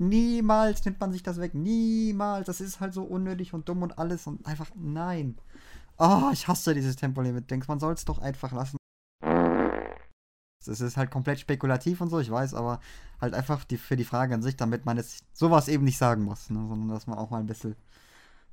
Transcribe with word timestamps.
Niemals 0.00 0.84
nimmt 0.84 1.00
man 1.00 1.12
sich 1.12 1.22
das 1.22 1.40
weg. 1.40 1.54
Niemals. 1.54 2.46
Das 2.46 2.60
ist 2.60 2.80
halt 2.80 2.94
so 2.94 3.02
unnötig 3.02 3.52
und 3.52 3.68
dumm 3.68 3.82
und 3.82 3.98
alles 3.98 4.26
und 4.26 4.46
einfach 4.46 4.70
nein. 4.76 5.36
Oh, 5.98 6.30
ich 6.32 6.46
hasse 6.46 6.74
dieses 6.74 6.96
Tempolimit. 6.96 7.50
Denkst, 7.50 7.68
man 7.68 7.80
soll 7.80 7.94
es 7.94 8.04
doch 8.04 8.18
einfach 8.18 8.52
lassen. 8.52 8.78
Das 10.64 10.80
ist 10.80 10.96
halt 10.96 11.10
komplett 11.10 11.40
spekulativ 11.40 12.00
und 12.02 12.10
so, 12.10 12.18
ich 12.18 12.30
weiß, 12.30 12.52
aber 12.52 12.80
halt 13.20 13.32
einfach 13.32 13.64
die, 13.64 13.78
für 13.78 13.96
die 13.96 14.04
Frage 14.04 14.34
an 14.34 14.42
sich, 14.42 14.56
damit 14.56 14.84
man 14.84 14.98
jetzt 14.98 15.24
sowas 15.32 15.68
eben 15.68 15.84
nicht 15.84 15.96
sagen 15.96 16.24
muss, 16.24 16.50
ne? 16.50 16.66
sondern 16.68 16.88
dass 16.88 17.06
man 17.06 17.16
auch 17.16 17.30
mal 17.30 17.38
ein 17.38 17.46
bisschen, 17.46 17.74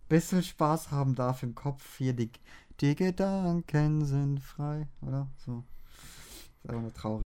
bisschen 0.08 0.42
Spaß 0.42 0.92
haben 0.92 1.16
darf 1.16 1.44
im 1.44 1.56
Kopf. 1.56 1.98
Hier, 1.98 2.14
die, 2.14 2.32
die 2.80 2.96
Gedanken 2.96 4.06
sind 4.06 4.40
frei, 4.40 4.88
oder? 5.02 5.28
So. 5.46 5.66
Ist 6.64 6.70
einfach 6.70 6.82
nur 6.82 6.94
traurig. 6.94 7.25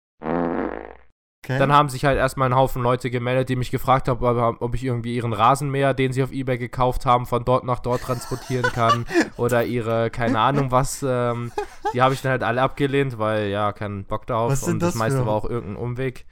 Okay. 1.45 1.59
Dann 1.59 1.73
haben 1.73 1.89
sich 1.89 2.05
halt 2.05 2.19
erstmal 2.19 2.49
ein 2.49 2.55
Haufen 2.55 2.85
Leute 2.85 3.11
gemeldet, 3.11 3.49
die 3.49 3.57
mich 3.57 3.73
gefragt 3.73 4.07
haben, 4.07 4.23
ob 4.61 4.75
ich 4.77 4.85
irgendwie 4.85 5.17
ihren 5.17 5.33
Rasenmäher, 5.33 5.93
den 5.93 6.13
sie 6.13 6.23
auf 6.23 6.31
Ebay 6.31 6.57
gekauft 6.57 7.05
haben, 7.05 7.27
von 7.27 7.45
dort 7.45 7.65
nach 7.65 7.81
dort 7.81 8.03
transportieren 8.03 8.71
kann. 8.73 9.07
oder 9.37 9.65
ihre, 9.65 10.11
keine 10.11 10.39
Ahnung 10.39 10.71
was. 10.71 11.05
Ähm, 11.07 11.51
die 11.93 12.01
habe 12.01 12.15
ich 12.15 12.23
dann 12.23 12.31
halt 12.31 12.45
alle 12.45 12.63
abgelehnt, 12.63 13.19
weil 13.19 13.49
ja, 13.49 13.73
keinen 13.73 14.05
Bock 14.05 14.29
darauf. 14.29 14.53
Was 14.53 14.63
und 14.63 14.79
das, 14.79 14.91
das 14.91 14.99
meiste 14.99 15.19
für? 15.19 15.27
war 15.27 15.35
auch 15.35 15.51
irgendein 15.51 15.83
Umweg. 15.83 16.27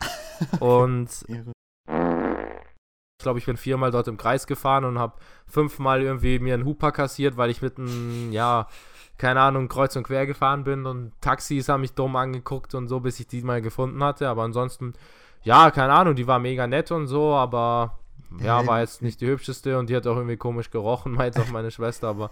Und 0.61 1.09
ich 1.29 3.23
glaube, 3.23 3.41
ich 3.41 3.47
bin 3.47 3.57
viermal 3.57 3.91
dort 3.91 4.07
im 4.07 4.17
Kreis 4.17 4.47
gefahren 4.47 4.85
und 4.85 5.01
habe 5.01 5.15
fünfmal 5.47 6.03
irgendwie 6.03 6.39
mir 6.39 6.55
einen 6.55 6.65
Huper 6.65 6.93
kassiert, 6.93 7.37
weil 7.37 7.51
ich 7.51 7.63
mit 7.63 7.79
einem, 7.79 8.31
ja, 8.31 8.69
keine 9.21 9.43
Ahnung, 9.43 9.69
kreuz 9.69 9.95
und 9.97 10.05
quer 10.05 10.27
gefahren 10.27 10.65
bin 10.65 10.87
und 10.87 11.13
Taxis 11.21 11.69
haben 11.69 11.83
mich 11.83 11.93
dumm 11.93 12.17
angeguckt 12.17 12.75
und 12.75 12.89
so, 12.89 13.01
bis 13.01 13.21
ich 13.21 13.27
die 13.27 13.43
mal 13.43 13.61
gefunden 13.61 14.03
hatte. 14.03 14.27
Aber 14.29 14.45
ansonsten, 14.45 14.95
ja, 15.43 15.71
keine 15.71 15.93
Ahnung, 15.93 16.15
die 16.15 16.27
war 16.27 16.39
mega 16.39 16.67
nett 16.67 16.91
und 16.91 17.07
so, 17.07 17.35
aber 17.35 17.99
ja, 18.43 18.67
war 18.67 18.81
jetzt 18.81 19.03
nicht 19.03 19.21
die 19.21 19.27
hübscheste 19.27 19.79
und 19.79 19.91
die 19.91 19.97
hat 19.97 20.07
auch 20.07 20.17
irgendwie 20.17 20.39
komisch 20.39 20.71
gerochen, 20.71 21.21
jetzt 21.21 21.39
auch 21.39 21.51
meine 21.51 21.71
Schwester, 21.71 22.09
aber. 22.09 22.31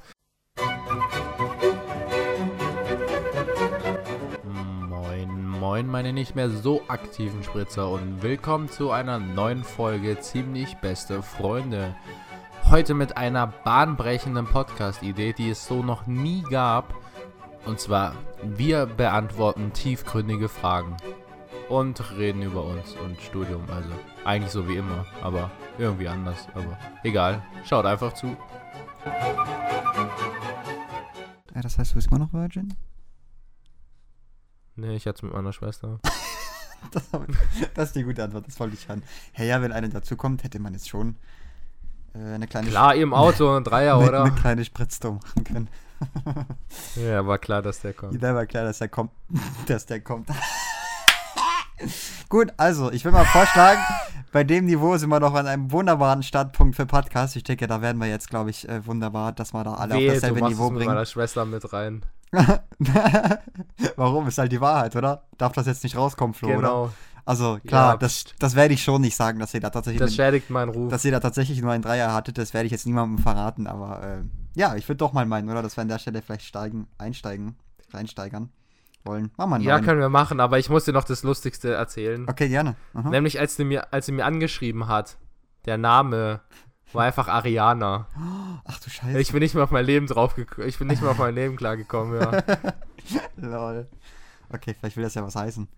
Moin, 4.88 5.46
moin, 5.60 5.86
meine 5.88 6.14
nicht 6.14 6.34
mehr 6.36 6.48
so 6.48 6.80
aktiven 6.88 7.42
Spritzer 7.42 7.90
und 7.90 8.22
willkommen 8.22 8.70
zu 8.70 8.92
einer 8.92 9.18
neuen 9.18 9.62
Folge 9.62 10.18
Ziemlich 10.20 10.78
Beste 10.78 11.22
Freunde. 11.22 11.94
Heute 12.70 12.92
mit 12.92 13.16
einer 13.16 13.46
bahnbrechenden 13.46 14.44
Podcast-Idee, 14.44 15.32
die 15.32 15.48
es 15.48 15.66
so 15.66 15.82
noch 15.82 16.06
nie 16.06 16.42
gab. 16.42 16.94
Und 17.64 17.80
zwar, 17.80 18.14
wir 18.42 18.84
beantworten 18.84 19.72
tiefgründige 19.72 20.50
Fragen. 20.50 20.94
Und 21.70 22.18
reden 22.18 22.42
über 22.42 22.64
uns 22.64 22.92
und 22.92 23.18
Studium. 23.22 23.62
Also, 23.70 23.88
eigentlich 24.26 24.52
so 24.52 24.68
wie 24.68 24.76
immer, 24.76 25.06
aber 25.22 25.50
irgendwie 25.78 26.08
anders. 26.08 26.46
Aber 26.54 26.78
egal, 27.04 27.42
schaut 27.64 27.86
einfach 27.86 28.12
zu. 28.12 28.36
Ja, 31.54 31.62
das 31.62 31.78
heißt, 31.78 31.92
du 31.92 31.94
bist 31.94 32.08
immer 32.08 32.18
noch 32.18 32.34
Virgin? 32.34 32.74
Nee, 34.76 34.94
ich 34.94 35.06
hatte 35.06 35.16
es 35.16 35.22
mit 35.22 35.32
meiner 35.32 35.54
Schwester. 35.54 36.00
Das, 36.92 37.08
das 37.74 37.88
ist 37.88 37.96
die 37.96 38.04
gute 38.04 38.22
Antwort, 38.22 38.46
das 38.46 38.60
wollte 38.60 38.74
ich 38.74 38.86
hören. 38.88 39.02
Hey, 39.32 39.48
ja, 39.48 39.62
wenn 39.62 39.72
einer 39.72 39.88
dazukommt, 39.88 40.44
hätte 40.44 40.58
man 40.58 40.74
jetzt 40.74 40.90
schon 40.90 41.16
eine 42.18 42.46
kleine 42.46 42.68
Klar, 42.68 42.94
im 42.94 43.14
Auto, 43.14 43.56
ein 43.56 43.64
Dreier, 43.64 43.98
oder? 44.06 44.24
eine 44.24 44.34
kleine 44.34 44.64
Spritztour 44.64 45.14
machen 45.14 45.44
können. 45.44 45.68
Ja, 46.94 47.26
war 47.26 47.38
klar, 47.38 47.60
dass 47.60 47.80
der 47.80 47.92
kommt. 47.92 48.22
Da 48.22 48.32
war 48.34 48.46
klar, 48.46 48.62
dass 48.64 48.78
der 48.78 48.88
kommt. 48.88 49.10
dass 49.66 49.84
der 49.84 50.00
kommt. 50.00 50.28
Gut, 52.28 52.52
also, 52.56 52.92
ich 52.92 53.04
will 53.04 53.10
mal 53.12 53.24
vorschlagen, 53.24 53.80
bei 54.32 54.44
dem 54.44 54.66
Niveau 54.66 54.96
sind 54.96 55.08
wir 55.10 55.18
noch 55.18 55.34
an 55.34 55.46
einem 55.46 55.72
wunderbaren 55.72 56.22
Startpunkt 56.22 56.76
für 56.76 56.86
Podcast. 56.86 57.34
Ich 57.36 57.42
denke, 57.44 57.66
da 57.66 57.82
werden 57.82 57.98
wir 57.98 58.06
jetzt, 58.08 58.28
glaube 58.30 58.50
ich, 58.50 58.68
äh, 58.68 58.86
wunderbar, 58.86 59.32
dass 59.32 59.52
wir 59.52 59.64
da 59.64 59.74
alle 59.74 59.94
Wehe, 59.94 60.08
auf 60.08 60.14
du 60.14 60.20
dasselbe 60.20 60.40
machst 60.40 60.52
Niveau 60.52 60.64
es 60.66 60.70
mit 60.70 60.78
bringen. 60.78 60.92
meiner 60.94 61.06
Schwester 61.06 61.44
mit 61.44 61.72
rein. 61.72 62.02
Warum? 63.96 64.28
Ist 64.28 64.38
halt 64.38 64.52
die 64.52 64.60
Wahrheit, 64.60 64.94
oder? 64.96 65.24
Darf 65.38 65.52
das 65.52 65.66
jetzt 65.66 65.82
nicht 65.82 65.96
rauskommen, 65.96 66.34
Flo, 66.34 66.48
oder? 66.48 66.56
Genau. 66.58 66.90
Also, 67.28 67.58
klar, 67.66 67.92
Ja, 67.92 67.96
das, 67.98 68.24
das 68.38 68.54
werde 68.54 68.72
ich 68.72 68.82
schon 68.82 69.02
nicht 69.02 69.14
sagen, 69.14 69.38
dass 69.38 69.52
ihr 69.52 69.60
da 69.60 69.68
tatsächlich 69.68 70.00
Das 70.00 70.14
schädigt 70.14 70.48
meinen 70.48 70.70
Ruf. 70.70 70.90
dass 70.90 71.04
ihr 71.04 71.12
da 71.12 71.20
tatsächlich 71.20 71.60
nur 71.60 71.72
einen 71.72 71.82
Dreier 71.82 72.14
hattet, 72.14 72.38
das 72.38 72.54
werde 72.54 72.64
ich 72.64 72.72
jetzt 72.72 72.86
niemandem 72.86 73.18
verraten, 73.18 73.66
aber 73.66 74.02
äh, 74.02 74.22
ja, 74.58 74.74
ich 74.76 74.88
würde 74.88 74.96
doch 74.96 75.12
mal 75.12 75.26
meinen, 75.26 75.50
oder? 75.50 75.60
Dass 75.60 75.76
wir 75.76 75.82
an 75.82 75.88
der 75.88 75.98
Stelle 75.98 76.22
vielleicht 76.22 76.46
steigen, 76.46 76.88
einsteigen, 76.96 77.56
reinsteigern 77.92 78.48
wollen. 79.04 79.30
Machen 79.36 79.50
wir 79.50 79.60
ja, 79.60 79.78
können 79.80 80.00
wir 80.00 80.08
machen, 80.08 80.40
aber 80.40 80.58
ich 80.58 80.70
muss 80.70 80.86
dir 80.86 80.92
noch 80.92 81.04
das 81.04 81.22
Lustigste 81.22 81.74
erzählen. 81.74 82.26
Okay, 82.30 82.48
gerne. 82.48 82.76
Aha. 82.94 83.10
Nämlich, 83.10 83.38
als 83.38 83.56
sie, 83.56 83.64
mir, 83.64 83.92
als 83.92 84.06
sie 84.06 84.12
mir 84.12 84.24
angeschrieben 84.24 84.88
hat, 84.88 85.18
der 85.66 85.76
Name 85.76 86.40
war 86.94 87.04
einfach 87.04 87.28
Ariana. 87.28 88.06
Ach 88.64 88.80
du 88.80 88.88
Scheiße. 88.88 89.20
Ich 89.20 89.32
bin 89.32 89.40
nicht 89.40 89.54
mehr 89.54 89.64
auf 89.64 89.70
mein 89.70 89.84
Leben 89.84 90.06
drauf 90.06 90.34
Ich 90.64 90.78
bin 90.78 90.88
nicht 90.88 91.02
mehr 91.02 91.10
auf 91.10 91.18
mein 91.18 91.34
Leben 91.34 91.56
klargekommen, 91.56 92.18
ja. 92.18 92.42
Lol. 93.36 93.86
Okay, 94.50 94.74
vielleicht 94.78 94.96
will 94.96 95.04
das 95.04 95.14
ja 95.14 95.22
was 95.22 95.36
heißen. 95.36 95.68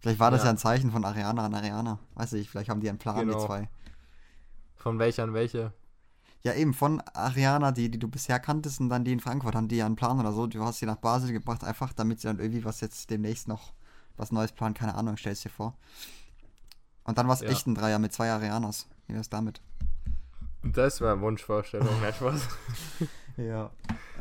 Vielleicht 0.00 0.18
war 0.18 0.30
das 0.30 0.40
ja, 0.40 0.46
Ja. 0.46 0.50
ein 0.52 0.58
Zeichen 0.58 0.90
von 0.90 1.04
Ariana 1.04 1.44
an 1.44 1.54
Ariana. 1.54 1.98
Weiß 2.14 2.32
ich, 2.34 2.48
vielleicht 2.50 2.70
haben 2.70 2.80
die 2.80 2.88
einen 2.88 2.98
Plan, 2.98 3.18
Genau. 3.26 3.38
die 3.40 3.46
zwei. 3.46 3.68
Von 4.76 4.98
welcher 4.98 5.24
an 5.24 5.34
welche? 5.34 5.72
Ja, 6.42 6.54
eben, 6.54 6.72
von 6.72 7.02
Ariana, 7.12 7.70
die, 7.70 7.90
die 7.90 7.98
du 7.98 8.08
bisher 8.08 8.40
kanntest, 8.40 8.80
und 8.80 8.88
dann 8.88 9.04
die 9.04 9.12
in 9.12 9.20
Frankfurt, 9.20 9.54
haben 9.54 9.68
die 9.68 9.76
ja 9.76 9.84
einen 9.84 9.96
Plan 9.96 10.18
oder 10.18 10.32
so. 10.32 10.46
Du 10.46 10.64
hast 10.64 10.78
sie 10.78 10.86
nach 10.86 10.96
Basel 10.96 11.32
gebracht, 11.32 11.62
einfach 11.64 11.92
damit 11.92 12.20
sie 12.20 12.28
dann 12.28 12.38
irgendwie 12.38 12.64
was 12.64 12.80
jetzt 12.80 13.10
demnächst 13.10 13.46
noch 13.46 13.74
was 14.16 14.32
Neues 14.32 14.52
planen, 14.52 14.74
keine 14.74 14.94
Ahnung, 14.94 15.16
stellst 15.18 15.44
dir 15.44 15.50
vor. 15.50 15.76
Und 17.04 17.18
dann 17.18 17.26
war 17.28 17.34
es 17.34 17.40
Ja. 17.42 17.48
echt 17.48 17.66
ein 17.66 17.74
Dreier 17.74 17.98
mit 17.98 18.12
zwei 18.14 18.30
Arianas. 18.30 18.86
Wie 19.06 19.14
wär's 19.14 19.28
damit? 19.28 19.60
Das 20.62 21.00
wäre 21.02 21.20
Wunschvorstellung, 21.20 22.00
nicht 22.06 22.22
was? 22.22 22.42
Ja. 23.36 23.70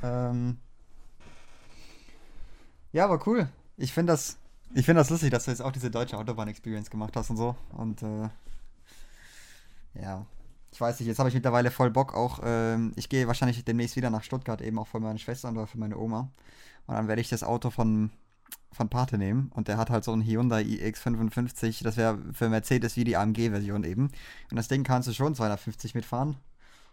Ähm. 0.04 0.58
Ja, 2.92 3.06
aber 3.06 3.26
cool. 3.28 3.48
Ich 3.78 3.94
finde 3.94 4.14
das, 4.14 4.38
ich 4.74 4.86
finde 4.86 5.02
das 5.02 5.10
lustig, 5.10 5.32
dass 5.32 5.46
du 5.46 5.52
jetzt 5.52 5.62
auch 5.62 5.72
diese 5.72 5.90
deutsche 5.90 6.18
Autobahn-Experience 6.18 6.90
gemacht 6.90 7.16
hast 7.16 7.30
und 7.30 7.38
so. 7.38 7.56
Und 7.72 8.04
äh, 8.04 8.30
ja, 10.02 10.26
ich 10.72 10.80
weiß 10.80 11.00
nicht, 11.00 11.08
jetzt 11.08 11.20
habe 11.20 11.30
ich 11.30 11.36
mittlerweile 11.36 11.72
voll 11.72 11.90
Bock 11.90 12.14
auch. 12.14 12.40
Ähm, 12.44 12.94
ich 12.96 13.10
gehe 13.10 13.28
wahrscheinlich 13.28 13.64
demnächst 13.66 13.96
wieder 13.96 14.10
nach 14.10 14.24
Stuttgart, 14.24 14.62
eben 14.62 14.78
auch 14.78 14.88
für 14.88 15.00
meine 15.00 15.20
Schwester 15.20 15.50
oder 15.50 15.68
für 15.68 15.80
meine 15.80 15.98
Oma. 15.98 16.30
Und 16.88 16.96
dann 16.96 17.08
werde 17.08 17.22
ich 17.22 17.30
das 17.30 17.44
Auto 17.44 17.70
von, 17.70 18.12
von 18.72 18.90
Pate 18.90 19.18
nehmen. 19.18 19.52
Und 19.56 19.68
der 19.68 19.78
hat 19.78 19.90
halt 19.90 20.04
so 20.04 20.12
einen 20.12 20.24
Hyundai 20.24 20.62
iX55. 20.62 21.84
Das 21.84 21.98
wäre 21.98 22.20
für 22.34 22.50
Mercedes 22.50 22.96
wie 22.96 23.04
die 23.04 23.18
AMG-Version 23.18 23.84
eben. 23.84 24.12
Und 24.52 24.58
das 24.58 24.68
Ding 24.68 24.84
kannst 24.84 25.08
du 25.08 25.14
schon 25.14 25.36
250 25.36 25.96
mitfahren. 25.96 26.38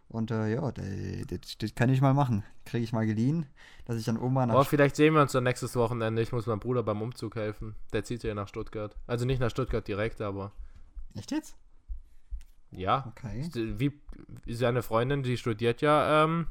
Und 0.09 0.31
äh, 0.31 0.55
ja, 0.55 0.73
das, 0.73 1.75
kann 1.75 1.91
ich 1.91 2.01
mal 2.01 2.15
machen. 2.15 2.45
Kriege 2.65 2.85
ich 2.85 2.93
mal 2.93 3.07
geliehen, 3.07 3.47
dass 3.87 3.97
ich 3.97 4.05
dann 4.05 4.19
Oma 4.19 4.47
nach 4.47 4.55
Boah, 4.55 4.65
vielleicht 4.65 4.97
sehen 4.97 5.15
wir 5.15 5.23
uns 5.23 5.33
dann 5.33 5.45
nächstes 5.45 5.75
Wochenende. 5.75 6.23
Ich 6.23 6.33
muss 6.33 6.47
meinem 6.47 6.61
Bruder 6.61 6.83
beim 6.83 7.03
Umzug 7.03 7.35
helfen. 7.37 7.75
Der 7.93 8.05
zieht 8.05 8.23
ja 8.23 8.35
nach 8.35 8.49
Stuttgart. 8.49 8.97
Also 9.07 9.25
nicht 9.27 9.41
nach 9.41 9.51
Stuttgart 9.51 9.87
direkt, 9.87 10.21
aber 10.21 10.53
Echt 11.17 11.33
jetzt? 11.33 11.57
ja. 12.71 13.07
Okay. 13.09 13.49
Wie 13.55 14.01
seine 14.55 14.83
Freundin, 14.83 15.23
die 15.23 15.37
studiert 15.37 15.81
ja 15.83 16.25
ähm, 16.25 16.47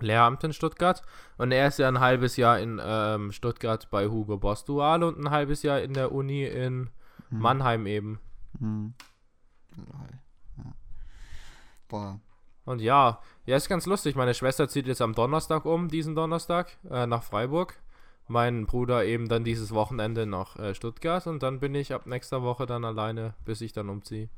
Lehramt 0.00 0.44
in 0.44 0.52
Stuttgart. 0.52 1.02
Und 1.38 1.52
er 1.52 1.68
ist 1.68 1.78
ja 1.78 1.88
ein 1.88 2.00
halbes 2.00 2.36
Jahr 2.36 2.58
in 2.60 2.80
ähm, 2.84 3.32
Stuttgart 3.32 3.88
bei 3.90 4.08
Hugo 4.08 4.36
Boss 4.36 4.64
Dual 4.64 5.02
und 5.04 5.18
ein 5.18 5.30
halbes 5.30 5.62
Jahr 5.62 5.80
in 5.80 5.94
der 5.94 6.12
Uni 6.12 6.44
in 6.44 6.90
Hm. 7.30 7.38
Mannheim 7.38 7.86
eben. 7.86 8.20
Hm. 8.58 8.94
Ja. 10.58 10.72
Boah. 11.88 12.20
Und 12.64 12.80
ja, 12.80 13.20
ja, 13.46 13.56
ist 13.56 13.68
ganz 13.68 13.86
lustig. 13.86 14.16
Meine 14.16 14.34
Schwester 14.34 14.68
zieht 14.68 14.86
jetzt 14.86 15.02
am 15.02 15.14
Donnerstag 15.14 15.64
um, 15.64 15.88
diesen 15.88 16.14
Donnerstag, 16.14 16.76
äh, 16.90 17.06
nach 17.06 17.22
Freiburg. 17.22 17.74
Mein 18.26 18.64
Bruder 18.66 19.04
eben 19.04 19.28
dann 19.28 19.44
dieses 19.44 19.72
Wochenende 19.72 20.24
nach 20.24 20.56
äh, 20.58 20.74
Stuttgart 20.74 21.26
und 21.26 21.42
dann 21.42 21.60
bin 21.60 21.74
ich 21.74 21.92
ab 21.92 22.06
nächster 22.06 22.42
Woche 22.42 22.64
dann 22.64 22.84
alleine, 22.84 23.34
bis 23.44 23.60
ich 23.60 23.72
dann 23.74 23.90
umziehe. 23.90 24.30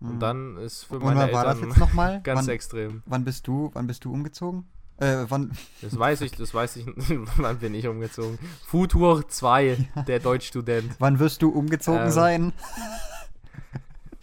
Hm. 0.00 0.10
Und 0.10 0.20
dann 0.20 0.56
ist 0.58 0.84
für 0.84 0.96
Und 0.96 1.04
meine 1.14 1.32
war 1.32 1.44
das 1.44 1.54
Eltern 1.54 1.70
jetzt 1.70 1.78
nochmal? 1.78 2.20
ganz 2.24 2.46
wann, 2.46 2.54
extrem. 2.54 3.02
wann 3.06 3.24
bist 3.24 3.46
du, 3.46 3.70
wann 3.72 3.86
bist 3.86 4.04
du 4.04 4.12
umgezogen? 4.12 4.68
Äh, 4.98 5.24
wann? 5.28 5.52
Das 5.80 5.98
weiß 5.98 6.20
ich, 6.20 6.32
das 6.32 6.52
weiß 6.52 6.76
ich, 6.76 6.86
wann 7.36 7.58
bin 7.58 7.74
ich 7.74 7.88
umgezogen. 7.88 8.38
Futur 8.66 9.26
2, 9.26 9.88
der 10.06 10.20
Deutschstudent. 10.20 10.94
Wann 10.98 11.18
wirst 11.18 11.40
du 11.40 11.48
umgezogen 11.48 12.04
Ähm, 12.04 12.10
sein? 12.10 12.52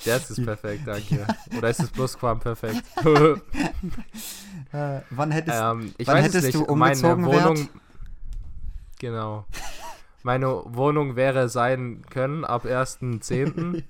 Das 0.05 0.31
ist 0.31 0.43
perfekt, 0.43 0.83
danke. 0.85 1.27
Oder 1.57 1.69
ist 1.69 1.81
das 1.81 1.89
Plusquam-perfekt? 1.91 2.83
Äh, 4.71 5.01
wann 5.09 5.31
hättest 5.31 5.57
ähm, 5.59 5.93
ich 5.97 6.05
wann 6.07 6.17
weiß 6.17 6.27
es 6.27 6.33
hättest 6.33 6.45
nicht. 6.47 6.55
du 6.55 6.63
umgezogen 6.71 7.23
Meine 7.23 7.43
Wohnung. 7.43 7.57
wärt? 7.57 7.69
Genau. 8.99 9.45
Meine 10.23 10.61
Wohnung 10.65 11.15
wäre 11.15 11.49
sein 11.49 12.03
können 12.09 12.45
ab 12.45 12.65
1.10. 12.65 13.83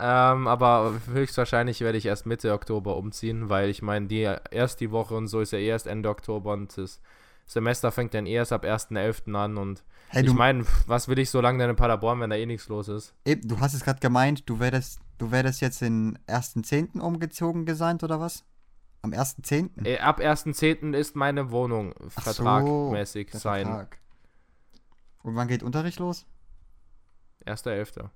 ähm, 0.00 0.46
aber 0.48 0.94
höchstwahrscheinlich 1.10 1.80
werde 1.80 1.96
ich 1.96 2.06
erst 2.06 2.26
Mitte 2.26 2.52
Oktober 2.52 2.96
umziehen, 2.96 3.48
weil 3.48 3.70
ich 3.70 3.80
meine, 3.82 4.08
die 4.08 4.28
erst 4.50 4.80
die 4.80 4.90
Woche 4.90 5.14
und 5.14 5.28
so 5.28 5.40
ist 5.40 5.52
ja 5.52 5.58
eh 5.58 5.68
erst 5.68 5.86
Ende 5.86 6.08
Oktober 6.10 6.52
und 6.52 6.76
das 6.76 7.00
Semester 7.46 7.92
fängt 7.92 8.12
dann 8.12 8.26
erst 8.26 8.52
ab 8.52 8.64
1.11. 8.64 9.34
an 9.36 9.56
und 9.56 9.84
Hey, 10.08 10.22
ich 10.22 10.28
du, 10.28 10.34
meine, 10.34 10.64
was 10.86 11.08
will 11.08 11.18
ich 11.18 11.30
so 11.30 11.40
lange 11.40 11.58
denn 11.60 11.70
in 11.70 11.76
Paderborn, 11.76 12.20
wenn 12.20 12.30
da 12.30 12.36
eh 12.36 12.46
nichts 12.46 12.68
los 12.68 12.88
ist? 12.88 13.14
eben, 13.24 13.48
du 13.48 13.58
hast 13.60 13.74
es 13.74 13.84
gerade 13.84 14.00
gemeint, 14.00 14.42
du 14.48 14.58
wärst 14.60 15.00
Du 15.18 15.30
wärst 15.30 15.60
jetzt 15.60 15.80
den 15.80 16.18
1.10. 16.26 17.00
umgezogen 17.00 17.64
geseint 17.64 18.02
oder 18.04 18.20
was? 18.20 18.44
Am 19.02 19.12
1.10.? 19.12 19.84
Äh, 19.86 19.98
ab 19.98 20.20
1.10. 20.20 20.94
ist 20.94 21.16
meine 21.16 21.50
Wohnung 21.50 21.94
Ach 22.16 22.22
vertragmäßig 22.22 23.30
der 23.30 23.40
sein. 23.40 23.66
Vertrag. 23.66 23.98
Und 25.22 25.36
wann 25.36 25.48
geht 25.48 25.62
Unterricht 25.62 25.98
los? 25.98 26.26
1.11. 27.46 28.10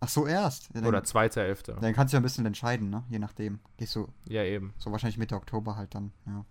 Ach 0.00 0.08
so, 0.08 0.26
erst. 0.26 0.68
Ja, 0.74 0.80
dann, 0.80 0.86
Oder 0.86 1.00
2.11. 1.00 1.80
dann 1.80 1.94
kannst 1.94 2.12
du 2.12 2.16
ja 2.16 2.20
ein 2.20 2.22
bisschen 2.22 2.46
entscheiden, 2.46 2.90
ne? 2.90 3.04
Je 3.08 3.18
nachdem. 3.18 3.60
Gehst 3.76 3.96
du 3.96 4.08
Ja, 4.28 4.42
eben. 4.44 4.74
so 4.78 4.92
wahrscheinlich 4.92 5.18
Mitte 5.18 5.34
Oktober 5.36 5.76
halt 5.76 5.94
dann, 5.94 6.12
ja. 6.26 6.44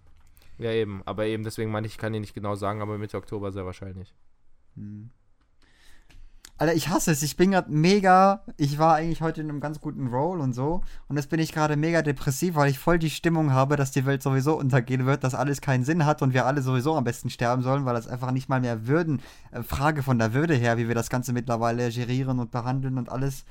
Ja, 0.58 0.72
eben. 0.72 1.02
Aber 1.06 1.26
eben, 1.26 1.44
deswegen 1.44 1.70
meine 1.72 1.86
ich, 1.88 1.94
ich 1.94 1.98
kann 2.00 2.14
dir 2.14 2.20
nicht 2.20 2.34
genau 2.34 2.56
sagen, 2.56 2.82
aber 2.82 2.98
Mitte 2.98 3.18
Oktober 3.18 3.52
sehr 3.52 3.66
wahrscheinlich. 3.66 4.16
Hm. 4.76 5.10
Alter, 6.58 6.74
ich 6.74 6.88
hasse 6.88 7.12
es. 7.12 7.22
Ich 7.22 7.36
bin 7.36 7.52
gerade 7.52 7.70
mega. 7.70 8.42
Ich 8.56 8.80
war 8.80 8.96
eigentlich 8.96 9.22
heute 9.22 9.42
in 9.42 9.50
einem 9.50 9.60
ganz 9.60 9.82
guten 9.82 10.08
Roll 10.08 10.40
und 10.40 10.54
so. 10.54 10.82
Und 11.10 11.18
jetzt 11.18 11.30
bin 11.30 11.42
ich 11.42 11.52
gerade 11.52 11.76
mega 11.76 12.02
depressiv, 12.02 12.56
weil 12.56 12.70
ich 12.70 12.80
voll 12.80 12.98
die 12.98 13.10
Stimmung 13.10 13.52
habe, 13.52 13.76
dass 13.76 13.92
die 13.92 14.06
Welt 14.06 14.24
sowieso 14.24 14.58
untergehen 14.58 15.06
wird, 15.06 15.26
dass 15.26 15.36
alles 15.36 15.60
keinen 15.60 15.84
Sinn 15.84 16.06
hat 16.06 16.22
und 16.22 16.34
wir 16.34 16.46
alle 16.46 16.62
sowieso 16.62 16.96
am 16.96 17.04
besten 17.04 17.30
sterben 17.30 17.62
sollen, 17.62 17.84
weil 17.84 17.94
das 17.94 18.08
einfach 18.08 18.32
nicht 18.32 18.48
mal 18.48 18.62
mehr 18.62 18.88
Würden, 18.88 19.22
äh, 19.52 19.64
Frage 19.64 20.02
von 20.02 20.18
der 20.18 20.34
Würde 20.34 20.56
her, 20.56 20.78
wie 20.78 20.88
wir 20.88 20.96
das 20.96 21.10
Ganze 21.10 21.34
mittlerweile 21.34 21.92
gerieren 21.92 22.40
und 22.40 22.52
behandeln 22.52 22.98
und 22.98 23.10
alles. 23.10 23.44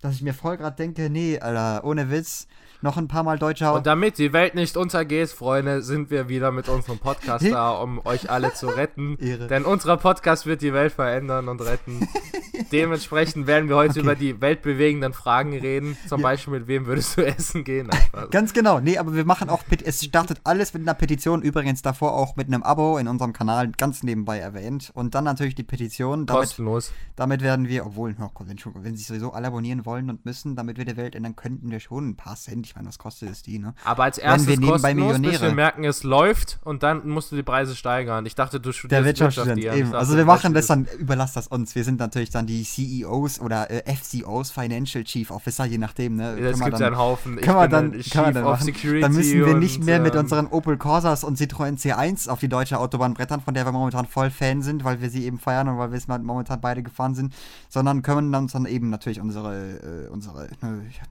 Dass 0.00 0.14
ich 0.14 0.22
mir 0.22 0.34
voll 0.34 0.56
gerade 0.56 0.76
denke, 0.76 1.10
nee, 1.10 1.40
Alter, 1.40 1.84
ohne 1.84 2.10
Witz, 2.12 2.46
noch 2.82 2.96
ein 2.96 3.08
paar 3.08 3.22
Mal 3.22 3.38
deutscher. 3.38 3.74
Und 3.74 3.86
damit 3.86 4.18
die 4.18 4.32
Welt 4.32 4.54
nicht 4.54 4.76
untergeht, 4.76 5.28
Freunde, 5.30 5.82
sind 5.82 6.10
wir 6.10 6.28
wieder 6.28 6.52
mit 6.52 6.68
unserem 6.68 6.98
Podcast 6.98 7.44
da, 7.50 7.70
um 7.70 8.04
euch 8.04 8.30
alle 8.30 8.52
zu 8.54 8.66
retten. 8.68 9.16
Ehre. 9.20 9.46
Denn 9.46 9.64
unser 9.64 9.96
Podcast 9.96 10.46
wird 10.46 10.62
die 10.62 10.72
Welt 10.72 10.92
verändern 10.92 11.48
und 11.48 11.60
retten. 11.60 12.08
Dementsprechend 12.72 13.46
werden 13.46 13.68
wir 13.68 13.76
heute 13.76 13.90
Okay. 13.96 14.00
über 14.00 14.14
die 14.14 14.40
weltbewegenden 14.40 15.12
Fragen 15.12 15.52
reden. 15.56 15.96
Zum 16.08 16.20
Ja. 16.20 16.28
Beispiel, 16.28 16.54
mit 16.54 16.66
wem 16.66 16.86
würdest 16.86 17.16
du 17.16 17.24
essen 17.24 17.64
gehen? 17.64 17.88
Ganz 18.30 18.52
genau. 18.52 18.80
Nee, 18.80 18.98
aber 18.98 19.14
wir 19.14 19.24
machen 19.24 19.48
auch, 19.48 19.62
es 19.84 20.04
startet 20.04 20.40
alles 20.44 20.74
mit 20.74 20.82
einer 20.82 20.94
Petition, 20.94 21.42
übrigens 21.42 21.82
davor 21.82 22.14
auch 22.14 22.36
mit 22.36 22.48
einem 22.48 22.62
Abo 22.62 22.98
in 22.98 23.08
unserem 23.08 23.32
Kanal 23.32 23.68
ganz 23.70 24.02
nebenbei 24.02 24.38
erwähnt. 24.38 24.90
Und 24.94 25.14
dann 25.14 25.24
natürlich 25.24 25.54
die 25.54 25.62
Petition. 25.62 26.26
Damit, 26.26 26.42
Kostenlos. 26.42 26.92
damit 27.14 27.42
werden 27.42 27.68
wir, 27.68 27.86
obwohl, 27.86 28.16
oh 28.20 28.30
wenn, 28.44 28.58
schon, 28.58 28.72
wenn 28.82 28.96
sie 28.96 29.04
sowieso 29.04 29.32
alle 29.32 29.46
abonnieren 29.48 29.86
wollen 29.86 30.10
und 30.10 30.24
müssen, 30.24 30.56
damit 30.56 30.76
wir 30.78 30.84
die 30.84 30.96
Welt 30.96 31.14
ändern, 31.14 31.36
könnten 31.36 31.70
wir 31.70 31.80
schon 31.80 32.08
ein 32.08 32.16
paar 32.16 32.36
Cent. 32.36 32.65
Ich 32.66 32.74
meine, 32.76 32.88
was 32.88 32.98
kostet 32.98 33.30
es 33.30 33.42
die, 33.42 33.58
ne? 33.58 33.74
Aber 33.84 34.02
als 34.04 34.18
erstes 34.18 34.48
wir 34.48 34.58
nebenbei 34.58 34.92
Millionäre. 34.92 35.40
wir 35.42 35.52
merken, 35.54 35.84
es 35.84 36.02
läuft 36.02 36.58
und 36.64 36.82
dann 36.82 37.08
musst 37.08 37.30
du 37.30 37.36
die 37.36 37.42
Preise 37.42 37.76
steigern. 37.76 38.26
Ich 38.26 38.34
dachte, 38.34 38.58
du 38.58 38.70
Der 38.70 38.72
studierst 38.72 39.04
Wirtschaftsstudent, 39.04 39.56
Wirtschaft, 39.58 39.78
eben. 39.78 39.90
Dachte, 39.92 39.98
Also 39.98 40.16
wir 40.16 40.24
machen 40.24 40.52
das 40.54 40.66
dann, 40.66 40.86
überlass 40.98 41.32
das 41.32 41.46
uns. 41.46 41.74
Wir 41.74 41.84
sind 41.84 42.00
natürlich 42.00 42.30
dann 42.30 42.46
die 42.46 42.64
CEOs 42.64 43.40
oder 43.40 43.70
äh, 43.70 43.94
FCOs, 43.94 44.50
Financial 44.50 45.04
Chief 45.04 45.30
Officer, 45.30 45.64
je 45.64 45.78
nachdem, 45.78 46.16
ne? 46.16 46.30
Es 46.30 46.36
Können 46.36 46.44
wir 46.44 46.52
gibt 46.52 46.72
dann- 46.74 46.80
ja 46.80 46.86
einen 46.88 46.98
Haufen. 46.98 47.36
Können 47.36 47.56
wir 47.56 47.68
dann, 47.68 47.92
dann 47.92 48.02
können 48.02 48.26
wir 48.26 48.32
dann, 48.32 48.44
machen. 48.44 48.64
Security 48.64 49.00
dann 49.00 49.12
müssen 49.12 49.46
wir 49.46 49.54
nicht 49.54 49.82
mehr 49.84 50.00
mit 50.00 50.14
ähm, 50.14 50.20
unseren 50.20 50.46
Opel 50.48 50.76
Corsas 50.76 51.24
und 51.24 51.38
Citroën 51.38 51.78
C1 51.80 52.28
auf 52.28 52.40
die 52.40 52.48
deutsche 52.48 52.78
Autobahn 52.78 53.14
brettern, 53.14 53.40
von 53.40 53.54
der 53.54 53.64
wir 53.64 53.72
momentan 53.72 54.06
voll 54.06 54.30
Fan 54.30 54.62
sind, 54.62 54.84
weil 54.84 55.00
wir 55.00 55.10
sie 55.10 55.24
eben 55.24 55.38
feiern 55.38 55.68
und 55.68 55.78
weil 55.78 55.90
wir 55.92 55.98
es 55.98 56.08
momentan 56.08 56.60
beide 56.60 56.82
gefahren 56.82 57.14
sind, 57.14 57.32
sondern 57.68 58.02
können 58.02 58.34
uns 58.34 58.52
dann 58.52 58.66
eben 58.66 58.90
natürlich 58.90 59.20
unsere, 59.20 60.06
äh, 60.06 60.08
unsere 60.08 60.46
äh, 60.46 60.50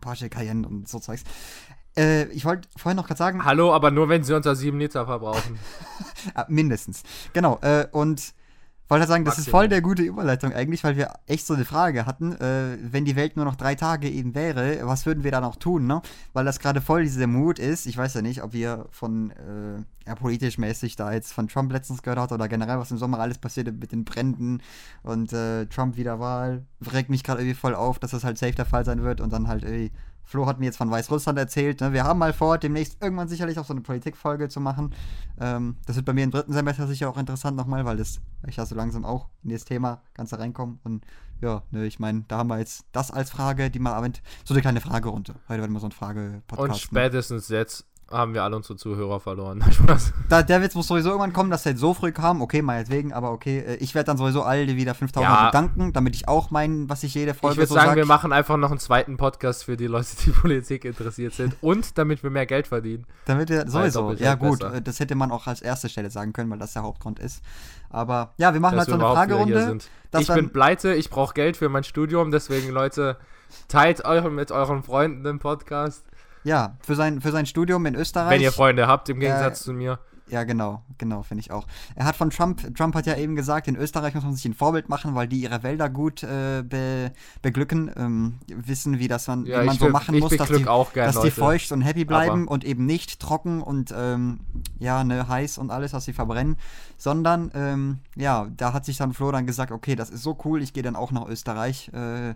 Porsche 0.02 0.30
Cayenne 0.30 0.68
und 0.68 0.88
so 0.88 1.00
Zeugs. 1.00 1.24
Äh, 1.98 2.26
ich 2.26 2.46
wollte 2.46 2.68
vorhin 2.76 2.98
noch 2.98 3.08
gerade 3.08 3.18
sagen, 3.18 3.46
Hallo, 3.46 3.74
aber 3.74 3.92
nur 3.92 4.10
wenn 4.10 4.24
sie 4.24 4.34
unter 4.36 4.56
7 4.56 4.78
Liter 4.80 5.06
verbrauchen. 5.06 5.60
Ah, 6.34 6.46
mindestens. 6.50 7.04
Genau. 7.34 7.60
Äh, 7.62 7.86
und 7.92 8.34
wollte 8.88 9.08
sagen, 9.08 9.26
das 9.26 9.36
ist 9.36 9.46
Maximal. 9.46 9.62
voll 9.62 9.70
der 9.70 9.82
gute 9.82 10.04
Überleitung 10.04 10.54
eigentlich, 10.54 10.84
weil 10.84 10.96
wir 10.96 11.14
echt 11.28 11.46
so 11.46 11.54
eine 11.54 11.66
Frage 11.66 12.06
hatten, 12.06 12.34
äh, 12.34 12.78
wenn 12.82 13.06
die 13.06 13.16
Welt 13.16 13.36
nur 13.36 13.46
noch 13.46 13.56
drei 13.56 13.76
Tage 13.76 14.10
eben 14.10 14.36
wäre, 14.36 14.80
was 14.84 15.06
würden 15.06 15.24
wir 15.24 15.32
da 15.32 15.42
noch 15.42 15.56
tun, 15.56 15.88
ne? 15.88 16.02
Weil 16.34 16.46
das 16.46 16.60
gerade 16.60 16.82
voll 16.82 17.04
dieser 17.04 17.28
Mut 17.28 17.58
ist. 17.60 17.86
Ich 17.86 17.98
weiß 17.98 18.14
ja 18.16 18.22
nicht, 18.22 18.44
ob 18.44 18.54
ihr 18.54 18.86
von, 18.92 19.32
äh, 19.32 19.84
ja, 20.08 20.16
politisch 20.16 20.58
mäßig 20.58 20.96
da 20.96 21.14
jetzt 21.14 21.34
von 21.34 21.48
Trump 21.48 21.72
letztens 21.72 22.04
gehört 22.04 22.20
habt 22.20 22.32
oder 22.32 22.48
generell, 22.48 22.78
was 22.78 22.92
im 22.92 22.98
Sommer 22.98 23.20
alles 23.20 23.38
passiert 23.40 23.68
mit 23.68 23.92
den 23.92 24.04
Bränden 24.06 24.62
und 25.04 25.34
äh, 25.34 25.66
Trump 25.68 25.98
wieder 25.98 26.20
Wahl. 26.20 26.66
Regt 26.92 27.10
mich 27.10 27.24
gerade 27.24 27.42
irgendwie 27.42 27.60
voll 27.60 27.76
auf, 27.76 27.98
dass 28.00 28.12
das 28.12 28.24
halt 28.24 28.38
safe 28.38 28.54
der 28.54 28.66
Fall 28.66 28.86
sein 28.86 29.02
wird 29.04 29.22
und 29.22 29.32
dann 29.34 29.48
halt 29.48 29.64
irgendwie. 29.64 29.92
Flo 30.26 30.48
hat 30.48 30.60
mir 30.60 30.66
jetzt 30.66 30.78
von 30.78 30.90
Weißrussland 30.90 31.38
erzählt. 31.38 31.82
Ne? 31.82 31.94
Wir 31.94 32.04
haben 32.04 32.20
mal 32.20 32.34
vor, 32.34 32.58
demnächst 32.58 33.02
irgendwann 33.02 33.28
sicherlich 33.28 33.60
auch 33.60 33.66
so 33.66 33.74
eine 33.74 33.82
Politikfolge 33.82 34.50
zu 34.50 34.60
machen. 34.60 34.94
Ähm, 35.40 35.78
das 35.86 35.96
wird 35.96 36.06
bei 36.06 36.14
mir 36.14 36.24
im 36.24 36.32
dritten 36.32 36.52
Semester 36.52 36.88
sicher 36.88 37.10
auch 37.10 37.18
interessant 37.18 37.56
nochmal, 37.56 37.86
weil 37.86 37.98
das, 37.98 38.20
ich 38.48 38.56
da 38.56 38.66
so 38.66 38.76
langsam 38.76 39.06
auch 39.06 39.30
in 39.44 39.52
das 39.52 39.66
Thema 39.66 40.02
ganz 40.16 40.34
reinkomme. 40.34 40.80
Und 40.84 41.06
ja, 41.42 41.64
ne, 41.72 41.86
ich 41.86 42.00
meine, 42.00 42.26
da 42.28 42.40
haben 42.40 42.48
wir 42.48 42.58
jetzt 42.58 42.86
das 42.92 43.12
als 43.12 43.30
Frage, 43.30 43.70
die 43.70 43.80
mal 43.80 43.94
abend, 43.94 44.22
so 44.44 44.54
eine 44.54 44.62
kleine 44.62 44.82
Fragerunde. 44.82 45.36
Heute 45.48 45.62
werden 45.62 45.74
wir 45.74 45.80
so 45.80 45.88
ein 45.88 45.92
Frage-Podcast. 45.92 46.70
Und 46.70 46.78
spätestens 46.80 47.50
jetzt 47.50 47.86
haben 48.12 48.34
wir 48.34 48.44
alle 48.44 48.56
unsere 48.56 48.76
Zuhörer 48.78 49.20
verloren. 49.20 49.64
Spaß. 49.72 50.14
Da, 50.30 50.44
der 50.44 50.62
Witz 50.62 50.76
muss 50.76 50.88
sowieso 50.88 51.10
irgendwann 51.10 51.34
kommen, 51.34 51.50
dass 51.50 51.64
der 51.64 51.72
jetzt 51.72 51.82
so 51.82 51.94
früh 51.94 52.12
kam. 52.12 52.42
Okay, 52.42 52.62
meinetwegen, 52.62 53.14
aber 53.14 53.32
okay. 53.32 53.60
äh, 53.60 53.76
Ich 53.76 53.96
werde 53.96 54.08
dann 54.08 54.18
sowieso 54.18 54.44
alle 54.44 54.68
wieder 54.76 54.94
5000 54.94 55.30
Ja. 55.30 55.46
bedanken, 55.48 55.92
damit 55.94 56.16
ich 56.16 56.28
auch 56.28 56.52
mein, 56.52 56.88
was 56.90 57.04
ich 57.04 57.14
jede 57.16 57.34
Folge 57.34 57.54
Ich 57.54 57.58
würde 57.58 57.68
so 57.70 57.76
sagen, 57.76 57.88
sag. 57.90 57.96
wir 57.98 58.06
machen 58.06 58.32
einfach 58.32 58.58
noch 58.58 58.70
einen 58.70 58.80
zweiten 58.80 59.18
Podcast 59.18 59.64
für 59.64 59.76
die 59.76 59.88
Leute, 59.88 60.10
die 60.26 60.30
Politik 60.42 60.86
interessiert 60.86 61.34
sind 61.34 61.56
und 61.62 61.98
damit 61.98 62.22
wir 62.22 62.30
mehr 62.30 62.46
Geld 62.46 62.68
verdienen. 62.68 63.06
Damit 63.26 63.50
wir 63.50 63.68
sowieso. 63.68 64.14
Ja, 64.14 64.36
gut, 64.36 64.60
besser. 64.60 64.76
äh, 64.76 64.82
das 64.82 65.00
hätte 65.00 65.16
man 65.16 65.32
auch 65.32 65.48
als 65.48 65.62
erste 65.62 65.90
Stelle 65.90 66.10
sagen 66.12 66.32
können, 66.34 66.50
weil 66.52 66.60
das 66.60 66.74
der 66.74 66.84
Hauptgrund 66.84 67.20
ist. 67.20 67.42
Aber 67.90 68.34
ja, 68.38 68.54
wir 68.54 68.60
machen 68.60 68.78
dass 68.78 68.88
halt 68.88 69.00
so 69.00 69.06
eine 69.06 69.14
Fragerunde. 69.16 69.78
Ich 70.20 70.28
bin 70.28 70.52
pleite, 70.52 70.94
ich 70.94 71.10
brauche 71.10 71.34
Geld 71.34 71.58
für 71.58 71.70
mein 71.70 71.84
Studium, 71.84 72.32
deswegen 72.32 72.70
Leute, 72.70 73.18
teilt 73.68 74.06
eure 74.06 74.30
mit 74.30 74.52
euren 74.52 74.84
Freunden 74.84 75.24
den 75.24 75.40
Podcast, 75.40 76.06
Ja, 76.46 76.78
für 76.82 76.96
sein, 76.96 77.20
für 77.20 77.32
sein 77.32 77.46
Studium 77.46 77.86
in 77.86 77.96
Österreich. 77.96 78.32
wenn 78.32 78.42
ihr 78.42 78.52
Freunde 78.54 78.88
habt, 78.88 79.10
im 79.10 79.18
Äh, 79.18 79.22
Gegensatz 79.26 79.64
zu 79.64 79.74
mir. 79.74 80.00
Ja, 80.28 80.44
genau, 80.44 80.82
genau, 80.98 81.22
finde 81.22 81.42
ich 81.42 81.52
auch. 81.52 81.68
Er 81.96 82.06
hat 82.06 82.16
von 82.16 82.32
Trump, 82.32 82.76
Trump 82.76 82.96
hat 82.96 83.06
ja 83.06 83.16
eben 83.16 83.36
gesagt, 83.36 83.68
in 83.68 83.76
Österreich 83.76 84.16
muss 84.16 84.24
man 84.24 84.34
sich 84.34 84.46
ein 84.46 84.56
Vorbild 84.56 84.90
machen, 84.90 85.14
weil 85.14 85.28
die 85.28 85.42
ihre 85.42 85.62
Wälder 85.62 85.88
gut 85.88 86.24
äh, 86.24 86.64
be, 86.64 87.12
beglücken, 87.44 87.92
ähm, 87.96 88.40
wissen, 88.48 88.98
wie 88.98 89.08
das 89.08 89.28
man, 89.28 89.46
Ja, 89.46 89.62
wie 89.62 89.68
man 89.68 89.78
so 89.78 89.86
be- 89.86 89.92
machen 89.92 90.18
muss, 90.18 90.36
dass 90.36 90.50
die, 90.50 90.68
auch 90.68 90.94
gerne 90.94 91.12
dass 91.14 91.22
die 91.22 91.30
feucht 91.30 91.72
und 91.72 91.82
happy 91.82 92.06
bleiben 92.06 92.44
Aber- 92.44 92.52
und 92.54 92.64
eben 92.64 92.88
nicht 92.88 93.20
trocken 93.20 93.62
und 93.62 93.94
ähm, 93.96 94.40
ja, 94.80 95.04
ne, 95.04 95.28
heiß 95.28 95.60
und 95.60 95.70
alles, 95.70 95.94
was 95.94 96.06
sie 96.06 96.14
verbrennen, 96.14 96.58
sondern 96.98 97.52
ähm, 97.54 98.00
ja, 98.16 98.48
da 98.58 98.74
hat 98.74 98.86
sich 98.86 98.98
dann 98.98 99.14
Flo 99.14 99.32
dann 99.32 99.46
gesagt, 99.46 99.72
okay, 99.72 99.96
das 99.96 100.10
ist 100.10 100.24
so 100.24 100.36
cool, 100.44 100.64
ich 100.64 100.74
gehe 100.74 100.82
dann 100.82 100.96
auch 100.96 101.12
nach 101.12 101.28
Österreich, 101.28 101.92
äh, 101.94 102.34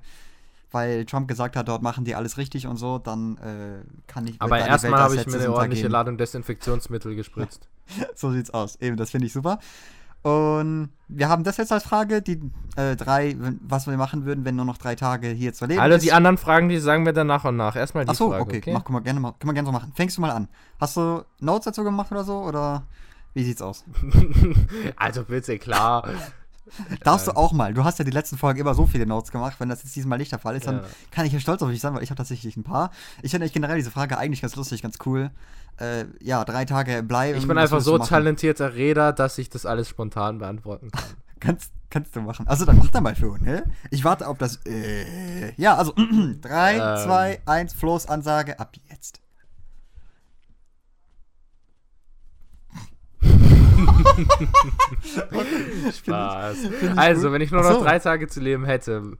weil 0.72 1.06
Trump 1.06 1.28
gesagt 1.28 1.56
hat, 1.56 1.68
dort 1.68 1.82
machen 1.82 2.06
die 2.06 2.16
alles 2.16 2.38
richtig 2.38 2.68
und 2.68 2.78
so, 2.78 3.00
dann 3.00 3.38
äh, 3.38 3.84
kann 4.08 4.28
ich. 4.28 4.42
Aber 4.42 4.60
erstmal 4.60 5.00
habe 5.02 5.16
ich 5.16 5.26
mir 5.26 5.40
eine 5.40 5.52
ordentliche. 5.52 5.88
Ladung 5.88 6.18
Desinfektionsmittel 6.18 7.16
gespritzt. 7.16 7.68
So 8.16 8.32
sieht's 8.32 8.52
aus. 8.52 8.76
Eben, 8.82 8.98
das 8.98 9.10
finde 9.10 9.26
ich 9.26 9.34
super. 9.34 9.58
Und 10.22 10.90
wir 11.08 11.30
haben 11.30 11.44
das 11.44 11.58
jetzt 11.58 11.72
als 11.72 11.84
Frage, 11.84 12.22
die 12.22 12.40
äh, 12.76 12.96
drei, 12.96 13.36
was 13.62 13.88
wir 13.88 13.96
machen 13.98 14.26
würden, 14.26 14.44
wenn 14.46 14.56
nur 14.56 14.66
noch 14.66 14.78
drei 14.78 14.96
Tage 14.96 15.30
hier 15.30 15.54
zu 15.54 15.66
leben 15.66 15.80
Alle 15.80 15.96
ist. 15.96 16.04
die 16.04 16.12
anderen 16.12 16.38
Fragen, 16.38 16.68
die 16.70 16.78
sagen 16.78 17.06
wir 17.06 17.14
dann 17.14 17.28
nach 17.28 17.46
und 17.46 17.56
nach. 17.56 17.76
Erstmal 17.76 18.04
die 18.06 18.12
Ach 18.12 18.16
so, 18.16 18.30
Frage, 18.30 18.44
okay, 18.44 18.58
okay? 18.58 18.74
Mach, 18.74 18.84
können, 18.84 18.98
wir 18.98 19.02
gerne, 19.02 19.20
mal- 19.22 19.34
können 19.40 19.50
wir 19.50 19.54
gerne 19.54 19.66
so 19.68 19.72
machen. 19.72 19.94
Fängst 19.96 20.18
du 20.18 20.22
mal 20.22 20.32
an. 20.32 20.50
Hast 20.80 20.98
du 20.98 21.24
Notes 21.40 21.66
dazu 21.66 21.84
gemacht 21.84 22.12
oder 22.12 22.24
so? 22.26 22.38
Oder 22.42 22.84
wie 23.34 23.44
sieht's 23.44 23.62
aus? 23.62 23.86
also 24.98 25.24
bitte, 25.24 25.58
klar. 25.58 26.08
Darfst 27.04 27.28
du 27.28 27.32
auch 27.36 27.52
mal. 27.52 27.74
Du 27.74 27.84
hast 27.84 28.00
ja 28.00 28.06
die 28.06 28.12
letzten 28.12 28.38
Folgen 28.38 28.60
immer 28.60 28.74
so 28.74 28.86
viele 28.86 29.06
Notes 29.06 29.32
gemacht. 29.32 29.56
Wenn 29.60 29.70
das 29.70 29.84
jetzt 29.84 29.96
diesmal 29.96 30.18
nicht 30.18 30.32
der 30.32 30.40
Fall 30.40 30.56
ist, 30.56 30.68
dann 30.68 30.78
Ja. 30.78 30.84
kann 31.12 31.26
ich 31.26 31.34
ja 31.34 31.40
stolz 31.40 31.62
auf 31.62 31.70
dich 31.70 31.82
sein, 31.82 31.94
weil 31.94 32.04
ich 32.04 32.10
habe 32.10 32.18
tatsächlich 32.18 32.56
ein 32.58 32.64
paar. 32.64 32.92
Ich 33.22 33.32
finde 33.32 33.50
generell 33.50 33.78
diese 33.78 33.92
Frage 33.92 34.18
eigentlich 34.18 34.42
ganz 34.42 34.56
lustig, 34.56 34.82
ganz 34.82 34.98
cool. 35.06 35.32
Äh, 35.78 36.06
ja, 36.22 36.44
drei 36.44 36.66
Tage 36.66 37.04
bleiben. 37.04 37.38
Ich 37.38 37.48
bin 37.48 37.58
einfach 37.58 37.82
so 37.82 37.98
talentierter 37.98 38.76
Redner, 38.76 39.14
dass 39.14 39.38
ich 39.38 39.50
das 39.50 39.66
alles 39.66 39.88
spontan 39.90 40.40
beantworten 40.40 40.92
kann. 40.92 41.04
Kannst, 41.42 41.72
kannst 41.90 42.14
du 42.18 42.20
machen. 42.22 42.46
Also 42.50 42.66
dann 42.66 42.78
mach 42.78 42.90
da 42.90 43.00
mal 43.00 43.16
Flo, 43.16 43.38
ne? 43.40 43.64
Ich 43.92 44.04
warte 44.04 44.28
auf 44.28 44.38
das. 44.38 44.60
Äh, 44.66 45.54
ja, 45.56 45.76
also 45.78 45.94
3, 46.42 46.74
Ähm. 46.76 47.06
2, 47.06 47.42
1, 47.46 47.74
Flo's 47.76 48.06
Ansage 48.08 48.60
ab 48.60 48.76
jetzt. 48.90 49.22
Spaß. 55.92 56.58
ich 56.64 56.98
Also, 56.98 57.32
wenn 57.32 57.42
ich 57.42 57.52
nur 57.52 57.62
noch 57.62 57.72
so. 57.72 57.84
drei 57.84 58.00
Tage 58.00 58.28
zu 58.28 58.40
leben 58.40 58.66
hätte. 58.66 59.18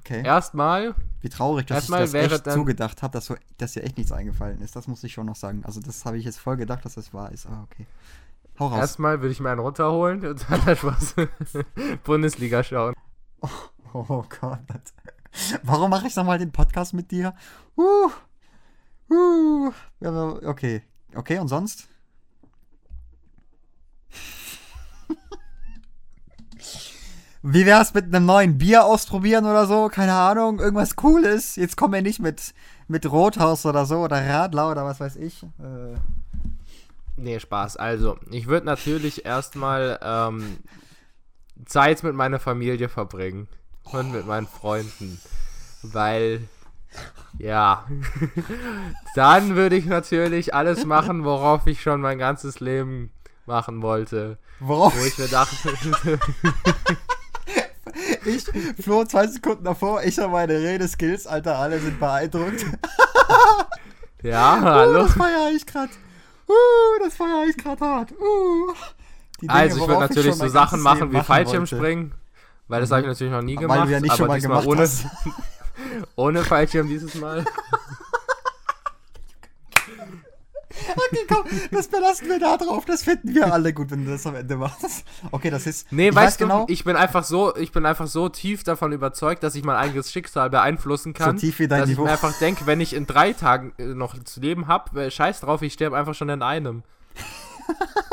Okay. 0.00 0.22
Erstmal, 0.24 0.94
Wie 1.20 1.28
traurig, 1.28 1.66
dass 1.66 1.84
ich 1.84 1.90
das 1.90 2.14
echt 2.14 2.50
zugedacht 2.50 3.02
habe, 3.02 3.12
dass, 3.12 3.26
so, 3.26 3.36
dass 3.58 3.72
dir 3.72 3.84
echt 3.84 3.96
nichts 3.96 4.10
eingefallen 4.10 4.60
ist. 4.60 4.74
Das 4.74 4.88
muss 4.88 5.04
ich 5.04 5.12
schon 5.12 5.26
noch 5.26 5.36
sagen. 5.36 5.62
Also 5.64 5.80
das 5.80 6.04
habe 6.04 6.18
ich 6.18 6.24
jetzt 6.24 6.40
voll 6.40 6.56
gedacht, 6.56 6.84
dass 6.84 6.94
das 6.94 7.14
wahr 7.14 7.30
ist. 7.30 7.46
Aber 7.46 7.62
okay. 7.70 7.86
Hau 8.58 8.66
raus. 8.66 8.78
erstmal 8.78 9.20
würde 9.20 9.32
ich 9.32 9.40
mir 9.40 9.50
einen 9.50 9.60
runterholen 9.60 10.26
und 10.26 10.44
dann 10.48 10.76
Spaß. 10.76 11.14
Bundesliga 12.04 12.64
schauen. 12.64 12.94
Oh 13.92 14.24
Gott. 14.40 14.58
Warum 15.62 15.90
mache 15.90 16.06
ich 16.06 16.16
nochmal 16.16 16.38
den 16.38 16.52
Podcast 16.52 16.94
mit 16.94 17.10
dir? 17.10 17.34
Uh, 17.76 18.10
uh. 19.10 19.72
Okay. 20.00 20.82
Okay, 21.14 21.38
und 21.38 21.48
sonst? 21.48 21.88
Wie 27.42 27.66
wär's 27.66 27.92
mit 27.92 28.04
einem 28.04 28.24
neuen 28.24 28.56
Bier 28.56 28.84
ausprobieren 28.84 29.44
oder 29.46 29.66
so? 29.66 29.88
Keine 29.88 30.14
Ahnung, 30.14 30.60
irgendwas 30.60 30.94
Cooles. 30.94 31.56
Jetzt 31.56 31.76
kommen 31.76 31.94
wir 31.94 32.02
nicht 32.02 32.20
mit, 32.20 32.54
mit 32.86 33.10
Rothaus 33.10 33.66
oder 33.66 33.84
so 33.84 33.98
oder 33.98 34.24
Radler 34.24 34.70
oder 34.70 34.84
was 34.84 35.00
weiß 35.00 35.16
ich. 35.16 35.42
Äh. 35.42 35.98
Nee, 37.16 37.40
Spaß. 37.40 37.76
Also, 37.76 38.16
ich 38.30 38.46
würde 38.46 38.66
natürlich 38.66 39.26
erstmal 39.26 39.98
ähm, 40.02 40.58
Zeit 41.66 42.04
mit 42.04 42.14
meiner 42.14 42.38
Familie 42.38 42.88
verbringen 42.88 43.48
und 43.84 44.12
mit 44.12 44.24
meinen 44.26 44.46
Freunden. 44.46 45.20
Weil, 45.82 46.46
ja, 47.38 47.86
dann 49.16 49.56
würde 49.56 49.74
ich 49.76 49.86
natürlich 49.86 50.54
alles 50.54 50.86
machen, 50.86 51.24
worauf 51.24 51.66
ich 51.66 51.82
schon 51.82 52.00
mein 52.00 52.18
ganzes 52.18 52.60
Leben 52.60 53.10
machen 53.46 53.82
wollte. 53.82 54.38
Worauf? 54.60 54.96
Wo 54.96 55.04
ich 55.04 55.18
mir 55.18 55.28
dachte, 55.28 55.56
Ich, 58.24 58.44
Flo, 58.82 59.04
zwei 59.04 59.26
Sekunden 59.26 59.64
davor, 59.64 60.02
ich 60.02 60.18
habe 60.18 60.32
meine 60.32 60.54
Redeskills, 60.54 61.26
Alter, 61.26 61.58
alle 61.58 61.78
sind 61.80 61.98
beeindruckt. 61.98 62.64
ja, 64.22 64.56
Uh, 64.58 64.62
hallo. 64.62 65.02
das 65.04 65.12
feiere 65.14 65.50
ich 65.54 65.66
grad. 65.66 65.90
Uh, 66.48 66.52
das 67.04 67.14
feiere 67.14 67.44
ich 67.48 67.56
grad 67.56 67.80
hart. 67.80 68.12
Uh. 68.12 68.72
Dinge, 69.40 69.52
Also, 69.52 69.76
ich 69.82 69.88
würde 69.88 70.00
natürlich 70.00 70.26
schon 70.36 70.38
so 70.38 70.48
Sachen 70.48 70.80
machen 70.80 71.10
wie 71.10 71.14
wollte. 71.14 71.26
Fallschirmspringen, 71.26 72.12
weil 72.68 72.80
das 72.80 72.90
habe 72.92 73.02
ich 73.02 73.06
natürlich 73.08 73.32
noch 73.32 73.42
nie 73.42 73.56
gemacht, 73.56 73.80
Weil 73.80 73.86
du 73.86 73.92
ja 73.92 74.00
nicht 74.00 74.10
aber 74.12 74.18
schon 74.18 74.28
mal 74.28 74.40
gemacht 74.40 74.66
ohne, 74.66 74.88
ohne 76.16 76.44
Fallschirm 76.44 76.88
dieses 76.88 77.14
Mal. 77.16 77.44
Okay, 80.90 81.26
komm, 81.28 81.44
das 81.70 81.88
belassen 81.88 82.28
wir 82.28 82.38
da 82.38 82.56
drauf. 82.56 82.84
Das 82.84 83.02
finden 83.02 83.34
wir 83.34 83.52
alle 83.52 83.72
gut, 83.72 83.90
wenn 83.90 84.04
du 84.04 84.10
das 84.10 84.26
am 84.26 84.34
Ende 84.34 84.56
machst. 84.56 85.04
Okay, 85.30 85.50
das 85.50 85.66
ist. 85.66 85.90
Nee, 85.92 86.08
ich 86.08 86.14
weißt 86.14 86.26
weiß 86.26 86.36
du, 86.38 86.44
genau, 86.44 86.66
ich 86.68 86.84
bin 86.84 86.96
einfach 86.96 87.24
so, 87.24 87.56
ich 87.56 87.72
bin 87.72 87.86
einfach 87.86 88.06
so 88.06 88.28
tief 88.28 88.64
davon 88.64 88.92
überzeugt, 88.92 89.42
dass 89.42 89.54
ich 89.54 89.64
mein 89.64 89.76
eigenes 89.76 90.12
Schicksal 90.12 90.50
beeinflussen 90.50 91.12
kann. 91.12 91.38
So 91.38 91.46
tief 91.46 91.58
wie 91.58 91.68
dein 91.68 91.80
dass 91.80 91.88
Niveau. 91.88 92.02
ich 92.02 92.06
mir 92.06 92.12
einfach 92.12 92.38
denke, 92.38 92.66
wenn 92.66 92.80
ich 92.80 92.94
in 92.94 93.06
drei 93.06 93.32
Tagen 93.32 93.72
äh, 93.78 93.86
noch 93.86 94.22
zu 94.24 94.40
leben 94.40 94.66
habe, 94.66 95.10
scheiß 95.10 95.40
drauf, 95.40 95.62
ich 95.62 95.72
sterbe 95.72 95.96
einfach 95.96 96.14
schon 96.14 96.28
in 96.28 96.42
einem. 96.42 96.82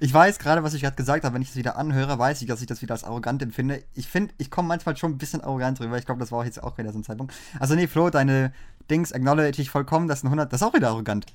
ich 0.00 0.12
weiß 0.12 0.38
gerade, 0.38 0.62
was 0.62 0.74
ich 0.74 0.82
gerade 0.82 0.96
gesagt 0.96 1.24
habe. 1.24 1.34
Wenn 1.34 1.42
ich 1.42 1.48
das 1.48 1.56
wieder 1.56 1.76
anhöre, 1.76 2.18
weiß 2.18 2.42
ich, 2.42 2.48
dass 2.48 2.60
ich 2.60 2.66
das 2.66 2.82
wieder 2.82 2.94
als 2.94 3.04
arrogant 3.04 3.42
empfinde. 3.42 3.82
Ich 3.94 4.08
finde, 4.08 4.34
ich 4.38 4.50
komme 4.50 4.68
manchmal 4.68 4.96
schon 4.96 5.12
ein 5.12 5.18
bisschen 5.18 5.40
arrogant 5.42 5.78
drüber. 5.78 5.98
Ich 5.98 6.06
glaube, 6.06 6.20
das 6.20 6.32
war 6.32 6.40
auch 6.40 6.44
jetzt 6.44 6.62
auch 6.62 6.76
wieder 6.78 6.92
so 6.92 6.98
ein 6.98 7.04
Zeitpunkt. 7.04 7.34
Also, 7.58 7.74
nee, 7.74 7.86
Flo, 7.86 8.10
deine 8.10 8.52
Dings 8.90 9.12
acknowledge 9.12 9.60
ich 9.62 9.70
vollkommen. 9.70 10.08
Das 10.08 10.18
ist 10.18 10.24
ein 10.24 10.28
100. 10.28 10.52
Das 10.52 10.60
ist 10.60 10.66
auch 10.66 10.74
wieder 10.74 10.88
arrogant. 10.88 11.26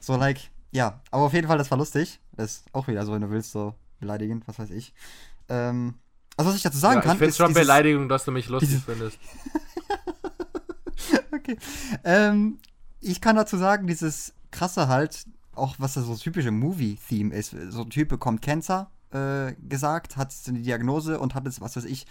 So, 0.00 0.16
like, 0.16 0.38
ja. 0.70 1.00
Aber 1.10 1.24
auf 1.24 1.32
jeden 1.32 1.46
Fall, 1.48 1.58
das 1.58 1.70
war 1.70 1.78
lustig. 1.78 2.20
Das 2.32 2.56
ist 2.56 2.64
auch 2.72 2.88
wieder 2.88 3.04
so, 3.06 3.12
wenn 3.12 3.22
du 3.22 3.30
willst, 3.30 3.52
so 3.52 3.74
beleidigend, 4.00 4.46
was 4.48 4.58
weiß 4.58 4.70
ich. 4.70 4.92
Ähm, 5.48 5.94
also, 6.36 6.50
was 6.50 6.56
ich 6.56 6.62
dazu 6.62 6.78
sagen 6.78 6.96
Ja, 6.96 7.00
kann. 7.02 7.12
ich 7.12 7.18
finde 7.18 7.34
schon 7.34 7.48
dieses- 7.48 7.62
Beleidigung, 7.62 8.08
dass 8.08 8.24
du 8.24 8.32
mich 8.32 8.48
lustig 8.48 8.80
findest. 8.84 9.18
okay. 11.32 11.56
Ähm, 12.04 12.58
ich 13.00 13.20
kann 13.20 13.36
dazu 13.36 13.56
sagen, 13.56 13.86
dieses 13.86 14.34
krasse 14.50 14.88
halt, 14.88 15.26
auch 15.54 15.76
was 15.78 15.94
das 15.94 16.06
so 16.06 16.16
typische 16.16 16.50
Movie-Theme 16.50 17.34
ist. 17.34 17.54
So 17.70 17.82
ein 17.82 17.90
Typ 17.90 18.08
bekommt 18.08 18.42
Cancer 18.42 18.90
äh, 19.14 19.54
gesagt, 19.68 20.16
hat 20.16 20.32
eine 20.48 20.60
Diagnose 20.60 21.18
und 21.18 21.34
hat 21.34 21.46
es, 21.46 21.60
was 21.60 21.76
weiß 21.76 21.84
ich, 21.84 22.06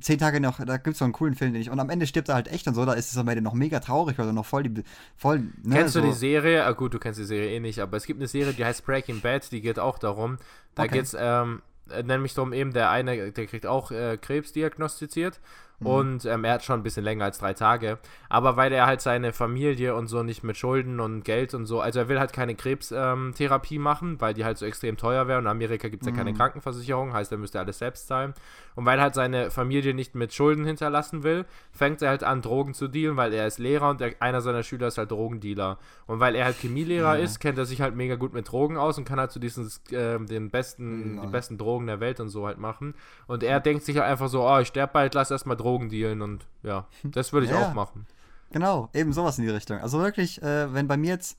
zehn 0.00 0.18
Tage 0.18 0.40
noch, 0.40 0.64
da 0.64 0.76
gibt 0.78 0.94
es 0.94 0.98
so 0.98 1.04
einen 1.04 1.12
coolen 1.12 1.34
Film, 1.34 1.52
den 1.52 1.62
ich, 1.62 1.70
und 1.70 1.78
am 1.78 1.90
Ende 1.90 2.06
stirbt 2.06 2.28
er 2.28 2.34
halt 2.34 2.48
echt 2.48 2.66
und 2.66 2.74
so, 2.74 2.84
da 2.84 2.94
ist 2.94 3.12
es 3.12 3.18
am 3.18 3.28
Ende 3.28 3.42
noch 3.42 3.54
mega 3.54 3.78
traurig, 3.80 4.18
weil 4.18 4.26
er 4.26 4.32
noch 4.32 4.46
voll 4.46 4.64
die, 4.64 4.82
voll, 5.16 5.40
ne, 5.62 5.76
Kennst 5.76 5.94
so, 5.94 6.00
du 6.00 6.06
die 6.06 6.12
Serie? 6.12 6.64
Ah, 6.64 6.72
gut, 6.72 6.94
du 6.94 6.98
kennst 6.98 7.20
die 7.20 7.24
Serie 7.24 7.50
eh 7.50 7.60
nicht, 7.60 7.78
aber 7.80 7.96
es 7.96 8.06
gibt 8.06 8.18
eine 8.20 8.28
Serie, 8.28 8.52
die 8.52 8.64
heißt 8.64 8.84
Breaking 8.84 9.20
Bad, 9.20 9.50
die 9.52 9.60
geht 9.60 9.78
auch 9.78 9.98
darum. 9.98 10.38
Da 10.74 10.84
Okay. 10.84 10.94
geht's 10.94 11.14
ähm, 11.18 11.62
äh, 11.90 12.02
nämlich 12.02 12.34
darum, 12.34 12.52
eben 12.52 12.72
der 12.72 12.90
eine, 12.90 13.32
der 13.32 13.46
kriegt 13.46 13.66
auch 13.66 13.90
äh, 13.90 14.16
Krebs 14.16 14.52
diagnostiziert 14.52 15.40
Mhm. 15.82 15.86
und 15.86 16.24
ähm, 16.24 16.44
er 16.44 16.54
hat 16.54 16.64
schon 16.64 16.80
ein 16.80 16.82
bisschen 16.82 17.04
länger 17.04 17.24
als 17.24 17.38
drei 17.38 17.52
Tage. 17.54 17.98
Aber 18.28 18.56
weil 18.56 18.72
er 18.72 18.86
halt 18.86 19.00
seine 19.00 19.32
Familie 19.32 19.94
und 19.94 20.06
so 20.08 20.22
nicht 20.22 20.42
mit 20.42 20.56
Schulden 20.56 21.00
und 21.00 21.24
Geld 21.24 21.54
und 21.54 21.66
so, 21.66 21.80
also 21.80 22.00
er 22.00 22.08
will 22.08 22.18
halt 22.18 22.32
keine 22.32 22.54
Krebstherapie 22.54 23.76
ähm, 23.76 23.82
machen, 23.82 24.20
weil 24.20 24.34
die 24.34 24.44
halt 24.44 24.58
so 24.58 24.66
extrem 24.66 24.96
teuer 24.96 25.28
wäre 25.28 25.38
und 25.38 25.44
in 25.44 25.50
Amerika 25.50 25.88
gibt 25.88 26.02
es 26.02 26.08
ja 26.08 26.14
keine 26.14 26.32
Mhm. 26.32 26.36
Krankenversicherung, 26.36 27.12
heißt 27.12 27.32
er 27.32 27.38
müsste 27.38 27.60
alles 27.60 27.78
selbst 27.78 28.06
zahlen. 28.08 28.34
Und 28.74 28.86
weil 28.86 29.00
halt 29.00 29.14
seine 29.14 29.50
Familie 29.50 29.92
nicht 29.94 30.14
mit 30.14 30.32
Schulden 30.32 30.64
hinterlassen 30.64 31.22
will, 31.22 31.44
fängt 31.72 32.00
er 32.02 32.08
halt 32.10 32.24
an, 32.24 32.40
Drogen 32.40 32.72
zu 32.74 32.88
dealen, 32.88 33.16
weil 33.16 33.32
er 33.34 33.46
ist 33.46 33.58
Lehrer 33.58 33.90
und 33.90 34.00
der, 34.00 34.14
einer 34.20 34.40
seiner 34.40 34.62
Schüler 34.62 34.86
ist 34.86 34.96
halt 34.98 35.10
Drogendealer. 35.10 35.78
Und 36.06 36.20
weil 36.20 36.34
er 36.34 36.46
halt 36.46 36.56
Chemielehrer 36.56 37.18
Ja. 37.18 37.22
ist, 37.24 37.38
kennt 37.38 37.58
er 37.58 37.66
sich 37.66 37.80
halt 37.82 37.94
mega 37.94 38.14
gut 38.16 38.32
mit 38.32 38.50
Drogen 38.50 38.76
aus 38.78 38.96
und 38.96 39.04
kann 39.04 39.20
halt 39.20 39.30
zu 39.30 39.38
diesen 39.38 39.70
ähm, 39.90 40.26
den 40.26 40.50
besten, 40.50 41.16
Ja. 41.16 41.20
die 41.22 41.26
besten 41.28 41.58
Drogen 41.58 41.86
der 41.86 42.00
Welt 42.00 42.18
und 42.20 42.28
so 42.30 42.46
halt 42.46 42.58
machen. 42.58 42.94
Und 43.26 43.42
er 43.42 43.60
denkt 43.60 43.84
sich 43.84 43.96
halt 43.98 44.06
einfach 44.10 44.28
so, 44.28 44.42
oh, 44.48 44.58
ich 44.58 44.68
sterbe 44.68 44.92
bald, 44.94 45.14
lass 45.14 45.30
erstmal 45.30 45.56
Drogen 45.56 45.88
dealen 45.90 46.22
und 46.22 46.46
ja, 46.62 46.86
das 47.02 47.32
würde 47.32 47.46
ich 47.46 47.52
Ja. 47.52 47.58
auch 47.60 47.74
machen. 47.74 48.06
Genau, 48.52 48.88
eben 48.94 49.12
sowas 49.12 49.38
in 49.38 49.44
die 49.44 49.50
Richtung. 49.50 49.78
Also 49.80 50.00
wirklich, 50.00 50.42
äh, 50.42 50.72
wenn 50.74 50.86
bei 50.88 50.96
mir 50.96 51.10
jetzt 51.10 51.38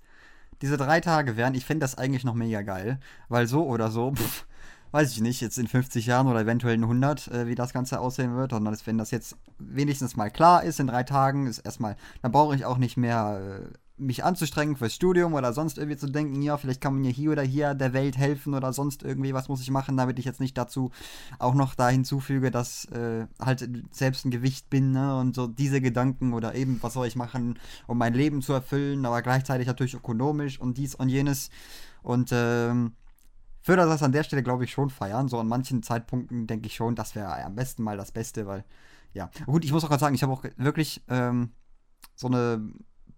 diese 0.61 0.77
drei 0.77 0.99
Tage 0.99 1.35
wären, 1.35 1.55
ich 1.55 1.65
fände 1.65 1.83
das 1.83 1.97
eigentlich 1.97 2.23
noch 2.23 2.35
mega 2.35 2.61
geil, 2.61 2.99
weil 3.29 3.47
so 3.47 3.65
oder 3.65 3.91
so, 3.91 4.13
pff, 4.13 4.45
weiß 4.93 5.11
ich 5.11 5.21
nicht, 5.21 5.41
jetzt 5.41 5.57
in 5.57 5.67
50 5.67 6.05
Jahren 6.05 6.27
oder 6.27 6.41
eventuell 6.41 6.75
in 6.75 6.83
100, 6.83 7.27
äh, 7.27 7.47
wie 7.47 7.55
das 7.55 7.73
Ganze 7.73 7.99
aussehen 7.99 8.35
wird, 8.35 8.51
das, 8.51 8.87
wenn 8.87 8.99
das 8.99 9.09
jetzt 9.09 9.35
wenigstens 9.57 10.15
mal 10.15 10.29
klar 10.29 10.63
ist 10.63 10.79
in 10.79 10.87
drei 10.87 11.03
Tagen, 11.03 11.47
ist 11.47 11.59
erstmal, 11.59 11.97
dann 12.21 12.31
brauche 12.31 12.55
ich 12.55 12.63
auch 12.63 12.77
nicht 12.77 12.95
mehr 12.95 13.65
äh, 13.65 13.77
mich 13.97 14.23
anzustrengen 14.23 14.75
fürs 14.75 14.93
Studium 14.93 15.33
oder 15.33 15.51
sonst 15.51 15.79
irgendwie 15.79 15.97
zu 15.97 16.07
denken, 16.07 16.43
ja, 16.43 16.57
vielleicht 16.57 16.79
kann 16.79 16.93
man 16.93 17.01
mir 17.01 17.11
hier 17.11 17.31
oder 17.31 17.41
hier 17.41 17.73
der 17.73 17.93
Welt 17.93 18.17
helfen 18.17 18.53
oder 18.53 18.71
sonst 18.71 19.01
irgendwie, 19.01 19.33
was 19.33 19.49
muss 19.49 19.61
ich 19.61 19.71
machen, 19.71 19.97
damit 19.97 20.19
ich 20.19 20.25
jetzt 20.25 20.39
nicht 20.39 20.57
dazu 20.57 20.91
auch 21.39 21.55
noch 21.55 21.73
da 21.73 21.89
hinzufüge, 21.89 22.51
dass 22.51 22.85
äh, 22.85 23.25
halt 23.39 23.67
selbst 23.91 24.25
ein 24.25 24.31
Gewicht 24.31 24.69
bin 24.69 24.91
ne? 24.91 25.17
und 25.17 25.35
so 25.35 25.47
diese 25.47 25.81
Gedanken 25.81 26.33
oder 26.33 26.53
eben, 26.53 26.77
was 26.81 26.93
soll 26.93 27.07
ich 27.07 27.15
machen, 27.15 27.57
um 27.87 27.97
mein 27.97 28.13
Leben 28.13 28.43
zu 28.43 28.53
erfüllen, 28.53 29.05
aber 29.07 29.23
gleichzeitig 29.23 29.65
natürlich 29.65 29.95
ökonomisch 29.95 30.59
und 30.59 30.77
dies 30.77 30.93
und 30.93 31.09
jenes. 31.09 31.49
Und 32.03 32.31
ähm, 32.33 32.93
würde 33.67 33.85
das 33.85 34.03
an 34.03 34.11
der 34.11 34.23
Stelle, 34.23 34.43
glaube 34.43 34.63
ich, 34.65 34.71
schon 34.71 34.89
feiern. 34.89 35.27
So 35.27 35.39
an 35.39 35.47
manchen 35.47 35.83
Zeitpunkten 35.83 36.47
denke 36.47 36.67
ich 36.67 36.75
schon, 36.75 36.95
das 36.95 37.15
wäre 37.15 37.43
am 37.43 37.55
besten 37.55 37.83
mal 37.83 37.97
das 37.97 38.11
Beste, 38.11 38.45
weil, 38.47 38.65
ja. 39.13 39.29
Gut, 39.45 39.63
ich 39.65 39.71
muss 39.71 39.83
auch 39.83 39.89
gerade 39.89 40.01
sagen, 40.01 40.15
ich 40.15 40.23
habe 40.23 40.33
auch 40.33 40.43
wirklich 40.57 41.01
ähm, 41.07 41.51
so 42.15 42.27
eine 42.27 42.61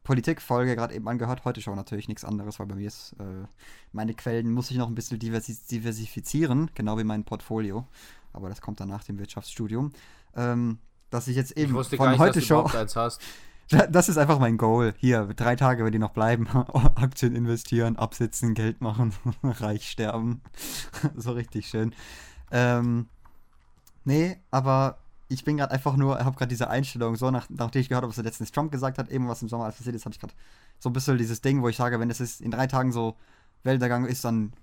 Politikfolge 0.03 0.75
gerade 0.75 0.93
eben 0.93 1.07
angehört. 1.07 1.45
Heute 1.45 1.61
schon 1.61 1.75
natürlich 1.75 2.07
nichts 2.07 2.23
anderes, 2.23 2.59
weil 2.59 2.67
bei 2.67 2.75
mir 2.75 2.87
ist, 2.87 3.13
äh, 3.19 3.47
meine 3.91 4.13
Quellen 4.13 4.51
muss 4.51 4.69
ich 4.71 4.77
noch 4.77 4.87
ein 4.87 4.95
bisschen 4.95 5.19
diversi 5.19 5.57
diversifizieren, 5.71 6.69
genau 6.75 6.97
wie 6.97 7.03
mein 7.03 7.23
Portfolio. 7.23 7.87
Aber 8.31 8.49
das 8.49 8.61
kommt 8.61 8.79
dann 8.79 8.89
nach 8.89 9.03
dem 9.03 9.17
Wirtschaftsstudium. 9.17 9.91
Ähm, 10.35 10.79
dass 11.09 11.27
ich 11.27 11.35
jetzt 11.35 11.51
Ich 11.51 11.57
eben 11.57 11.73
wusste 11.73 11.97
von 11.97 12.05
gar 12.05 12.11
nicht, 12.11 12.19
heute 12.19 12.39
dass 12.39 12.47
du 12.47 12.69
schon. 12.69 12.71
eins 12.71 12.95
hast. 12.95 13.21
Das 13.69 14.09
ist 14.09 14.17
einfach 14.17 14.39
mein 14.39 14.57
Goal. 14.57 14.93
Hier, 14.97 15.25
drei 15.35 15.55
Tage, 15.55 15.83
wenn 15.83 15.91
die 15.91 15.99
noch 15.99 16.11
bleiben. 16.11 16.47
Aktien 16.95 17.35
investieren, 17.35 17.97
absitzen, 17.97 18.53
Geld 18.53 18.81
machen, 18.81 19.13
reich 19.43 19.89
sterben. 19.89 20.41
so 21.15 21.31
richtig 21.31 21.67
schön. 21.67 21.93
Ähm, 22.51 23.07
nee, 24.03 24.37
aber 24.51 24.99
ich 25.29 25.43
bin 25.43 25.57
gerade 25.57 25.73
einfach 25.73 25.97
nur, 25.97 26.19
habe 26.23 26.37
gerade 26.37 26.49
diese 26.49 26.69
Einstellung, 26.69 27.15
so 27.15 27.31
nach, 27.31 27.47
nachdem 27.49 27.81
ich 27.81 27.89
gehört 27.89 28.03
habe, 28.03 28.09
was 28.09 28.15
der 28.15 28.25
letztens 28.25 28.51
Trump 28.51 28.71
gesagt 28.71 28.99
hat, 28.99 29.09
eben 29.09 29.27
was 29.27 29.41
im 29.41 29.49
Sommer 29.49 29.63
alles 29.63 29.77
passiert 29.77 29.95
ist, 29.95 30.05
habe 30.05 30.13
ich 30.13 30.19
gerade 30.19 30.33
so 30.77 30.89
ein 30.89 30.93
bisschen 30.93 31.17
dieses 31.17 31.41
Ding, 31.41 31.63
wo 31.63 31.67
ich 31.67 31.77
sage, 31.77 31.99
wenn 31.99 32.11
es 32.11 32.41
in 32.41 32.51
drei 32.51 32.67
Tagen 32.67 32.91
so 32.91 33.15
Weltuntergang 33.63 34.05
ist, 34.05 34.23
dann 34.23 34.53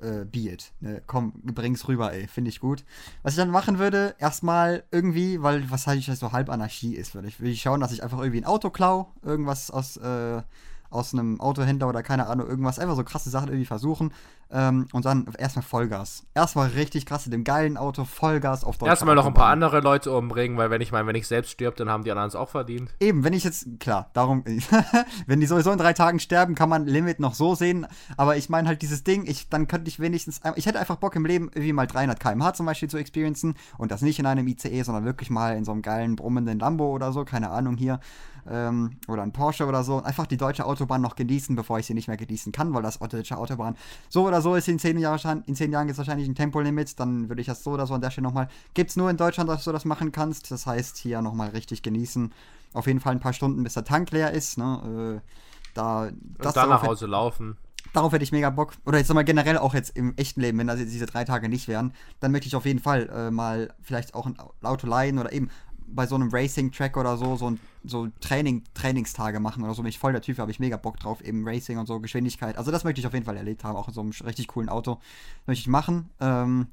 äh, 0.00 0.24
be 0.24 0.50
it. 0.50 0.72
Ne? 0.80 1.02
Komm, 1.06 1.32
bring's 1.42 1.86
rüber, 1.88 2.12
ey. 2.12 2.26
Finde 2.28 2.50
ich 2.50 2.60
gut. 2.60 2.84
Was 3.22 3.32
ich 3.32 3.38
dann 3.38 3.50
machen 3.50 3.78
würde, 3.78 4.14
erstmal 4.18 4.84
irgendwie, 4.90 5.42
weil 5.42 5.70
was 5.70 5.86
halt 5.86 6.02
so 6.02 6.32
halb 6.32 6.50
Anarchie 6.50 6.94
ist, 6.94 7.14
würde 7.14 7.28
ich, 7.28 7.40
würde 7.40 7.50
ich 7.50 7.62
schauen, 7.62 7.80
dass 7.80 7.92
ich 7.92 8.02
einfach 8.02 8.18
irgendwie 8.18 8.40
ein 8.40 8.46
Auto 8.46 8.70
klau, 8.70 9.12
irgendwas 9.22 9.70
aus, 9.70 9.96
äh, 9.96 10.42
aus 10.90 11.12
einem 11.12 11.40
Autohändler 11.40 11.88
oder 11.88 12.02
keine 12.02 12.26
Ahnung, 12.26 12.46
irgendwas, 12.46 12.78
einfach 12.78 12.96
so 12.96 13.04
krasse 13.04 13.30
Sachen 13.30 13.48
irgendwie 13.48 13.66
versuchen 13.66 14.12
ähm, 14.50 14.86
und 14.92 15.04
dann 15.04 15.26
erstmal 15.38 15.64
Vollgas. 15.64 16.24
Erstmal 16.34 16.68
richtig 16.68 17.06
krass 17.06 17.26
in 17.26 17.32
dem 17.32 17.44
geilen 17.44 17.76
Auto, 17.76 18.04
Vollgas 18.04 18.64
auf 18.64 18.78
deutscher 18.78 18.90
Erstmal 18.90 19.14
noch 19.14 19.26
ein 19.26 19.34
paar 19.34 19.48
andere 19.48 19.80
Leute 19.80 20.12
umbringen, 20.12 20.56
weil 20.56 20.70
wenn 20.70 20.80
ich 20.80 20.92
meine, 20.92 21.08
wenn 21.08 21.16
ich 21.16 21.26
selbst 21.26 21.50
stirb, 21.50 21.76
dann 21.76 21.88
haben 21.88 22.04
die 22.04 22.10
anderen 22.10 22.28
es 22.28 22.36
auch 22.36 22.48
verdient. 22.48 22.94
Eben, 23.00 23.24
wenn 23.24 23.32
ich 23.32 23.44
jetzt, 23.44 23.66
klar, 23.80 24.10
darum, 24.12 24.44
wenn 25.26 25.40
die 25.40 25.46
sowieso 25.46 25.72
in 25.72 25.78
drei 25.78 25.92
Tagen 25.92 26.20
sterben, 26.20 26.54
kann 26.54 26.68
man 26.68 26.86
Limit 26.86 27.18
noch 27.18 27.34
so 27.34 27.54
sehen. 27.54 27.86
Aber 28.16 28.36
ich 28.36 28.48
meine 28.48 28.68
halt 28.68 28.82
dieses 28.82 29.02
Ding, 29.02 29.26
ich, 29.26 29.48
dann 29.48 29.66
könnte 29.66 29.88
ich 29.88 29.98
wenigstens, 29.98 30.40
ich 30.54 30.66
hätte 30.66 30.78
einfach 30.78 30.96
Bock 30.96 31.16
im 31.16 31.26
Leben, 31.26 31.50
irgendwie 31.52 31.72
mal 31.72 31.86
300 31.86 32.20
km/h 32.20 32.54
zum 32.54 32.66
Beispiel 32.66 32.88
zu 32.88 32.98
experiencen. 32.98 33.54
Und 33.78 33.90
das 33.90 34.02
nicht 34.02 34.18
in 34.18 34.26
einem 34.26 34.46
ICE, 34.46 34.82
sondern 34.82 35.04
wirklich 35.04 35.30
mal 35.30 35.56
in 35.56 35.64
so 35.64 35.72
einem 35.72 35.82
geilen, 35.82 36.16
brummenden 36.16 36.58
Lambo 36.58 36.90
oder 36.90 37.12
so, 37.12 37.24
keine 37.24 37.50
Ahnung 37.50 37.76
hier. 37.76 38.00
Ähm, 38.48 38.98
oder 39.08 39.22
ein 39.22 39.32
Porsche 39.32 39.66
oder 39.66 39.82
so. 39.82 40.02
Einfach 40.02 40.26
die 40.26 40.36
deutsche 40.36 40.66
Autobahn 40.66 41.02
noch 41.02 41.16
genießen, 41.16 41.56
bevor 41.56 41.78
ich 41.78 41.86
sie 41.86 41.94
nicht 41.94 42.08
mehr 42.08 42.16
genießen 42.16 42.52
kann, 42.52 42.72
weil 42.74 42.82
das 42.82 42.98
deutsche 42.98 43.36
Autobahn 43.36 43.76
so 44.08 44.26
oder 44.26 44.35
so 44.40 44.54
ist 44.54 44.68
in 44.68 44.78
zehn 44.78 44.98
Jahren, 44.98 45.42
in 45.46 45.54
zehn 45.54 45.72
Jahren 45.72 45.88
ist 45.88 45.98
wahrscheinlich 45.98 46.28
ein 46.28 46.34
Tempolimit. 46.34 46.98
Dann 46.98 47.28
würde 47.28 47.40
ich 47.40 47.46
das 47.46 47.62
so 47.64 47.72
oder 47.72 47.86
so 47.86 47.94
an 47.94 48.00
der 48.00 48.10
Stelle 48.10 48.26
nochmal. 48.26 48.48
Gibt 48.74 48.90
es 48.90 48.96
nur 48.96 49.10
in 49.10 49.16
Deutschland, 49.16 49.48
dass 49.50 49.64
du 49.64 49.72
das 49.72 49.84
machen 49.84 50.12
kannst. 50.12 50.50
Das 50.50 50.66
heißt, 50.66 50.96
hier 50.96 51.22
nochmal 51.22 51.50
richtig 51.50 51.82
genießen 51.82 52.32
auf 52.72 52.86
jeden 52.86 53.00
Fall 53.00 53.12
ein 53.12 53.20
paar 53.20 53.32
Stunden, 53.32 53.62
bis 53.62 53.74
der 53.74 53.84
Tank 53.84 54.10
leer 54.10 54.32
ist. 54.32 54.58
Ne? 54.58 55.20
Äh, 55.24 55.30
da, 55.74 56.04
Und 56.04 56.20
das 56.38 56.54
dann 56.54 56.64
so 56.64 56.70
nach 56.70 56.82
Hause 56.82 57.06
laufen. 57.06 57.56
darauf 57.92 58.12
hätte 58.12 58.22
ich 58.24 58.32
mega 58.32 58.50
Bock. 58.50 58.74
Oder 58.84 58.98
jetzt 58.98 59.08
nochmal 59.08 59.24
generell 59.24 59.58
auch 59.58 59.74
jetzt 59.74 59.96
im 59.96 60.14
echten 60.16 60.40
Leben, 60.40 60.58
wenn 60.58 60.66
das 60.66 60.78
jetzt 60.78 60.92
diese 60.92 61.06
drei 61.06 61.24
Tage 61.24 61.48
nicht 61.48 61.68
wären, 61.68 61.92
dann 62.20 62.32
möchte 62.32 62.46
ich 62.46 62.56
auf 62.56 62.66
jeden 62.66 62.80
Fall 62.80 63.08
äh, 63.08 63.30
mal 63.30 63.72
vielleicht 63.80 64.14
auch 64.14 64.26
ein 64.26 64.36
Auto 64.62 64.86
leihen 64.86 65.18
oder 65.18 65.32
eben 65.32 65.50
bei 65.88 66.06
so 66.06 66.14
einem 66.14 66.30
Racing-Track 66.30 66.96
oder 66.96 67.16
so, 67.16 67.36
so, 67.36 67.50
ein, 67.50 67.60
so 67.84 68.08
Training, 68.20 68.64
Trainingstage 68.74 69.40
machen 69.40 69.62
oder 69.62 69.74
so. 69.74 69.82
Bin 69.82 69.88
ich 69.88 69.98
voll 69.98 70.12
der 70.12 70.22
Typ, 70.22 70.38
habe 70.38 70.50
ich 70.50 70.60
mega 70.60 70.76
Bock 70.76 70.98
drauf, 70.98 71.22
eben 71.22 71.46
Racing 71.46 71.78
und 71.78 71.86
so, 71.86 72.00
Geschwindigkeit. 72.00 72.58
Also 72.58 72.70
das 72.70 72.84
möchte 72.84 73.00
ich 73.00 73.06
auf 73.06 73.14
jeden 73.14 73.24
Fall 73.24 73.36
erlebt 73.36 73.64
haben, 73.64 73.76
auch 73.76 73.88
in 73.88 73.94
so 73.94 74.00
einem 74.00 74.12
richtig 74.24 74.48
coolen 74.48 74.68
Auto. 74.68 74.98
Möchte 75.46 75.62
ich 75.62 75.68
machen. 75.68 76.10
Ähm, 76.20 76.68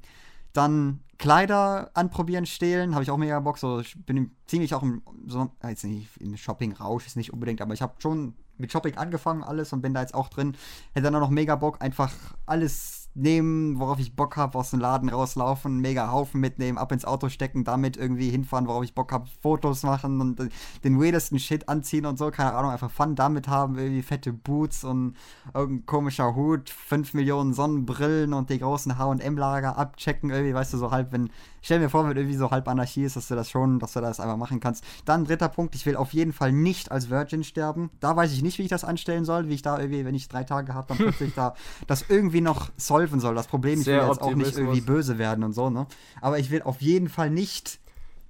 dann 0.52 1.00
Kleider 1.18 1.90
anprobieren, 1.94 2.46
stehlen, 2.46 2.94
habe 2.94 3.02
ich 3.02 3.10
auch 3.10 3.16
mega 3.16 3.38
Bock. 3.40 3.58
So, 3.58 3.80
ich 3.80 3.96
bin 4.04 4.30
ziemlich 4.46 4.74
auch 4.74 4.82
im, 4.82 5.02
so, 5.26 5.50
jetzt 5.62 5.84
nicht 5.84 6.08
im 6.20 6.36
Shopping-Rausch, 6.36 7.06
ist 7.06 7.16
nicht 7.16 7.32
unbedingt, 7.32 7.60
aber 7.60 7.74
ich 7.74 7.82
habe 7.82 7.94
schon 7.98 8.34
mit 8.56 8.70
Shopping 8.70 8.96
angefangen, 8.96 9.42
alles 9.42 9.72
und 9.72 9.82
bin 9.82 9.94
da 9.94 10.00
jetzt 10.00 10.14
auch 10.14 10.28
drin. 10.28 10.56
Hätte 10.92 11.04
dann 11.04 11.16
auch 11.16 11.20
noch 11.20 11.30
mega 11.30 11.56
Bock, 11.56 11.82
einfach 11.82 12.12
alles 12.46 12.93
nehmen, 13.14 13.78
worauf 13.78 13.98
ich 14.00 14.16
Bock 14.16 14.36
habe, 14.36 14.58
aus 14.58 14.70
dem 14.70 14.80
Laden 14.80 15.08
rauslaufen, 15.08 15.80
mega 15.80 16.10
Haufen 16.10 16.40
mitnehmen, 16.40 16.78
ab 16.78 16.92
ins 16.92 17.04
Auto 17.04 17.28
stecken, 17.28 17.64
damit 17.64 17.96
irgendwie 17.96 18.30
hinfahren, 18.30 18.66
worauf 18.66 18.84
ich 18.84 18.94
Bock 18.94 19.12
habe, 19.12 19.28
Fotos 19.40 19.84
machen 19.84 20.20
und 20.20 20.50
den 20.82 21.00
weirdesten 21.00 21.38
Shit 21.38 21.68
anziehen 21.68 22.06
und 22.06 22.18
so, 22.18 22.30
keine 22.30 22.54
Ahnung, 22.54 22.72
einfach 22.72 22.90
Fun 22.90 23.14
damit 23.14 23.48
haben, 23.48 23.78
irgendwie 23.78 24.02
fette 24.02 24.32
Boots 24.32 24.84
und 24.84 25.14
irgendein 25.54 25.86
komischer 25.86 26.34
Hut, 26.34 26.70
5 26.70 27.14
Millionen 27.14 27.52
Sonnenbrillen 27.52 28.32
und 28.32 28.50
die 28.50 28.58
großen 28.58 28.98
H&M-Lager 28.98 29.78
abchecken, 29.78 30.30
irgendwie, 30.30 30.54
weißt 30.54 30.72
du, 30.74 30.78
so 30.78 30.90
halb, 30.90 31.12
wenn, 31.12 31.30
stell 31.62 31.78
mir 31.78 31.88
vor, 31.88 32.08
wenn 32.08 32.16
irgendwie 32.16 32.36
so 32.36 32.50
halb 32.50 32.66
Anarchie 32.66 33.04
ist, 33.04 33.16
dass 33.16 33.28
du 33.28 33.36
das 33.36 33.48
schon, 33.48 33.78
dass 33.78 33.92
du 33.92 34.00
das 34.00 34.18
einfach 34.18 34.36
machen 34.36 34.58
kannst. 34.58 34.84
Dann 35.04 35.24
dritter 35.24 35.48
Punkt, 35.48 35.74
ich 35.74 35.86
will 35.86 35.96
auf 35.96 36.12
jeden 36.12 36.32
Fall 36.32 36.52
nicht 36.52 36.90
als 36.90 37.10
Virgin 37.10 37.44
sterben. 37.44 37.90
Da 38.00 38.16
weiß 38.16 38.32
ich 38.32 38.42
nicht, 38.42 38.58
wie 38.58 38.62
ich 38.62 38.68
das 38.68 38.84
anstellen 38.84 39.24
soll, 39.24 39.48
wie 39.48 39.54
ich 39.54 39.62
da 39.62 39.78
irgendwie, 39.78 40.04
wenn 40.04 40.14
ich 40.14 40.28
drei 40.28 40.42
Tage 40.42 40.74
habe, 40.74 40.88
dann 40.88 40.96
plötzlich 40.96 41.34
da 41.34 41.54
das 41.86 42.04
irgendwie 42.08 42.40
noch 42.40 42.70
soll 42.76 43.03
solven 43.04 43.20
soll. 43.20 43.34
Das 43.34 43.46
Problem, 43.46 43.80
ich 43.80 43.86
will 43.86 43.94
jetzt 43.94 44.22
auch 44.22 44.34
nicht 44.34 44.56
irgendwie 44.56 44.80
böse 44.80 45.18
werden 45.18 45.44
und 45.44 45.52
so, 45.52 45.70
ne? 45.70 45.86
Aber 46.20 46.38
ich 46.38 46.50
will 46.50 46.62
auf 46.62 46.80
jeden 46.80 47.08
Fall 47.08 47.30
nicht. 47.30 47.80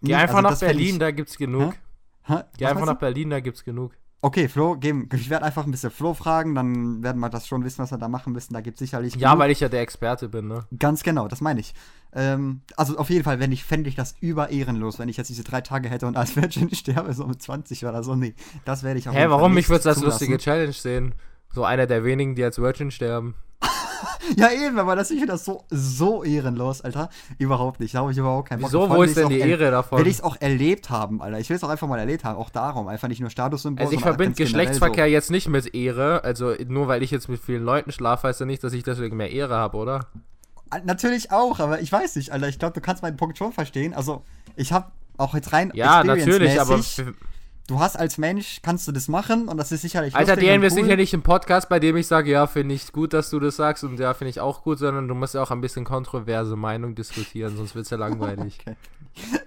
Geh 0.02 0.09
nicht, 0.09 0.16
einfach 0.16 0.37
also 0.37 0.49
nach 0.50 0.59
Berlin, 0.59 0.95
ich, 0.95 0.99
da 0.99 1.11
gibt's 1.11 1.37
genug. 1.37 1.75
Hä? 2.25 2.35
Hä? 2.35 2.43
Geh 2.59 2.66
einfach 2.66 2.87
nach 2.87 2.99
Berlin, 2.99 3.31
da 3.31 3.40
gibt's 3.40 3.64
genug. 3.64 3.93
Okay, 4.21 4.49
Flo, 4.49 4.76
geben. 4.76 5.07
ich 5.12 5.28
werde 5.28 5.45
einfach 5.45 5.66
ein 5.66 5.71
bisschen 5.71 5.90
Flo 5.90 6.14
fragen, 6.14 6.54
dann 6.54 7.02
werden 7.02 7.21
wir 7.21 7.28
das 7.28 7.47
schon 7.47 7.62
wissen, 7.62 7.83
was 7.83 7.90
wir 7.90 7.99
da 7.99 8.09
machen 8.09 8.33
müssen. 8.33 8.54
Da 8.54 8.62
gibt 8.62 8.76
es 8.76 8.78
sicherlich. 8.78 9.16
Ja, 9.16 9.31
genug. 9.31 9.43
weil 9.43 9.50
ich 9.50 9.61
ja 9.61 9.69
der 9.69 9.83
Experte 9.83 10.31
bin, 10.31 10.49
ne? 10.49 10.64
Ganz 10.78 11.02
genau, 11.02 11.28
das 11.28 11.43
meine 11.43 11.61
ich. 11.61 11.75
Ähm, 12.14 12.62
also 12.76 12.97
auf 12.97 13.11
jeden 13.11 13.23
Fall, 13.23 13.38
wenn 13.38 13.52
ich, 13.52 13.64
fände 13.64 13.88
ich 13.90 13.97
das 13.97 14.14
über 14.21 14.49
ehrenlos, 14.49 14.99
wenn 14.99 15.11
ich 15.11 15.19
jetzt 15.19 15.28
diese 15.28 15.45
drei 15.45 15.61
Tage 15.61 15.90
hätte 15.90 16.07
und 16.07 16.16
als 16.16 16.37
Virgin 16.37 16.75
sterbe, 16.75 17.12
so 17.12 17.26
mit 17.26 17.43
20 17.43 17.85
oder 17.85 18.02
so. 18.02 18.14
Nee, 18.14 18.35
das 18.64 18.83
werde 18.83 18.99
ich 18.99 19.09
auch 19.09 19.12
Hä, 19.12 19.26
warum? 19.28 19.52
Mich 19.52 19.69
würde 19.69 19.85
das 19.85 20.00
lustige 20.00 20.38
Challenge 20.38 20.73
sehen. 20.73 21.14
So 21.52 21.64
einer 21.64 21.87
der 21.87 22.02
wenigen, 22.04 22.35
die 22.35 22.45
als 22.45 22.59
Virgin 22.59 22.90
sterben. 22.90 23.35
ja, 24.37 24.51
eben, 24.51 24.79
aber 24.79 24.97
das, 24.97 25.11
ich 25.11 25.19
finde 25.19 25.33
das 25.33 25.45
so, 25.45 25.65
so 25.71 26.25
ehrenlos, 26.25 26.81
Alter. 26.81 27.09
Überhaupt 27.39 27.81
nicht. 27.81 27.95
Da 27.95 28.01
habe 28.01 28.13
ich 28.13 28.19
überhaupt 28.19 28.49
keinen 28.49 28.61
Bock 28.61 28.71
Wieso? 28.71 28.89
Wo 28.91 29.03
ist 29.03 29.17
denn 29.17 29.29
die 29.29 29.41
Ehre 29.41 29.71
davon? 29.71 29.99
Will 29.99 30.07
ich 30.07 30.15
es 30.15 30.23
auch 30.23 30.37
erlebt 30.41 30.91
haben, 30.91 31.23
Alter. 31.23 31.39
Ich 31.39 31.49
will 31.49 31.57
es 31.57 31.65
auch 31.65 31.69
einfach 31.69 31.89
mal 31.89 31.99
erlebt 31.99 32.25
haben. 32.25 32.37
Auch 32.37 32.51
darum. 32.51 32.89
Einfach 32.89 33.09
nicht 33.09 33.21
nur 33.21 33.31
Statussymbol. 33.31 33.85
Also, 33.85 33.97
ich 33.97 34.03
verbinde 34.03 34.35
Geschlechtsverkehr 34.35 35.05
so. 35.05 35.11
jetzt 35.11 35.31
nicht 35.31 35.49
mit 35.49 35.75
Ehre. 35.75 36.25
Also, 36.25 36.55
nur 36.67 36.89
weil 36.89 37.03
ich 37.03 37.11
jetzt 37.11 37.29
mit 37.29 37.41
vielen 37.41 37.65
Leuten 37.65 37.93
schlafe, 37.93 38.29
heißt 38.29 38.41
ja 38.41 38.47
nicht, 38.47 38.63
dass 38.65 38.73
ich 38.73 38.83
deswegen 38.83 39.17
mehr 39.17 39.31
Ehre 39.31 39.55
habe, 39.55 39.77
oder? 39.77 40.07
Natürlich 40.85 41.31
auch, 41.31 41.61
aber 41.61 41.81
ich 41.81 41.93
weiß 41.93 42.17
nicht, 42.17 42.33
Alter. 42.33 42.49
Ich 42.49 42.59
glaube, 42.59 42.75
du 42.75 42.81
kannst 42.81 43.03
meinen 43.03 43.17
Punkt 43.17 43.39
schon 43.39 43.53
verstehen. 43.53 43.95
Also, 43.95 44.23
ich 44.57 44.73
habe 44.73 44.91
auch 45.17 45.35
jetzt 45.35 45.53
rein. 45.53 45.71
Ja, 45.75 46.03
natürlich, 46.03 46.61
aber 46.61 46.81
du 47.66 47.78
hast 47.78 47.97
als 47.97 48.18
Mensch, 48.18 48.61
kannst 48.62 48.87
du 48.87 48.92
das 48.92 49.09
machen 49.09 49.49
und 49.49 49.56
das 49.56 49.73
ist 49.73 49.83
sicherlich 49.83 50.14
Alter, 50.14 50.37
die 50.37 50.47
wir 50.47 50.61
cool. 50.61 50.71
sicherlich 50.71 51.14
im 51.14 51.23
Podcast, 51.23 51.68
bei 51.68 51.80
dem 51.80 51.97
ich 51.97 52.06
sage, 52.06 52.30
ja, 52.30 52.47
finde 52.47 52.75
ich 52.75 52.92
gut, 52.92 53.12
dass 53.12 53.30
du 53.30 53.40
das 53.40 53.56
sagst 53.56 53.85
und 53.85 53.99
ja, 53.99 54.12
finde 54.14 54.30
ich 54.30 54.40
auch 54.40 54.62
gut, 54.62 54.78
sondern 54.78 55.09
du 55.09 55.14
musst 55.14 55.35
ja 55.35 55.42
auch 55.42 55.50
ein 55.50 55.61
bisschen 55.61 55.85
kontroverse 55.85 56.56
Meinung 56.56 56.94
diskutieren, 56.94 57.56
sonst 57.56 57.75
wird 57.75 57.85
es 57.85 57.90
ja 57.90 57.97
langweilig. 57.97 58.59
okay. 58.66 58.76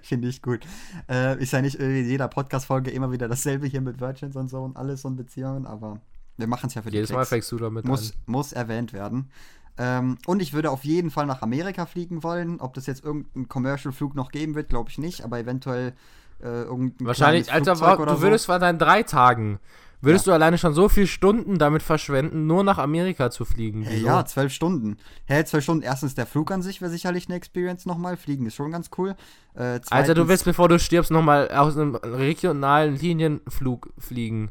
finde 0.02 0.28
ich 0.28 0.42
gut. 0.42 0.60
Äh, 1.08 1.40
ist 1.42 1.52
ja 1.52 1.60
nicht 1.60 1.76
in 1.76 2.08
jeder 2.08 2.28
Podcast-Folge 2.28 2.90
immer 2.90 3.12
wieder 3.12 3.28
dasselbe 3.28 3.66
hier 3.66 3.80
mit 3.80 4.00
Virgins 4.00 4.34
und 4.34 4.48
so 4.48 4.62
und 4.62 4.76
alles 4.76 5.04
und 5.04 5.16
Beziehungen, 5.16 5.66
aber 5.66 6.00
wir 6.36 6.46
machen 6.46 6.68
es 6.68 6.74
ja 6.74 6.82
für 6.82 6.90
die 6.90 6.96
Jedes 6.96 7.12
Mal 7.12 7.26
fängst 7.26 7.50
du 7.52 7.58
damit 7.58 7.84
muss, 7.84 8.12
an. 8.12 8.16
Muss 8.26 8.52
erwähnt 8.52 8.92
werden. 8.92 9.30
Ähm, 9.76 10.18
und 10.26 10.40
ich 10.40 10.52
würde 10.52 10.70
auf 10.70 10.84
jeden 10.84 11.10
Fall 11.10 11.26
nach 11.26 11.42
Amerika 11.42 11.86
fliegen 11.86 12.22
wollen. 12.22 12.60
Ob 12.60 12.74
das 12.74 12.86
jetzt 12.86 13.04
irgendeinen 13.04 13.48
Commercial-Flug 13.48 14.14
noch 14.14 14.30
geben 14.30 14.54
wird, 14.54 14.68
glaube 14.68 14.90
ich 14.90 14.98
nicht, 14.98 15.24
aber 15.24 15.38
eventuell 15.38 15.94
äh, 16.40 16.64
Wahrscheinlich, 17.00 17.52
Alter, 17.52 17.74
du 17.74 18.20
würdest 18.20 18.46
so. 18.46 18.52
bei 18.52 18.58
deinen 18.58 18.78
drei 18.78 19.02
Tagen, 19.02 19.58
würdest 20.00 20.26
ja. 20.26 20.30
du 20.30 20.34
alleine 20.34 20.58
schon 20.58 20.74
so 20.74 20.88
viele 20.88 21.06
Stunden 21.06 21.58
damit 21.58 21.82
verschwenden, 21.82 22.46
nur 22.46 22.62
nach 22.62 22.78
Amerika 22.78 23.30
zu 23.30 23.44
fliegen. 23.44 23.82
Hey, 23.82 24.02
ja, 24.02 24.24
zwölf 24.24 24.52
Stunden. 24.52 24.98
Hey, 25.24 25.44
zwölf 25.44 25.64
Stunden. 25.64 25.82
Erstens, 25.82 26.14
der 26.14 26.26
Flug 26.26 26.50
an 26.52 26.62
sich 26.62 26.80
wäre 26.80 26.90
sicherlich 26.90 27.26
eine 27.26 27.36
Experience 27.36 27.86
nochmal. 27.86 28.16
Fliegen 28.16 28.46
ist 28.46 28.54
schon 28.54 28.70
ganz 28.70 28.90
cool. 28.96 29.16
Äh, 29.54 29.80
Alter, 29.90 30.14
du 30.14 30.28
willst, 30.28 30.44
bevor 30.44 30.68
du 30.68 30.78
stirbst, 30.78 31.10
nochmal 31.10 31.48
aus 31.50 31.76
einem 31.76 31.96
regionalen 31.96 32.96
Linienflug 32.96 33.92
fliegen. 33.98 34.50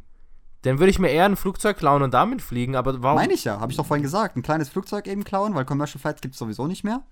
Dann 0.63 0.79
würde 0.79 0.89
ich 0.89 0.99
mir 0.99 1.09
eher 1.09 1.25
ein 1.25 1.37
Flugzeug 1.37 1.77
klauen 1.77 2.01
und 2.01 2.13
damit 2.13 2.41
fliegen, 2.41 2.75
aber 2.75 3.01
warum? 3.01 3.19
Meine 3.19 3.33
ich 3.33 3.45
ja, 3.45 3.59
habe 3.59 3.71
ich 3.71 3.77
doch 3.77 3.85
vorhin 3.85 4.03
gesagt. 4.03 4.35
Ein 4.35 4.41
kleines 4.41 4.67
Flugzeug 4.67 5.07
eben 5.07 5.23
klauen, 5.23 5.55
weil 5.55 5.63
Commercial 5.63 6.01
Flights 6.01 6.19
gibt 6.19 6.33
es 6.33 6.39
sowieso 6.39 6.67
nicht 6.67 6.83
mehr. 6.83 7.03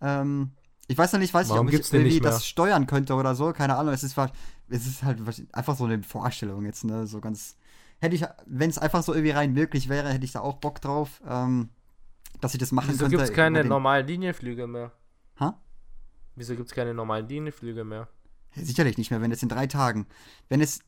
Ähm, 0.00 0.52
ich 0.88 0.98
weiß 0.98 1.12
noch 1.12 1.20
nicht, 1.20 1.32
weiß 1.32 1.48
Warum 1.48 1.66
nicht, 1.66 1.76
ob 1.76 1.80
ich 1.80 1.92
irgendwie 1.92 2.20
das 2.20 2.46
steuern 2.46 2.86
könnte 2.86 3.14
oder 3.14 3.34
so. 3.34 3.52
Keine 3.52 3.76
Ahnung. 3.76 3.94
Es 3.94 4.02
ist, 4.02 4.16
es 4.68 4.86
ist 4.86 5.02
halt 5.02 5.20
einfach 5.52 5.76
so 5.76 5.84
eine 5.84 6.02
Vorstellung 6.02 6.64
jetzt, 6.64 6.84
ne? 6.84 7.06
So 7.06 7.20
ganz. 7.20 7.56
Hätte 8.00 8.16
ich, 8.16 8.24
wenn 8.46 8.68
es 8.68 8.78
einfach 8.78 9.02
so 9.02 9.14
irgendwie 9.14 9.30
rein 9.30 9.52
möglich 9.52 9.88
wäre, 9.88 10.08
hätte 10.08 10.24
ich 10.24 10.32
da 10.32 10.40
auch 10.40 10.56
Bock 10.56 10.80
drauf, 10.80 11.22
ähm, 11.26 11.68
dass 12.40 12.52
ich 12.52 12.58
das 12.58 12.72
machen 12.72 12.88
Wieso 12.88 13.04
könnte. 13.04 13.12
Wieso 13.12 13.18
gibt 13.20 13.30
es 13.30 13.36
keine 13.36 13.64
normalen 13.64 14.06
Linienflüge 14.06 14.66
mehr? 14.66 14.90
Ha? 15.38 15.56
Wieso 16.34 16.56
gibt 16.56 16.68
es 16.68 16.74
keine 16.74 16.94
normalen 16.94 17.28
Linienflüge 17.28 17.84
mehr? 17.84 18.08
Sicherlich 18.56 18.98
nicht 18.98 19.10
mehr, 19.10 19.20
wenn 19.20 19.30
es 19.30 19.42
in 19.42 19.48
drei 19.48 19.68
Tagen. 19.68 20.06
Wenn 20.48 20.60
es 20.60 20.80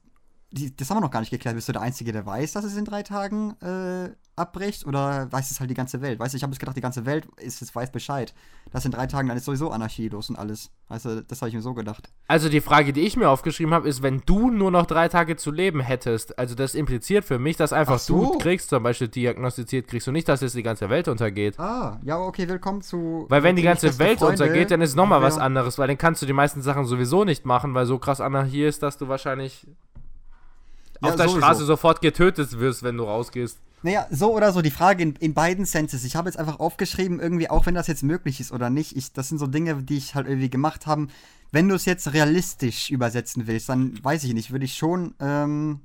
die, 0.55 0.75
das 0.75 0.89
haben 0.89 0.99
wir 0.99 1.01
noch 1.03 1.11
gar 1.11 1.21
nicht 1.21 1.31
geklärt. 1.31 1.57
Bist 1.57 1.69
du 1.69 1.73
der 1.73 1.83
Einzige, 1.83 2.13
der 2.13 2.25
weiß, 2.25 2.53
dass 2.53 2.65
es 2.65 2.77
in 2.77 2.85
drei 2.85 3.03
Tagen 3.03 3.57
äh, 3.61 4.11
abbricht? 4.37 4.87
Oder 4.87 5.31
weiß 5.31 5.51
es 5.51 5.59
halt 5.59 5.69
die 5.69 5.75
ganze 5.75 6.01
Welt? 6.01 6.21
Weißt 6.21 6.33
du, 6.33 6.37
ich 6.37 6.43
habe 6.45 6.53
jetzt 6.53 6.61
gedacht, 6.61 6.77
die 6.77 6.81
ganze 6.81 7.07
Welt 7.07 7.27
ist, 7.39 7.61
es 7.61 7.75
weiß 7.75 7.91
Bescheid. 7.91 8.33
Dass 8.71 8.85
in 8.85 8.93
drei 8.93 9.07
Tagen 9.07 9.29
dann 9.29 9.37
ist 9.37 9.47
sowieso 9.47 9.71
Anarchie 9.71 10.09
los 10.09 10.31
und 10.31 10.37
alles. 10.37 10.71
Weißt 10.89 11.07
du, 11.07 11.25
das 11.25 11.41
habe 11.43 11.49
ich 11.49 11.55
mir 11.57 11.61
so 11.61 11.75
gedacht. 11.75 12.09
Also 12.29 12.49
die 12.49 12.61
Frage, 12.61 12.93
die 12.93 13.01
ich 13.01 13.17
mir 13.17 13.29
aufgeschrieben 13.29 13.75
habe, 13.75 13.89
ist, 13.89 14.03
wenn 14.03 14.23
du 14.27 14.51
nur 14.51 14.71
noch 14.71 14.87
drei 14.87 15.09
Tage 15.09 15.37
zu 15.37 15.51
leben 15.51 15.81
hättest, 15.81 16.39
also 16.39 16.55
das 16.55 16.77
impliziert 16.77 17.25
für 17.25 17.41
mich, 17.41 17.57
dass 17.57 17.73
einfach 17.73 17.99
so. 17.99 18.33
du 18.33 18.39
kriegst, 18.39 18.71
zum 18.71 18.83
Beispiel 18.85 19.09
diagnostiziert 19.09 19.89
kriegst 19.89 20.07
du 20.07 20.13
nicht, 20.13 20.29
dass 20.29 20.41
jetzt 20.41 20.55
die 20.55 20.63
ganze 20.63 20.89
Welt 20.89 21.09
untergeht. 21.09 21.59
Ah, 21.59 21.99
ja, 22.05 22.19
okay, 22.19 22.49
willkommen 22.49 22.81
zu. 22.81 23.27
Weil 23.29 23.43
wenn 23.43 23.57
die 23.57 23.63
ganze 23.63 23.99
Welt 23.99 24.21
Freunde, 24.21 24.45
untergeht, 24.45 24.71
dann 24.71 24.83
ist 24.83 24.95
nochmal 24.95 25.21
was 25.21 25.37
anderes, 25.37 25.79
weil 25.79 25.89
dann 25.89 25.99
kannst 25.99 26.23
du 26.23 26.27
die 26.27 26.33
meisten 26.33 26.63
Sachen 26.63 26.85
sowieso 26.85 27.25
nicht 27.25 27.45
machen, 27.45 27.75
weil 27.75 27.87
so 27.87 27.99
krass 27.99 28.21
Anarchie 28.21 28.65
ist, 28.65 28.83
dass 28.83 28.99
du 28.99 29.09
wahrscheinlich 29.09 29.67
ja, 31.05 31.11
auf 31.11 31.17
der 31.17 31.29
sowieso. 31.29 31.41
Straße 31.41 31.65
sofort 31.65 32.01
getötet 32.01 32.59
wirst, 32.59 32.83
wenn 32.83 32.97
du 32.97 33.05
rausgehst. 33.05 33.59
Naja, 33.83 34.07
so 34.11 34.35
oder 34.35 34.51
so, 34.53 34.63
die 34.63 34.71
Frage 34.71 35.03
in, 35.03 35.15
in 35.17 35.35
beiden 35.35 35.67
Senses. 35.67 36.05
Ich 36.05 36.17
habe 36.17 36.29
jetzt 36.29 36.39
einfach 36.39 36.59
aufgeschrieben, 36.59 37.21
irgendwie, 37.21 37.51
auch 37.51 37.67
wenn 37.67 37.75
das 37.75 37.87
jetzt 37.87 38.03
möglich 38.03 38.41
ist 38.41 38.51
oder 38.51 38.71
nicht, 38.71 38.97
ich, 38.97 39.13
das 39.13 39.29
sind 39.29 39.39
so 39.39 39.47
Dinge, 39.47 39.83
die 39.83 39.99
ich 39.99 40.15
halt 40.15 40.27
irgendwie 40.27 40.49
gemacht 40.49 40.87
habe. 40.87 41.09
Wenn 41.53 41.69
du 41.69 41.75
es 41.75 41.85
jetzt 41.85 42.13
realistisch 42.15 42.91
übersetzen 42.91 43.47
willst, 43.47 43.69
dann 43.69 44.03
weiß 44.03 44.25
ich 44.25 44.33
nicht, 44.33 44.53
würde 44.53 44.65
ich 44.65 44.75
schon 44.75 45.15
ähm, 45.21 45.81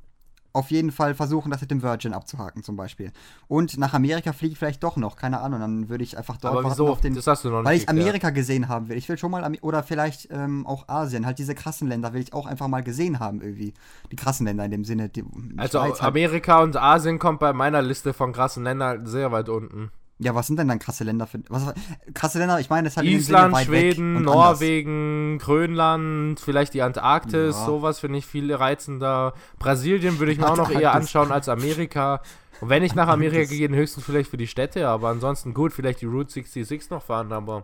auf 0.54 0.72
jeden 0.72 0.92
Fall 0.92 1.14
versuchen, 1.14 1.52
das 1.52 1.62
mit 1.62 1.72
dem 1.72 1.84
Virgin 1.84 2.14
abzuhaken 2.14 2.64
zum 2.64 2.76
Beispiel. 2.76 3.12
Und 3.48 3.78
nach 3.78 3.94
Amerika 3.94 4.34
fliege 4.34 4.54
ich 4.54 4.60
vielleicht 4.60 4.84
doch 4.84 4.98
noch, 4.98 5.16
keine 5.16 5.42
Ahnung, 5.42 5.60
dann 5.60 5.90
würde 5.90 6.04
ich 6.04 6.18
einfach 6.18 6.38
dort 6.38 6.58
Aber 6.58 6.70
wieso? 6.70 6.90
auf 6.90 7.02
den... 7.02 7.16
Das 7.16 7.28
hast 7.28 7.46
du 7.46 7.50
noch 7.50 7.60
nicht 7.60 7.66
Weil 7.66 7.78
ich 7.78 7.90
Amerika 7.90 8.32
gesehen 8.32 8.68
haben 8.68 8.90
will. 8.90 8.98
Ich 8.98 9.08
will 9.10 9.18
schon 9.18 9.32
mal, 9.32 9.50
oder 9.62 9.84
vielleicht 9.84 10.30
ähm, 10.32 10.66
auch 10.66 10.88
Asien, 10.88 11.26
halt 11.26 11.40
diese 11.40 11.56
krassen 11.56 11.88
Länder 11.88 12.14
will 12.14 12.22
ich 12.22 12.34
auch 12.34 12.46
einfach 12.46 12.68
mal 12.68 12.84
gesehen 12.84 13.20
haben 13.20 13.42
irgendwie. 13.42 13.74
Die 14.12 14.16
krassen 14.16 14.46
Länder 14.46 14.66
in 14.66 14.72
dem 14.72 14.86
Sinne. 14.86 15.10
Die, 15.10 15.24
also 15.58 15.80
Schweiz 15.80 16.02
Amerika 16.02 16.56
halt. 16.56 16.66
und 16.66 16.78
Asien 16.78 17.20
kommt 17.20 17.40
bei 17.40 17.54
meiner 17.54 17.82
Liste 17.82 18.14
von 18.14 18.34
krassen 18.34 18.64
Ländern 18.64 19.06
sehr 19.06 19.32
weit 19.32 19.50
unten. 19.50 19.92
Ja, 20.22 20.36
was 20.36 20.48
sind 20.48 20.60
denn 20.60 20.68
dann 20.68 20.80
krasse 20.80 21.06
Länder 21.06 21.28
für. 21.28 21.40
Was, 21.48 21.74
krasse 22.14 22.40
Länder, 22.40 22.60
ich 22.60 22.70
meine, 22.70 22.90
das 22.90 22.98
hat 22.98 23.06
Island, 23.06 23.58
Schweden, 23.60 24.22
Norwegen, 24.22 25.34
anders. 25.34 25.46
Grönland, 25.46 26.40
vielleicht 26.42 26.74
die 26.74 26.82
Antarktis, 26.82 27.56
ja. 27.56 27.66
sowas 27.66 28.00
finde 28.00 28.18
ich 28.18 28.26
viel 28.26 28.54
reizender. 28.54 29.34
Brasilien 29.60 30.20
würde 30.20 30.34
ich 30.34 30.38
mir 30.38 30.50
auch 30.52 30.58
noch 30.58 30.72
eher 30.72 30.94
anschauen 30.94 31.32
als 31.32 31.48
Amerika. 31.48 32.22
Und 32.60 32.68
wenn 32.68 32.84
ich 32.84 32.96
nach 32.96 33.08
Amerika 33.08 33.46
gehe, 33.46 33.70
höchstens 33.70 34.04
vielleicht 34.04 34.30
für 34.30 34.36
die 34.36 34.48
Städte, 34.48 34.90
aber 34.90 35.08
ansonsten 35.08 35.54
gut, 35.54 35.72
vielleicht 35.72 36.02
die 36.02 36.06
Route 36.06 36.32
66 36.32 36.90
noch 36.90 37.04
fahren, 37.04 37.32
aber. 37.32 37.64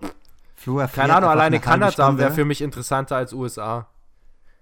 Keine 0.94 1.14
Ahnung, 1.14 1.30
alleine 1.30 1.60
Kanada 1.60 2.18
wäre 2.18 2.32
für 2.32 2.46
mich 2.46 2.62
interessanter 2.62 3.18
als 3.18 3.34
USA. 3.34 3.88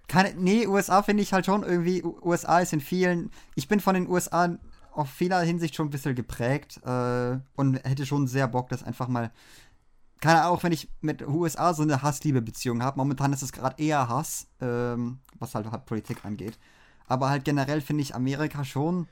Keine, 0.08 0.34
nee, 0.34 0.65
USA 0.65 1.03
finde 1.03 1.21
ich 1.21 1.32
halt 1.32 1.45
schon 1.45 1.62
irgendwie. 1.62 2.03
USA 2.03 2.60
ist 2.60 2.73
in 2.73 2.82
vielen. 2.82 3.29
Ich 3.53 3.67
bin 3.67 3.79
von 3.79 3.93
den 3.93 4.10
USA 4.10 4.58
auf 4.95 5.10
vieler 5.10 5.41
Hinsicht 5.41 5.75
schon 5.75 5.88
ein 5.88 5.91
bisschen 5.91 6.15
geprägt 6.15 6.79
äh, 6.86 7.39
und 7.56 7.75
hätte 7.84 8.06
schon 8.06 8.27
sehr 8.27 8.47
Bock, 8.47 8.69
das 8.69 8.84
einfach 8.84 9.08
mal. 9.08 9.32
Keine 10.21 10.41
Ahnung, 10.41 10.58
auch 10.58 10.63
wenn 10.63 10.71
ich 10.71 10.89
mit 11.01 11.27
USA 11.27 11.73
so 11.73 11.84
eine 11.84 12.01
Hass-Liebe-Beziehung 12.01 12.82
habe. 12.82 12.97
Momentan 12.97 13.34
ist 13.34 13.41
es 13.41 13.51
gerade 13.51 13.82
eher 13.84 14.08
Hass, 14.08 14.47
ähm, 14.62 15.19
was 15.38 15.53
halt, 15.53 15.69
halt 15.69 15.86
Politik 15.86 16.23
angeht. 16.23 16.58
Aber 17.08 17.29
halt 17.29 17.43
generell 17.43 17.82
finde 17.82 18.03
ich 18.03 18.15
Amerika 18.15 18.63
schon 18.63 19.08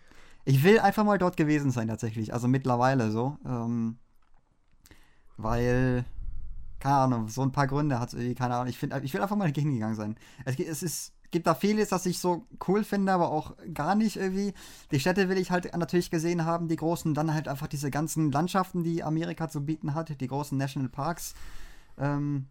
ich 0.45 0.63
will 0.63 0.79
einfach 0.79 1.03
mal 1.03 1.17
dort 1.17 1.37
gewesen 1.37 1.71
sein, 1.71 1.87
tatsächlich. 1.87 2.33
Also 2.33 2.47
mittlerweile 2.47 3.11
so. 3.11 3.37
Ähm, 3.45 3.97
weil, 5.37 6.05
keine 6.79 6.95
Ahnung, 6.95 7.27
so 7.27 7.41
ein 7.41 7.51
paar 7.51 7.67
Gründe 7.67 7.99
hat 7.99 8.09
es 8.09 8.13
irgendwie, 8.15 8.35
keine 8.35 8.55
Ahnung. 8.55 8.67
Ich, 8.67 8.77
find, 8.77 8.93
ich 9.03 9.13
will 9.13 9.21
einfach 9.21 9.35
mal 9.35 9.51
hingegangen 9.51 9.95
sein. 9.95 10.15
Es, 10.45 10.59
es 10.59 10.83
ist 10.83 11.13
gibt 11.31 11.47
da 11.47 11.55
vieles, 11.55 11.89
das 11.89 12.05
ich 12.05 12.19
so 12.19 12.45
cool 12.67 12.83
finde, 12.83 13.11
aber 13.11 13.31
auch 13.31 13.55
gar 13.73 13.95
nicht 13.95 14.17
irgendwie. 14.17 14.53
Die 14.91 14.99
Städte 14.99 15.29
will 15.29 15.37
ich 15.37 15.51
halt 15.51 15.75
natürlich 15.75 16.11
gesehen 16.11 16.45
haben, 16.45 16.67
die 16.67 16.75
großen, 16.75 17.13
dann 17.13 17.33
halt 17.33 17.47
einfach 17.47 17.67
diese 17.67 17.89
ganzen 17.89 18.31
Landschaften, 18.31 18.83
die 18.83 19.03
Amerika 19.03 19.49
zu 19.49 19.65
bieten 19.65 19.95
hat, 19.95 20.19
die 20.19 20.27
großen 20.27 20.57
National 20.57 20.89
Parks. 20.89 21.33
Ähm, 21.97 22.47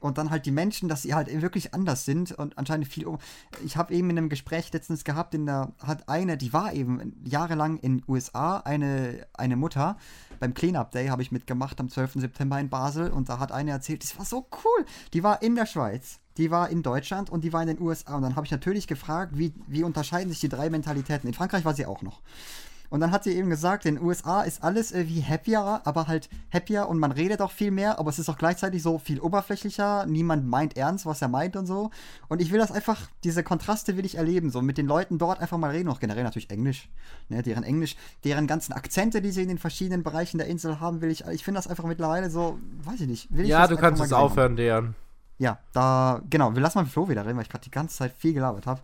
und 0.00 0.18
dann 0.18 0.30
halt 0.30 0.46
die 0.46 0.50
Menschen, 0.50 0.88
dass 0.88 1.02
sie 1.02 1.14
halt 1.14 1.28
wirklich 1.42 1.74
anders 1.74 2.04
sind 2.04 2.32
und 2.32 2.58
anscheinend 2.58 2.88
viel. 2.88 3.06
Um 3.06 3.18
ich 3.64 3.76
habe 3.76 3.94
eben 3.94 4.10
in 4.10 4.18
einem 4.18 4.28
Gespräch 4.28 4.72
letztens 4.72 5.04
gehabt, 5.04 5.34
in 5.34 5.46
der 5.46 5.72
hat 5.82 6.08
eine, 6.08 6.36
die 6.36 6.52
war 6.52 6.72
eben 6.72 7.20
jahrelang 7.24 7.78
in 7.78 8.02
USA, 8.06 8.58
eine, 8.58 9.26
eine 9.34 9.56
Mutter. 9.56 9.96
Beim 10.40 10.54
Cleanup 10.54 10.92
Day 10.92 11.08
habe 11.08 11.22
ich 11.22 11.32
mitgemacht 11.32 11.80
am 11.80 11.88
12. 11.88 12.14
September 12.14 12.60
in 12.60 12.68
Basel 12.68 13.10
und 13.10 13.28
da 13.28 13.38
hat 13.38 13.52
eine 13.52 13.72
erzählt, 13.72 14.02
das 14.02 14.16
war 14.18 14.24
so 14.24 14.48
cool. 14.64 14.86
Die 15.12 15.22
war 15.22 15.42
in 15.42 15.54
der 15.54 15.66
Schweiz, 15.66 16.20
die 16.38 16.50
war 16.50 16.70
in 16.70 16.82
Deutschland 16.82 17.30
und 17.30 17.42
die 17.42 17.52
war 17.52 17.60
in 17.60 17.68
den 17.68 17.80
USA. 17.80 18.16
Und 18.16 18.22
dann 18.22 18.36
habe 18.36 18.46
ich 18.46 18.52
natürlich 18.52 18.86
gefragt, 18.86 19.32
wie, 19.36 19.52
wie 19.66 19.82
unterscheiden 19.82 20.30
sich 20.30 20.40
die 20.40 20.48
drei 20.48 20.70
Mentalitäten. 20.70 21.28
In 21.28 21.34
Frankreich 21.34 21.64
war 21.64 21.74
sie 21.74 21.84
auch 21.84 22.02
noch. 22.02 22.20
Und 22.90 23.00
dann 23.00 23.10
hat 23.10 23.24
sie 23.24 23.32
eben 23.32 23.50
gesagt, 23.50 23.84
in 23.84 23.96
den 23.96 24.04
USA 24.04 24.42
ist 24.42 24.62
alles 24.62 24.92
irgendwie 24.92 25.22
happier, 25.22 25.82
aber 25.84 26.06
halt 26.06 26.30
happier 26.52 26.88
und 26.88 26.98
man 26.98 27.12
redet 27.12 27.42
auch 27.42 27.50
viel 27.50 27.70
mehr, 27.70 27.98
aber 27.98 28.08
es 28.08 28.18
ist 28.18 28.30
auch 28.30 28.38
gleichzeitig 28.38 28.82
so 28.82 28.98
viel 28.98 29.20
oberflächlicher. 29.20 30.06
Niemand 30.06 30.46
meint 30.46 30.76
ernst, 30.76 31.04
was 31.04 31.20
er 31.20 31.28
meint 31.28 31.56
und 31.56 31.66
so. 31.66 31.90
Und 32.28 32.40
ich 32.40 32.50
will 32.50 32.58
das 32.58 32.72
einfach, 32.72 33.08
diese 33.24 33.42
Kontraste 33.42 33.98
will 33.98 34.06
ich 34.06 34.14
erleben, 34.14 34.50
so 34.50 34.62
mit 34.62 34.78
den 34.78 34.86
Leuten 34.86 35.18
dort 35.18 35.40
einfach 35.40 35.58
mal 35.58 35.70
reden, 35.70 35.90
auch 35.90 36.00
generell 36.00 36.24
natürlich 36.24 36.50
Englisch, 36.50 36.88
ne, 37.28 37.42
deren 37.42 37.62
Englisch, 37.62 37.96
deren 38.24 38.46
ganzen 38.46 38.72
Akzente, 38.72 39.20
die 39.20 39.32
sie 39.32 39.42
in 39.42 39.48
den 39.48 39.58
verschiedenen 39.58 40.02
Bereichen 40.02 40.38
der 40.38 40.46
Insel 40.46 40.80
haben, 40.80 41.02
will 41.02 41.10
ich, 41.10 41.26
ich 41.26 41.44
finde 41.44 41.58
das 41.58 41.66
einfach 41.66 41.84
mittlerweile 41.84 42.30
so, 42.30 42.58
weiß 42.84 43.00
ich 43.02 43.08
nicht. 43.08 43.36
Will 43.36 43.44
ich 43.44 43.50
ja, 43.50 43.66
du 43.66 43.76
kannst 43.76 44.02
es 44.02 44.14
aufhören, 44.14 44.56
deren. 44.56 44.94
Ja, 45.38 45.58
da, 45.72 46.20
genau, 46.28 46.54
wir 46.54 46.60
lassen 46.60 46.78
mal 46.78 46.86
Flo 46.86 47.08
wieder 47.08 47.24
reden, 47.24 47.36
weil 47.36 47.44
ich 47.44 47.48
gerade 47.48 47.64
die 47.64 47.70
ganze 47.70 47.96
Zeit 47.96 48.12
viel 48.12 48.34
gelabert 48.34 48.66
habe. 48.66 48.80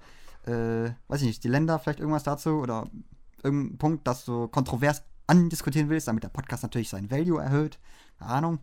Äh, 0.47 0.95
weiß 1.09 1.23
ich 1.23 1.27
nicht, 1.27 1.45
die 1.45 1.49
Länder, 1.49 1.79
vielleicht 1.79 2.01
irgendwas 2.01 2.23
dazu 2.23 2.61
oder 2.61 2.87
irgendein 3.43 3.79
Punkt, 3.79 4.07
das 4.07 4.25
du 4.25 4.49
kontrovers 4.49 5.03
andiskutieren 5.27 5.89
willst, 5.89 6.09
damit 6.09 6.23
der 6.23 6.29
Podcast 6.29 6.63
natürlich 6.63 6.89
seinen 6.89 7.11
Value 7.11 7.43
erhöht. 7.43 7.79
Keine 8.19 8.31
Ahnung. 8.31 8.59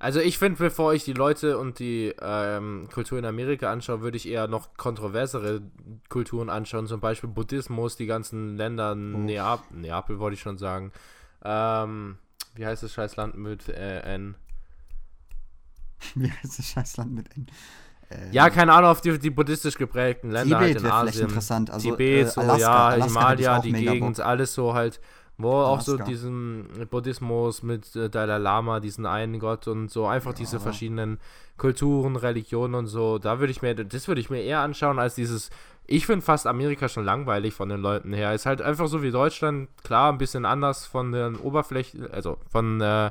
Also 0.00 0.20
ich 0.20 0.38
finde, 0.38 0.58
bevor 0.58 0.94
ich 0.94 1.04
die 1.04 1.12
Leute 1.12 1.58
und 1.58 1.80
die 1.80 2.14
ähm, 2.20 2.88
Kultur 2.92 3.18
in 3.18 3.24
Amerika 3.24 3.72
anschaue, 3.72 4.00
würde 4.00 4.16
ich 4.16 4.28
eher 4.28 4.46
noch 4.46 4.74
kontroversere 4.76 5.62
Kulturen 6.08 6.50
anschauen, 6.50 6.86
zum 6.86 7.00
Beispiel 7.00 7.28
Buddhismus, 7.28 7.96
die 7.96 8.06
ganzen 8.06 8.56
Länder, 8.56 8.92
oh. 8.92 8.94
Neap 8.94 9.60
Neapel 9.72 10.20
wollte 10.20 10.34
ich 10.34 10.40
schon 10.40 10.56
sagen. 10.56 10.92
Ähm, 11.44 12.18
wie 12.54 12.64
heißt 12.64 12.84
das 12.84 12.92
Scheißland 12.92 13.36
mit 13.36 13.68
äh, 13.68 14.00
N? 14.00 14.36
wie 16.14 16.30
heißt 16.30 16.58
das 16.58 16.66
Scheißland 16.66 17.12
mit 17.12 17.36
N? 17.36 17.46
Ähm, 18.10 18.32
ja, 18.32 18.48
keine 18.48 18.72
Ahnung, 18.72 18.90
auf 18.90 19.00
die, 19.00 19.18
die 19.18 19.30
buddhistisch 19.30 19.76
geprägten 19.76 20.30
Länder 20.30 20.58
Tibet 20.58 20.76
halt 20.76 20.84
in 20.84 20.90
Asien. 20.90 21.28
interessant. 21.28 21.70
Also, 21.70 21.90
Tibet, 21.90 22.26
äh, 22.26 22.30
so, 22.30 22.40
Alaska, 22.40 22.60
ja, 22.60 22.88
Alaska 22.88 23.06
Himalaya, 23.06 23.60
die 23.60 23.72
Gegend, 23.72 24.20
alles 24.20 24.54
so 24.54 24.72
halt, 24.72 25.00
wo 25.36 25.50
Alaska. 25.50 25.70
auch 25.70 25.80
so 25.82 25.96
diesen 25.98 26.68
Buddhismus 26.90 27.62
mit 27.62 27.94
äh, 27.96 28.08
Dalai 28.08 28.38
Lama, 28.38 28.80
diesen 28.80 29.04
einen 29.04 29.38
Gott 29.38 29.68
und 29.68 29.90
so, 29.90 30.06
einfach 30.06 30.32
ja. 30.32 30.38
diese 30.38 30.58
verschiedenen 30.58 31.18
Kulturen, 31.58 32.16
Religionen 32.16 32.74
und 32.74 32.86
so, 32.86 33.18
da 33.18 33.40
würde 33.40 33.50
ich 33.50 33.60
mir, 33.60 33.74
das 33.74 34.08
würde 34.08 34.20
ich 34.20 34.30
mir 34.30 34.42
eher 34.42 34.60
anschauen 34.60 34.98
als 34.98 35.14
dieses, 35.14 35.50
ich 35.86 36.06
finde 36.06 36.24
fast 36.24 36.46
Amerika 36.46 36.88
schon 36.88 37.04
langweilig 37.04 37.54
von 37.54 37.68
den 37.68 37.80
Leuten 37.80 38.12
her. 38.12 38.34
Ist 38.34 38.46
halt 38.46 38.62
einfach 38.62 38.88
so 38.88 39.02
wie 39.02 39.10
Deutschland, 39.10 39.68
klar, 39.82 40.12
ein 40.12 40.18
bisschen 40.18 40.44
anders 40.44 40.86
von 40.86 41.12
den 41.12 41.36
Oberflächen, 41.36 42.10
also 42.10 42.38
von 42.50 42.80
äh, 42.80 43.10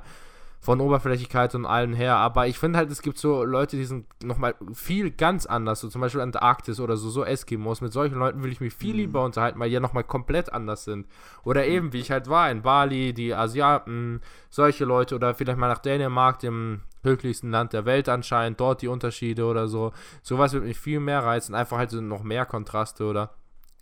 von 0.60 0.82
Oberflächlichkeit 0.82 1.54
und 1.56 1.66
allem 1.66 1.94
her. 1.94 2.16
Aber 2.16 2.48
ich 2.48 2.60
finde 2.60 2.80
halt, 2.80 2.92
es 2.92 3.02
gibt 3.02 3.18
so 3.18 3.44
Leute, 3.44 3.78
die 3.78 3.86
sind 3.86 4.06
nochmal 4.24 4.56
viel 4.74 5.12
ganz 5.12 5.46
anders. 5.46 5.80
So 5.82 5.88
zum 5.88 6.02
Beispiel 6.02 6.22
Antarktis 6.22 6.80
oder 6.80 6.98
so, 6.98 7.10
so 7.10 7.24
Eskimos. 7.24 7.82
Mit 7.82 7.94
solchen 7.94 8.18
Leuten 8.18 8.44
will 8.44 8.52
ich 8.52 8.60
mich 8.60 8.74
viel 8.74 8.94
mhm. 8.94 9.00
lieber 9.00 9.24
unterhalten, 9.24 9.60
weil 9.60 9.70
die 9.70 9.76
ja 9.76 9.80
nochmal 9.80 10.04
komplett 10.04 10.52
anders 10.52 10.84
sind. 10.84 11.08
Oder 11.44 11.64
mhm. 11.64 11.72
eben, 11.72 11.94
wie 11.94 12.00
ich 12.00 12.12
halt 12.12 12.30
war, 12.30 12.50
in 12.52 12.64
Bali, 12.64 13.14
die 13.14 13.34
Asiaten, 13.34 14.22
solche 14.50 14.86
Leute. 14.86 15.16
Oder 15.16 15.36
vielleicht 15.36 15.60
mal 15.60 15.70
nach 15.70 15.80
Dänemark, 15.80 16.40
dem 16.40 16.82
höchlichsten 17.04 17.52
Land 17.52 17.74
der 17.74 17.86
Welt 17.86 18.10
anscheinend, 18.10 18.60
dort 18.60 18.82
die 18.82 18.88
Unterschiede 18.88 19.46
oder 19.46 19.68
so. 19.68 19.94
Sowas 20.22 20.54
würde 20.54 20.68
mich 20.68 20.80
viel 20.80 21.00
mehr 21.00 21.24
reizen. 21.24 21.56
Einfach 21.56 21.78
halt 21.78 21.92
so 21.92 22.02
noch 22.02 22.24
mehr 22.24 22.46
Kontraste 22.46 23.06
oder 23.06 23.32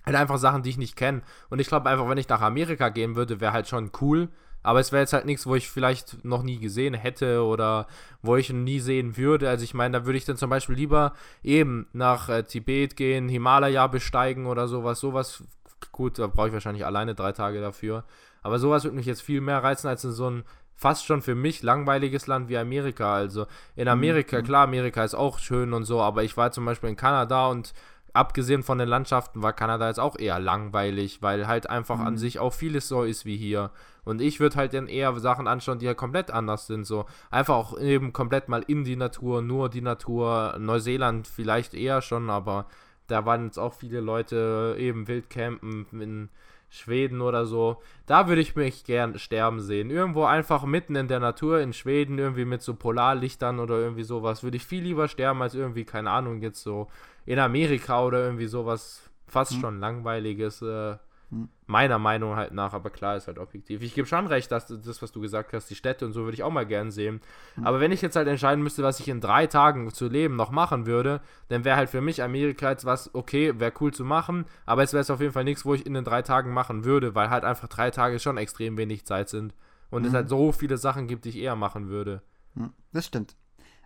halt 0.06 0.16
einfach 0.16 0.38
Sachen, 0.38 0.62
die 0.62 0.70
ich 0.70 0.78
nicht 0.78 0.96
kenne. 0.96 1.22
Und 1.50 1.60
ich 1.60 1.68
glaube 1.68 1.90
einfach, 1.90 2.08
wenn 2.08 2.18
ich 2.18 2.30
nach 2.30 2.42
Amerika 2.42 2.90
gehen 2.90 3.16
würde, 3.16 3.40
wäre 3.40 3.54
halt 3.54 3.68
schon 3.68 3.92
cool 4.02 4.30
aber 4.66 4.80
es 4.80 4.92
wäre 4.92 5.02
jetzt 5.02 5.14
halt 5.14 5.26
nichts, 5.26 5.46
wo 5.46 5.54
ich 5.54 5.70
vielleicht 5.70 6.26
noch 6.26 6.42
nie 6.42 6.58
gesehen 6.58 6.96
hätte 6.96 7.44
oder 7.44 7.86
wo 8.24 8.36
ich 8.36 8.52
nie 8.52 8.80
sehen 8.80 9.16
würde. 9.16 9.48
Also 9.48 9.64
ich 9.64 9.76
meine, 9.76 10.00
da 10.00 10.06
würde 10.08 10.18
ich 10.18 10.26
dann 10.26 10.38
zum 10.38 10.50
Beispiel 10.50 10.76
lieber 10.76 11.14
eben 11.44 11.88
nach 11.94 12.30
äh, 12.30 12.42
Tibet 12.42 12.96
gehen, 12.96 13.30
Himalaya 13.30 13.86
besteigen 13.86 14.48
oder 14.48 14.68
sowas. 14.68 15.00
Sowas, 15.00 15.44
gut, 15.92 16.18
da 16.18 16.26
brauche 16.26 16.48
ich 16.48 16.54
wahrscheinlich 16.54 16.84
alleine 16.84 17.14
drei 17.14 17.32
Tage 17.32 17.62
dafür. 17.62 18.06
Aber 18.42 18.58
sowas 18.58 18.84
würde 18.84 18.98
mich 18.98 19.06
jetzt 19.06 19.22
viel 19.22 19.40
mehr 19.40 19.64
reizen 19.64 19.88
als 19.88 20.04
in 20.04 20.14
so 20.14 20.32
ein 20.32 20.44
fast 20.74 21.06
schon 21.06 21.22
für 21.22 21.36
mich 21.36 21.62
langweiliges 21.62 22.26
Land 22.26 22.50
wie 22.50 22.58
Amerika. 22.58 23.14
Also 23.14 23.46
in 23.76 23.88
Amerika, 23.88 24.40
mhm. 24.40 24.46
klar, 24.46 24.64
Amerika 24.64 25.04
ist 25.04 25.14
auch 25.14 25.38
schön 25.38 25.74
und 25.74 25.86
so, 25.86 26.02
aber 26.02 26.24
ich 26.24 26.38
war 26.38 26.52
zum 26.52 26.66
Beispiel 26.66 26.90
in 26.90 26.96
Kanada 26.96 27.50
und 27.50 27.76
abgesehen 28.14 28.64
von 28.64 28.80
den 28.80 28.90
Landschaften 28.90 29.44
war 29.44 29.54
Kanada 29.54 29.88
jetzt 29.88 30.00
auch 30.00 30.18
eher 30.18 30.40
langweilig, 30.40 31.22
weil 31.22 31.46
halt 31.46 31.70
einfach 31.70 32.00
mhm. 32.00 32.08
an 32.08 32.18
sich 32.18 32.40
auch 32.40 32.54
vieles 32.54 32.88
so 32.88 33.04
ist 33.04 33.26
wie 33.26 33.38
hier. 33.38 33.70
Und 34.06 34.22
ich 34.22 34.40
würde 34.40 34.56
halt 34.56 34.74
dann 34.74 34.88
eher 34.88 35.14
Sachen 35.20 35.48
anschauen, 35.48 35.80
die 35.80 35.86
ja 35.86 35.90
halt 35.90 35.98
komplett 35.98 36.32
anders 36.32 36.68
sind. 36.68 36.86
So 36.86 37.06
einfach 37.32 37.56
auch 37.56 37.80
eben 37.80 38.14
komplett 38.14 38.48
mal 38.48 38.64
in 38.68 38.84
die 38.84 38.96
Natur, 38.96 39.42
nur 39.42 39.68
die 39.68 39.82
Natur. 39.82 40.56
Neuseeland 40.60 41.28
vielleicht 41.28 41.74
eher 41.74 42.02
schon, 42.02 42.30
aber 42.30 42.68
da 43.08 43.26
waren 43.26 43.46
jetzt 43.46 43.58
auch 43.58 43.74
viele 43.74 44.00
Leute 44.00 44.76
eben 44.80 45.08
Wildcampen 45.08 45.88
in 46.00 46.30
Schweden 46.70 47.22
oder 47.22 47.46
so. 47.46 47.82
Da 48.06 48.28
würde 48.28 48.42
ich 48.42 48.56
mich 48.56 48.84
gern 48.84 49.18
sterben 49.18 49.60
sehen. 49.60 49.90
Irgendwo 49.90 50.26
einfach 50.26 50.66
mitten 50.66 50.96
in 50.96 51.08
der 51.08 51.20
Natur 51.20 51.60
in 51.60 51.74
Schweden, 51.74 52.20
irgendwie 52.20 52.46
mit 52.46 52.62
so 52.62 52.76
Polarlichtern 52.76 53.60
oder 53.60 53.78
irgendwie 53.78 54.04
sowas, 54.04 54.44
würde 54.44 54.58
ich 54.58 54.66
viel 54.66 54.84
lieber 54.84 55.08
sterben 55.08 55.42
als 55.42 55.56
irgendwie, 55.56 55.86
keine 55.86 56.12
Ahnung, 56.12 56.42
jetzt 56.42 56.62
so 56.62 56.88
in 57.26 57.40
Amerika 57.40 58.04
oder 58.04 58.24
irgendwie 58.24 58.48
sowas 58.48 59.10
fast 59.28 59.54
hm. 59.54 59.62
schon 59.62 59.80
langweiliges. 59.80 60.62
Äh, 60.62 60.98
hm. 61.30 61.50
Meiner 61.68 61.98
Meinung 61.98 62.36
halt 62.36 62.54
nach, 62.54 62.74
aber 62.74 62.90
klar 62.90 63.18
ist 63.18 63.28
halt 63.28 63.40
objektiv. 63.40 63.82
Ich 63.82 63.96
gebe 63.96 64.08
schon 64.08 64.28
recht, 64.28 64.52
dass 64.52 64.68
das, 64.68 65.02
was 65.02 65.12
du 65.12 65.20
gesagt 65.20 65.54
hast, 65.54 65.70
die 65.70 65.76
Städte 65.76 66.06
und 66.06 66.14
so 66.14 66.24
würde 66.24 66.36
ich 66.36 66.44
auch 66.44 66.52
mal 66.52 66.66
gern 66.66 66.92
sehen. 66.92 67.22
Hm. 67.56 67.66
Aber 67.66 67.80
wenn 67.80 67.92
ich 67.92 68.02
jetzt 68.02 68.16
halt 68.16 68.28
entscheiden 68.28 68.64
müsste, 68.64 68.84
was 68.84 69.00
ich 69.00 69.08
in 69.08 69.22
drei 69.22 69.48
Tagen 69.48 69.92
zu 69.92 70.08
leben 70.08 70.36
noch 70.36 70.52
machen 70.52 70.86
würde, 70.86 71.22
dann 71.50 71.66
wäre 71.66 71.78
halt 71.78 71.90
für 71.90 72.02
mich 72.02 72.22
Amerika 72.22 72.70
jetzt 72.70 72.86
was, 72.86 73.14
okay, 73.16 73.60
wäre 73.60 73.74
cool 73.80 73.94
zu 73.94 74.06
machen, 74.06 74.46
aber 74.66 74.84
es 74.84 74.94
wäre 74.94 75.12
auf 75.12 75.22
jeden 75.22 75.34
Fall 75.34 75.44
nichts, 75.44 75.66
wo 75.66 75.74
ich 75.74 75.86
in 75.86 75.94
den 75.94 76.04
drei 76.04 76.22
Tagen 76.22 76.54
machen 76.54 76.86
würde, 76.86 77.16
weil 77.16 77.30
halt 77.30 77.44
einfach 77.44 77.68
drei 77.68 77.92
Tage 77.92 78.20
schon 78.20 78.38
extrem 78.38 78.78
wenig 78.78 79.06
Zeit 79.06 79.30
sind. 79.30 79.54
Und 79.90 80.04
mhm. 80.04 80.10
es 80.10 80.14
halt 80.14 80.30
so 80.30 80.52
viele 80.52 80.78
Sachen 80.78 81.08
gibt, 81.08 81.26
die 81.26 81.30
ich 81.30 81.38
eher 81.38 81.56
machen 81.56 81.90
würde. 81.90 82.22
Hm, 82.56 82.72
das 82.92 83.06
stimmt. 83.06 83.36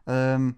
Ähm, 0.08 0.56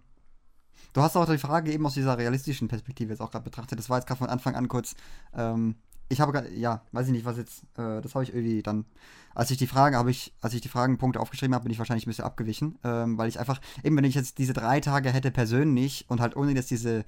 Du 0.93 1.01
hast 1.01 1.15
auch 1.15 1.25
die 1.25 1.37
Frage 1.37 1.71
eben 1.71 1.85
aus 1.85 1.93
dieser 1.93 2.17
realistischen 2.17 2.67
Perspektive 2.67 3.11
jetzt 3.11 3.21
auch 3.21 3.31
gerade 3.31 3.45
betrachtet. 3.45 3.79
Das 3.79 3.89
war 3.89 3.97
jetzt 3.97 4.07
gerade 4.07 4.17
von 4.19 4.29
Anfang 4.29 4.55
an 4.55 4.67
kurz. 4.67 4.95
Ähm, 5.33 5.75
ich 6.11 6.19
habe 6.19 6.47
ja, 6.53 6.81
weiß 6.91 7.07
ich 7.07 7.13
nicht, 7.13 7.25
was 7.25 7.37
jetzt, 7.37 7.63
äh, 7.77 8.01
das 8.01 8.13
habe 8.13 8.23
ich 8.23 8.33
irgendwie 8.33 8.61
dann, 8.61 8.85
als 9.33 9.49
ich 9.49 9.57
die 9.57 9.67
Fragen, 9.67 9.95
habe 9.95 10.11
ich, 10.11 10.33
als 10.41 10.53
ich 10.53 10.61
die 10.61 10.67
Fragenpunkte 10.67 11.19
aufgeschrieben 11.19 11.55
habe, 11.55 11.63
bin 11.63 11.71
ich 11.71 11.79
wahrscheinlich 11.79 12.05
ein 12.05 12.09
bisschen 12.09 12.25
abgewichen, 12.25 12.77
ähm, 12.83 13.17
weil 13.17 13.29
ich 13.29 13.39
einfach, 13.39 13.61
eben 13.83 13.95
wenn 13.97 14.03
ich 14.03 14.15
jetzt 14.15 14.37
diese 14.37 14.53
drei 14.53 14.81
Tage 14.81 15.09
hätte 15.11 15.31
persönlich 15.31 16.05
und 16.09 16.19
halt 16.19 16.35
ohne 16.35 16.53
dass 16.53 16.67
diese, 16.67 17.05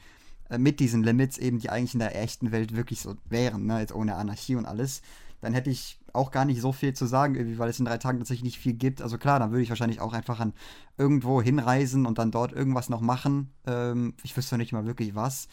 äh, 0.50 0.58
mit 0.58 0.80
diesen 0.80 1.04
Limits 1.04 1.38
eben, 1.38 1.60
die 1.60 1.70
eigentlich 1.70 1.94
in 1.94 2.00
der 2.00 2.20
echten 2.22 2.52
Welt 2.52 2.76
wirklich 2.76 3.02
so 3.02 3.16
wären, 3.26 3.66
ne, 3.66 3.80
jetzt 3.80 3.94
ohne 3.94 4.16
Anarchie 4.16 4.56
und 4.56 4.66
alles, 4.66 5.02
dann 5.42 5.54
hätte 5.54 5.70
ich 5.70 6.00
auch 6.14 6.32
gar 6.32 6.46
nicht 6.46 6.62
so 6.62 6.72
viel 6.72 6.94
zu 6.94 7.06
sagen, 7.06 7.36
irgendwie, 7.36 7.60
weil 7.60 7.70
es 7.70 7.80
in 7.80 7.86
drei 7.86 7.98
Tagen 7.98 8.20
tatsächlich 8.20 8.46
nicht 8.46 8.60
viel 8.60 8.74
gibt. 8.74 9.02
Also 9.02 9.18
klar, 9.18 9.40
dann 9.40 9.52
würde 9.52 9.64
ich 9.64 9.70
wahrscheinlich 9.70 10.00
auch 10.00 10.14
einfach 10.14 10.40
an 10.40 10.54
irgendwo 10.98 11.42
hinreisen 11.42 12.06
und 12.06 12.18
dann 12.18 12.32
dort 12.32 12.54
irgendwas 12.54 12.88
noch 12.88 13.02
machen. 13.02 13.52
Ähm, 13.66 14.14
ich 14.24 14.38
wüsste 14.38 14.58
nicht 14.58 14.72
mal 14.72 14.86
wirklich 14.86 15.16
was. 15.16 15.50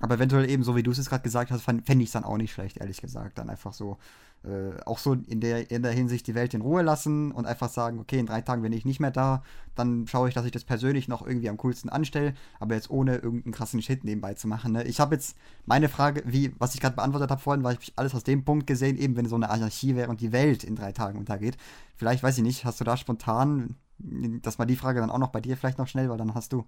Aber 0.00 0.14
eventuell 0.16 0.48
eben, 0.50 0.64
so 0.64 0.74
wie 0.74 0.82
du 0.82 0.90
es 0.90 0.96
jetzt 0.96 1.10
gerade 1.10 1.22
gesagt 1.22 1.50
hast, 1.50 1.62
fände 1.62 1.84
ich 1.84 2.08
es 2.08 2.12
dann 2.12 2.24
auch 2.24 2.36
nicht 2.36 2.52
schlecht, 2.52 2.78
ehrlich 2.78 3.00
gesagt. 3.00 3.38
Dann 3.38 3.50
einfach 3.50 3.72
so, 3.72 3.98
äh, 4.44 4.80
auch 4.86 4.98
so 4.98 5.12
in 5.12 5.40
der, 5.40 5.70
in 5.70 5.82
der 5.82 5.92
Hinsicht 5.92 6.26
die 6.26 6.34
Welt 6.34 6.54
in 6.54 6.62
Ruhe 6.62 6.82
lassen 6.82 7.30
und 7.30 7.46
einfach 7.46 7.68
sagen, 7.68 8.00
okay, 8.00 8.18
in 8.18 8.26
drei 8.26 8.40
Tagen 8.40 8.62
bin 8.62 8.72
ich 8.72 8.84
nicht 8.84 9.00
mehr 9.00 9.10
da, 9.10 9.42
dann 9.74 10.06
schaue 10.08 10.28
ich, 10.28 10.34
dass 10.34 10.44
ich 10.44 10.50
das 10.50 10.64
persönlich 10.64 11.08
noch 11.08 11.24
irgendwie 11.24 11.48
am 11.48 11.56
coolsten 11.58 11.88
anstelle, 11.88 12.34
aber 12.58 12.74
jetzt 12.74 12.90
ohne 12.90 13.16
irgendeinen 13.16 13.52
krassen 13.52 13.82
Shit 13.82 14.02
nebenbei 14.02 14.34
zu 14.34 14.48
machen. 14.48 14.72
Ne? 14.72 14.82
Ich 14.84 14.98
habe 14.98 15.14
jetzt 15.14 15.36
meine 15.66 15.88
Frage, 15.88 16.22
wie, 16.26 16.52
was 16.58 16.74
ich 16.74 16.80
gerade 16.80 16.96
beantwortet 16.96 17.30
habe 17.30 17.40
vorhin, 17.40 17.62
weil 17.62 17.78
ich 17.80 17.92
alles 17.96 18.14
aus 18.14 18.24
dem 18.24 18.44
Punkt 18.44 18.66
gesehen, 18.66 18.96
eben 18.96 19.16
wenn 19.16 19.26
so 19.26 19.36
eine 19.36 19.50
Anarchie 19.50 19.94
wäre 19.94 20.08
und 20.08 20.20
die 20.20 20.32
Welt 20.32 20.64
in 20.64 20.74
drei 20.74 20.92
Tagen 20.92 21.18
untergeht. 21.18 21.56
Vielleicht, 21.94 22.22
weiß 22.22 22.38
ich 22.38 22.42
nicht, 22.42 22.64
hast 22.64 22.80
du 22.80 22.84
da 22.84 22.96
spontan, 22.96 23.76
dass 23.98 24.58
mal 24.58 24.66
die 24.66 24.76
Frage 24.76 25.00
dann 25.00 25.10
auch 25.10 25.18
noch 25.18 25.28
bei 25.28 25.40
dir 25.40 25.56
vielleicht 25.56 25.78
noch 25.78 25.86
schnell, 25.86 26.08
weil 26.10 26.18
dann 26.18 26.34
hast 26.34 26.52
du, 26.52 26.64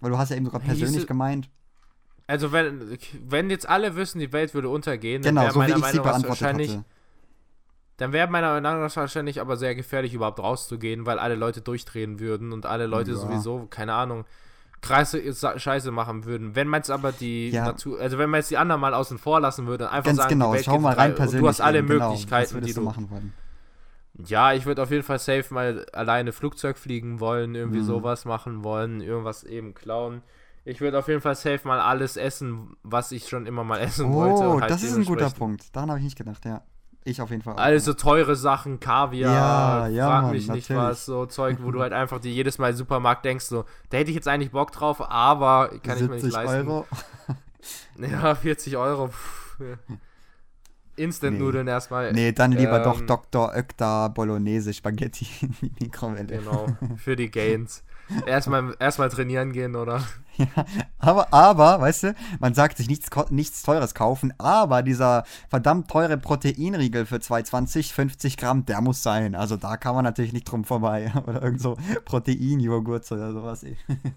weil 0.00 0.10
du 0.10 0.18
hast 0.18 0.30
ja 0.30 0.36
eben 0.36 0.44
sogar 0.44 0.60
persönlich 0.60 1.06
gemeint 1.06 1.48
Also 2.26 2.50
wenn, 2.52 2.98
wenn 3.28 3.50
jetzt 3.50 3.68
alle 3.68 3.94
wissen, 3.96 4.18
die 4.18 4.32
Welt 4.32 4.52
würde 4.54 4.68
untergehen, 4.68 5.22
genau, 5.22 5.42
dann 5.42 5.50
so 5.52 5.60
wäre 5.60 5.76
wie 5.76 5.80
meiner 5.80 6.02
Meinung 6.02 6.22
nach 6.22 6.28
wahrscheinlich, 6.28 6.70
hatte. 6.72 6.84
dann 7.98 8.12
wäre 8.12 8.28
meiner 8.28 8.60
Meinung 8.60 8.80
nach 8.82 8.96
wahrscheinlich 8.96 9.40
aber 9.40 9.56
sehr 9.56 9.74
gefährlich, 9.74 10.12
überhaupt 10.12 10.40
rauszugehen, 10.40 11.06
weil 11.06 11.18
alle 11.20 11.36
Leute 11.36 11.60
durchdrehen 11.60 12.18
würden 12.18 12.52
und 12.52 12.66
alle 12.66 12.86
Leute 12.86 13.12
Ja. 13.12 13.16
sowieso, 13.16 13.66
keine 13.70 13.94
Ahnung, 13.94 14.24
krasse 14.82 15.32
Sa- 15.32 15.58
Scheiße 15.58 15.90
machen 15.92 16.24
würden. 16.24 16.54
Wenn 16.56 16.66
man 16.68 16.80
jetzt 16.80 16.90
aber 16.90 17.12
die 17.12 17.50
Ja. 17.50 17.64
Natur, 17.66 18.00
also 18.00 18.18
wenn 18.18 18.28
man 18.28 18.40
jetzt 18.40 18.50
die 18.50 18.56
anderen 18.58 18.80
mal 18.80 18.92
außen 18.92 19.18
vor 19.18 19.40
lassen 19.40 19.66
würde, 19.68 19.84
und 19.84 19.90
einfach 19.92 20.06
Ganz 20.06 20.18
sagen, 20.18 20.30
genau, 20.30 20.50
die 20.50 20.56
Welt 20.56 20.64
schau 20.64 20.78
mal 20.78 20.94
rein 20.94 21.14
persönlich. 21.14 21.42
Du 21.42 21.48
hast 21.48 21.60
alle 21.60 21.78
eben, 21.78 21.88
genau. 21.88 22.08
Möglichkeiten, 22.10 22.54
würdest 22.54 22.70
die 22.70 22.74
du 22.74 22.80
du 22.80 22.86
machen 22.86 23.08
wollen? 23.10 23.32
Ja, 24.26 24.52
ich 24.52 24.64
würde 24.66 24.82
auf 24.82 24.90
jeden 24.90 25.02
Fall 25.02 25.18
safe 25.18 25.52
mal 25.54 25.86
alleine 25.92 26.32
Flugzeug 26.32 26.76
fliegen 26.78 27.20
wollen, 27.20 27.54
irgendwie 27.54 27.80
Mhm. 27.80 27.84
sowas 27.84 28.24
machen 28.24 28.64
wollen, 28.64 29.00
irgendwas 29.00 29.44
eben 29.44 29.74
klauen. 29.74 30.22
Ich 30.68 30.80
würde 30.80 30.98
auf 30.98 31.06
jeden 31.06 31.20
Fall 31.20 31.36
safe 31.36 31.60
mal 31.62 31.78
alles 31.78 32.16
essen, 32.16 32.76
was 32.82 33.12
ich 33.12 33.28
schon 33.28 33.46
immer 33.46 33.62
mal 33.62 33.78
essen 33.78 34.12
wollte. 34.12 34.48
Oh, 34.48 34.60
halt 34.60 34.68
das 34.68 34.82
ist 34.82 34.96
ein 34.96 35.04
guter 35.04 35.30
Punkt. 35.30 35.74
Daran 35.74 35.90
habe 35.90 36.00
ich 36.00 36.04
nicht 36.04 36.18
gedacht, 36.18 36.44
ja. 36.44 36.62
Ich 37.04 37.22
auf 37.22 37.30
jeden 37.30 37.42
Fall 37.42 37.54
auch. 37.54 37.58
Also 37.58 37.94
teure 37.94 38.34
Sachen, 38.34 38.80
Kaviar, 38.80 39.32
Ja, 39.32 39.86
ja, 39.86 40.06
frag 40.08 40.22
Mann, 40.24 40.32
mich 40.32 40.48
nicht 40.48 40.68
natürlich. 40.68 40.90
was, 40.90 41.06
so 41.06 41.24
Zeug, 41.26 41.58
wo 41.62 41.70
du 41.70 41.80
halt 41.82 41.92
einfach 41.92 42.18
dir 42.18 42.32
jedes 42.32 42.58
Mal 42.58 42.70
im 42.70 42.76
Supermarkt 42.76 43.24
denkst, 43.24 43.44
so, 43.44 43.64
da 43.90 43.98
hätte 43.98 44.10
ich 44.10 44.16
jetzt 44.16 44.26
eigentlich 44.26 44.50
Bock 44.50 44.72
drauf, 44.72 45.08
aber 45.08 45.68
kann 45.84 45.98
ich 45.98 46.02
mir 46.02 46.14
nicht 46.14 46.22
70 46.22 46.32
leisten. 46.32 46.68
Euro. 46.68 46.86
Ja, 47.98 48.34
40 48.34 48.76
Euro. 48.76 49.10
Instant-Nudeln 50.96 51.66
erstmal. 51.68 52.12
Nee, 52.12 52.32
dann 52.32 52.52
lieber 52.52 52.80
doch 52.80 53.00
Ähm, 53.00 53.06
Dr. 53.06 53.52
Oetker 53.54 54.08
Bolognese 54.10 54.72
Spaghetti 54.72 55.26
in 55.42 55.54
die 55.60 55.72
Mikrowelle. 55.80 56.26
Genau, 56.38 56.66
für 56.96 57.16
die 57.16 57.30
Gains. 57.30 57.82
Erstmal 58.26 58.74
erstmal 58.78 59.08
trainieren 59.10 59.52
gehen, 59.52 59.74
oder? 59.76 60.02
Ja, 60.56 60.66
aber, 60.98 61.32
aber, 61.32 61.80
weißt 61.80 62.02
du, 62.04 62.14
man 62.40 62.52
sagt 62.54 62.76
sich 62.76 62.88
nichts, 62.88 63.08
nichts 63.30 63.62
Teures 63.62 63.94
kaufen, 63.94 64.34
aber 64.38 64.82
dieser 64.82 65.24
verdammt 65.48 65.90
teure 65.90 66.18
Proteinriegel 66.18 67.06
für 67.06 67.16
2,20, 67.16 67.92
50 67.92 68.36
Gramm, 68.36 68.66
der 68.66 68.80
muss 68.80 69.02
sein. 69.02 69.34
Also 69.34 69.56
da 69.56 69.76
kann 69.76 69.94
man 69.94 70.04
natürlich 70.04 70.32
nicht 70.32 70.44
drum 70.44 70.64
vorbei. 70.64 71.12
Oder 71.26 71.42
irgend 71.42 71.60
so 71.60 71.76
Proteinjoghurt 72.04 73.10
oder 73.12 73.32
sowas. 73.32 73.64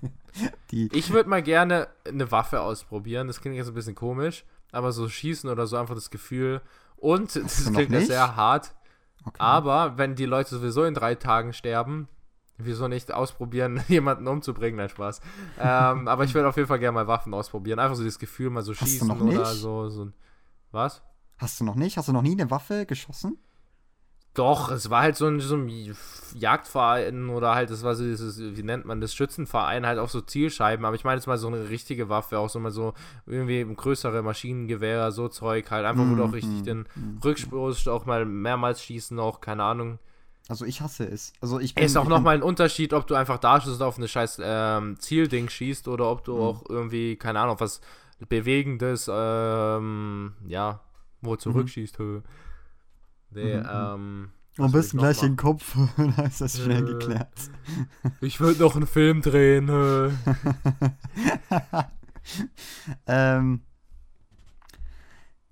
Die, 0.71 0.89
Ich 0.93 1.11
würde 1.11 1.29
mal 1.29 1.41
gerne 1.41 1.87
eine 2.05 2.31
Waffe 2.31 2.61
ausprobieren. 2.61 3.27
Das 3.27 3.41
klingt 3.41 3.55
jetzt 3.55 3.67
ein 3.67 3.73
bisschen 3.73 3.95
komisch, 3.95 4.45
aber 4.71 4.91
so 4.91 5.07
schießen 5.09 5.49
oder 5.49 5.67
so 5.67 5.77
einfach 5.77 5.95
das 5.95 6.09
Gefühl. 6.09 6.61
Und 6.97 7.35
das 7.35 7.71
klingt 7.71 7.91
ja 7.91 8.01
sehr 8.01 8.35
hart. 8.35 8.73
okay. 9.25 9.35
Aber 9.39 9.97
wenn 9.97 10.15
die 10.15 10.25
Leute 10.25 10.49
sowieso 10.51 10.83
in 10.83 10.93
drei 10.93 11.15
Tagen 11.15 11.53
sterben, 11.53 12.07
wieso 12.59 12.87
nicht 12.87 13.11
ausprobieren, 13.11 13.83
jemanden 13.87 14.27
umzubringen? 14.27 14.77
Nein, 14.77 14.89
Spaß. 14.89 15.21
ähm, 15.59 16.07
aber 16.07 16.23
ich 16.23 16.33
würde 16.33 16.47
auf 16.49 16.55
jeden 16.57 16.67
Fall 16.67 16.79
gerne 16.79 16.95
mal 16.95 17.07
Waffen 17.07 17.33
ausprobieren. 17.33 17.79
Einfach 17.79 17.95
so 17.95 18.03
das 18.03 18.19
Gefühl, 18.19 18.49
mal 18.49 18.61
so 18.63 18.73
du 18.73 18.77
schießen 18.77 19.21
oder 19.21 19.45
so, 19.45 19.89
so. 19.89 20.09
Was? 20.71 21.01
Hast 21.37 21.59
du 21.59 21.63
noch 21.63 21.75
nicht? 21.75 21.97
Hast 21.97 22.07
du 22.07 22.13
noch 22.13 22.21
nie 22.21 22.33
eine 22.33 22.51
Waffe 22.51 22.85
geschossen? 22.85 23.37
Doch, 24.35 24.71
es 24.71 24.89
war 24.89 25.01
halt 25.01 25.15
so 25.17 25.25
ein, 25.25 25.39
so 25.39 25.55
ein 25.55 25.95
Jagdverein 26.35 27.29
oder 27.29 27.55
halt, 27.55 27.71
das 27.71 27.83
war 27.83 27.95
so 27.95 28.03
dieses, 28.03 28.39
wie 28.55 28.63
nennt 28.63 28.85
man 28.85 29.01
das, 29.01 29.13
Schützenverein, 29.15 29.87
halt 29.87 29.97
auch 29.97 30.07
so 30.09 30.21
Zielscheiben. 30.21 30.85
Aber 30.85 30.95
ich 30.95 31.03
meine 31.03 31.17
jetzt 31.17 31.25
mal 31.25 31.37
so 31.37 31.47
eine 31.47 31.69
richtige 31.69 32.09
Waffe, 32.09 32.37
auch 32.37 32.49
so 32.49 32.59
mal 32.59 32.71
so 32.71 32.93
irgendwie 33.25 33.65
größere 33.75 34.21
Maschinengewehr, 34.21 35.11
so 35.11 35.27
Zeug 35.29 35.71
halt. 35.71 35.85
Einfach, 35.85 36.05
wo 36.07 36.15
du 36.15 36.23
auch 36.23 36.33
richtig 36.33 36.61
Mm, 36.61 36.63
den 36.63 36.79
mm, 36.95 37.17
Rückstoß 37.23 37.87
auch 37.87 38.05
mal 38.05 38.23
mehrmals 38.25 38.83
schießen, 38.83 39.19
auch, 39.19 39.41
keine 39.41 39.63
Ahnung. 39.63 39.99
Also 40.49 40.65
ich 40.65 40.81
hasse 40.81 41.05
es. 41.05 41.31
Also 41.41 41.59
ich 41.59 41.75
bin, 41.75 41.83
Es 41.85 41.91
ist 41.91 41.97
auch 41.97 42.07
nochmal 42.09 42.35
ein 42.35 42.43
Unterschied, 42.43 42.91
ob 42.93 43.05
du 43.07 43.15
einfach 43.15 43.37
da 43.37 43.61
stehst 43.61 43.75
und 43.79 43.81
auf 43.83 43.97
eine 43.97 44.07
scheiß 44.09 44.41
ähm, 44.43 44.99
Zielding 44.99 45.47
schießt 45.47 45.87
oder 45.87 46.09
ob 46.11 46.23
du 46.25 46.35
Mhm. 46.35 46.41
auch 46.41 46.63
irgendwie, 46.67 47.15
keine 47.15 47.39
Ahnung, 47.39 47.55
was 47.59 47.79
Bewegendes, 48.27 49.09
ähm, 49.13 50.33
ja, 50.47 50.81
wo 51.21 51.35
zurückschießt. 51.37 51.97
hö. 51.99 52.21
Nee, 53.31 53.57
Mhm, 53.57 53.61
mhm. 53.61 53.69
ähm. 53.69 54.29
am 54.57 54.71
besten 54.71 54.97
gleich 54.97 55.17
machen? 55.17 55.29
den 55.29 55.37
Kopf, 55.37 55.75
dann 55.97 56.25
ist 56.25 56.41
das 56.41 56.59
schnell 56.59 56.83
Äh. 56.83 56.93
geklärt. 56.93 57.29
Ich 58.19 58.39
würde 58.41 58.59
noch 58.61 58.75
einen 58.75 58.87
Film 58.87 59.21
drehen. 59.21 59.69
ähm. 63.07 63.61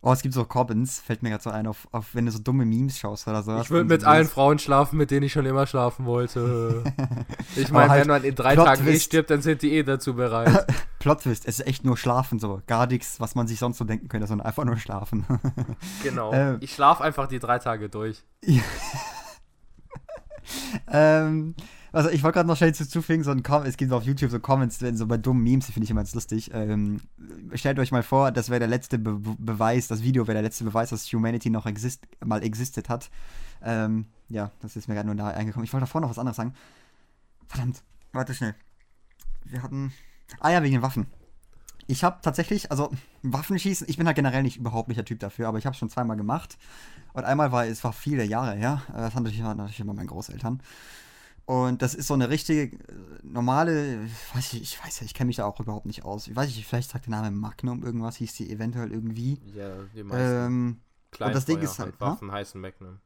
Oh, 0.08 0.14
es 0.14 0.22
gibt 0.22 0.34
so 0.34 0.46
Cobbins, 0.46 1.02
fällt 1.02 1.22
mir 1.22 1.32
gerade 1.32 1.44
so 1.44 1.50
ein, 1.50 1.68
auf, 1.68 1.86
auf, 1.92 2.16
wenn 2.16 2.26
du 2.26 2.32
so 2.32 2.40
dumme 2.40 2.64
Memes 2.64 2.98
schaust 2.98 3.28
oder 3.28 3.44
so. 3.44 3.60
Ich 3.60 3.70
würde 3.70 3.90
mit 3.90 4.06
allen 4.06 4.26
Frauen 4.26 4.58
schlafen, 4.58 4.96
mit 4.96 5.12
denen 5.12 5.24
ich 5.24 5.34
schon 5.34 5.46
immer 5.46 5.68
schlafen 5.68 6.06
wollte. 6.06 6.82
Ich 7.58 7.72
meine, 7.72 7.90
halt 7.90 8.02
wenn 8.02 8.08
man 8.08 8.24
in 8.24 8.36
drei 8.36 8.54
Plot 8.54 8.66
Tagen 8.66 8.84
Twist. 8.84 9.06
stirbt, 9.06 9.32
dann 9.32 9.42
sind 9.42 9.64
die 9.64 9.74
eh 9.74 9.84
dazu 9.84 10.14
bereit. 10.14 10.68
Plot 11.00 11.24
Twist, 11.24 11.48
es 11.48 11.60
ist 11.60 11.66
echt 11.66 11.84
nur 11.84 11.98
Schlafen 11.98 12.40
so. 12.40 12.62
Gar 12.68 12.88
nichts, 12.88 13.20
was 13.20 13.36
man 13.36 13.48
sich 13.48 13.60
sonst 13.60 13.80
so 13.80 13.84
denken 13.84 14.08
könnte, 14.08 14.28
sondern 14.28 14.46
einfach 14.46 14.64
nur 14.64 14.78
Schlafen. 14.78 15.26
genau. 16.04 16.32
Ähm. 16.32 16.58
Ich 16.62 16.74
schlafe 16.74 17.04
einfach 17.04 17.28
die 17.28 17.40
drei 17.40 17.60
Tage 17.60 17.90
durch. 17.90 18.24
ähm, 20.90 21.56
also 21.92 22.10
ich 22.10 22.24
wollte 22.24 22.36
gerade 22.36 22.48
noch 22.48 22.58
schnell 22.58 22.74
zufügen, 22.74 23.24
so 23.24 23.32
ein 23.32 23.44
Com 23.44 23.64
es 23.64 23.78
gibt 23.78 23.92
auf 23.92 24.04
YouTube 24.04 24.32
so 24.32 24.40
Comments, 24.40 24.78
so 24.80 25.08
bei 25.08 25.18
dummen 25.18 25.44
Memes, 25.44 25.68
die 25.68 25.72
finde 25.72 25.86
ich 25.86 25.92
immer 25.92 26.02
ganz 26.02 26.14
lustig. 26.14 26.52
Ähm, 26.54 27.02
stellt 27.54 27.80
euch 27.80 27.92
mal 27.92 28.04
vor, 28.04 28.32
das 28.32 28.50
wäre 28.50 28.60
der 28.60 28.68
letzte 28.68 29.00
Be 29.00 29.18
Beweis, 29.38 29.88
das 29.88 30.04
Video 30.04 30.28
wäre 30.28 30.36
der 30.36 30.44
letzte 30.44 30.64
Beweis, 30.64 30.90
dass 30.90 31.12
Humanity 31.12 31.50
noch 31.50 31.66
exist 31.66 32.08
mal 32.24 32.44
existed 32.44 32.90
hat. 32.90 33.10
Ähm, 33.62 34.06
ja, 34.30 34.52
das 34.62 34.76
ist 34.76 34.88
mir 34.88 34.96
gerade 34.96 35.08
nur 35.08 35.16
da 35.16 35.28
eingekommen. 35.28 35.66
Ich 35.66 35.74
wollte 35.74 35.86
davor 35.86 36.02
noch 36.02 36.10
was 36.10 36.20
anderes 36.20 36.38
sagen. 36.38 36.54
Verdammt, 37.48 37.84
warte 38.12 38.34
schnell. 38.34 38.56
Wir 39.46 39.64
hatten. 39.64 39.94
Ah 40.40 40.52
ja, 40.52 40.62
wegen 40.62 40.74
den 40.74 40.82
Waffen. 40.82 41.08
Ich 41.90 42.04
habe 42.04 42.20
tatsächlich, 42.22 42.70
also 42.70 42.92
Waffenschießen, 43.24 43.88
ich 43.90 43.98
bin 43.98 44.06
halt 44.06 44.18
generell 44.18 44.44
nicht 44.44 44.58
überhaupt 44.58 44.90
nicht 44.90 44.98
der 44.98 45.06
Typ 45.06 45.20
dafür, 45.20 45.48
aber 45.48 45.58
ich 45.58 45.66
habe 45.66 45.74
es 45.74 45.80
schon 45.80 45.90
zweimal 45.90 46.18
gemacht. 46.18 46.58
Und 47.14 47.24
einmal 47.24 47.54
war, 47.54 47.66
es 47.66 47.82
war 47.86 47.94
viele 47.94 48.26
Jahre 48.26 48.56
her, 48.56 48.82
äh, 48.90 48.98
das 48.98 49.16
waren 49.16 49.24
natürlich, 49.24 49.42
natürlich 49.42 49.80
immer 49.80 49.94
meine 49.94 50.10
Großeltern. 50.10 50.62
Und 51.48 51.82
das 51.82 51.96
ist 51.96 52.08
so 52.08 52.14
eine 52.14 52.30
richtige, 52.30 52.64
äh, 52.64 52.94
normale, 53.24 54.02
weiß 54.34 54.52
ich, 54.52 54.62
ich 54.62 54.84
weiß 54.84 55.00
ja, 55.00 55.06
ich 55.06 55.14
kenne 55.14 55.28
mich 55.28 55.38
da 55.38 55.46
auch 55.46 55.58
überhaupt 55.62 55.86
nicht 55.86 56.04
aus. 56.04 56.28
Ich 56.28 56.36
weiß 56.36 56.48
nicht, 56.48 56.68
vielleicht 56.68 56.90
sagt 56.90 57.06
der 57.06 57.12
Name 57.12 57.32
Magnum 57.32 57.84
irgendwas, 57.84 58.18
hieß 58.18 58.34
die 58.34 58.52
eventuell 58.52 58.92
irgendwie. 58.92 59.40
Ja, 59.56 59.70
die 59.96 60.04
meisten 60.04 60.20
Ähm, 60.20 60.82
kleinen 61.10 61.34
das 61.34 61.46
Ding 61.46 61.60
ist 61.62 61.80
halt, 61.80 61.98
Waffen 62.02 62.34
heißen 62.34 62.60
Magnum. 62.60 63.00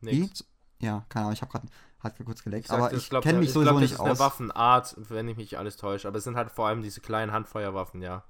wie? 0.00 0.22
Nix. 0.22 0.44
Ja, 0.80 1.06
keine 1.08 1.26
Ahnung, 1.26 1.34
ich 1.34 1.42
habe 1.42 1.52
gerade 1.52 1.68
hat 2.00 2.24
kurz 2.24 2.42
geleckt, 2.42 2.64
Ich 2.64 2.68
sagte, 2.68 2.84
aber 2.84 2.94
ich 2.96 3.08
glaub, 3.08 3.22
kenne 3.22 3.38
mich 3.38 3.52
glaub, 3.52 3.64
sowieso 3.64 3.72
das 3.74 3.80
nicht 3.80 3.92
ist 3.92 4.00
eine 4.00 4.10
aus. 4.10 4.18
Waffenart, 4.18 4.96
wenn 5.08 5.28
ich 5.28 5.36
mich 5.36 5.56
alles 5.56 5.76
täusche. 5.76 6.08
Aber 6.08 6.18
es 6.18 6.24
sind 6.24 6.36
halt 6.36 6.50
vor 6.50 6.66
allem 6.66 6.82
diese 6.82 7.00
kleinen 7.00 7.30
Handfeuerwaffen, 7.32 8.02
ja. 8.02 8.24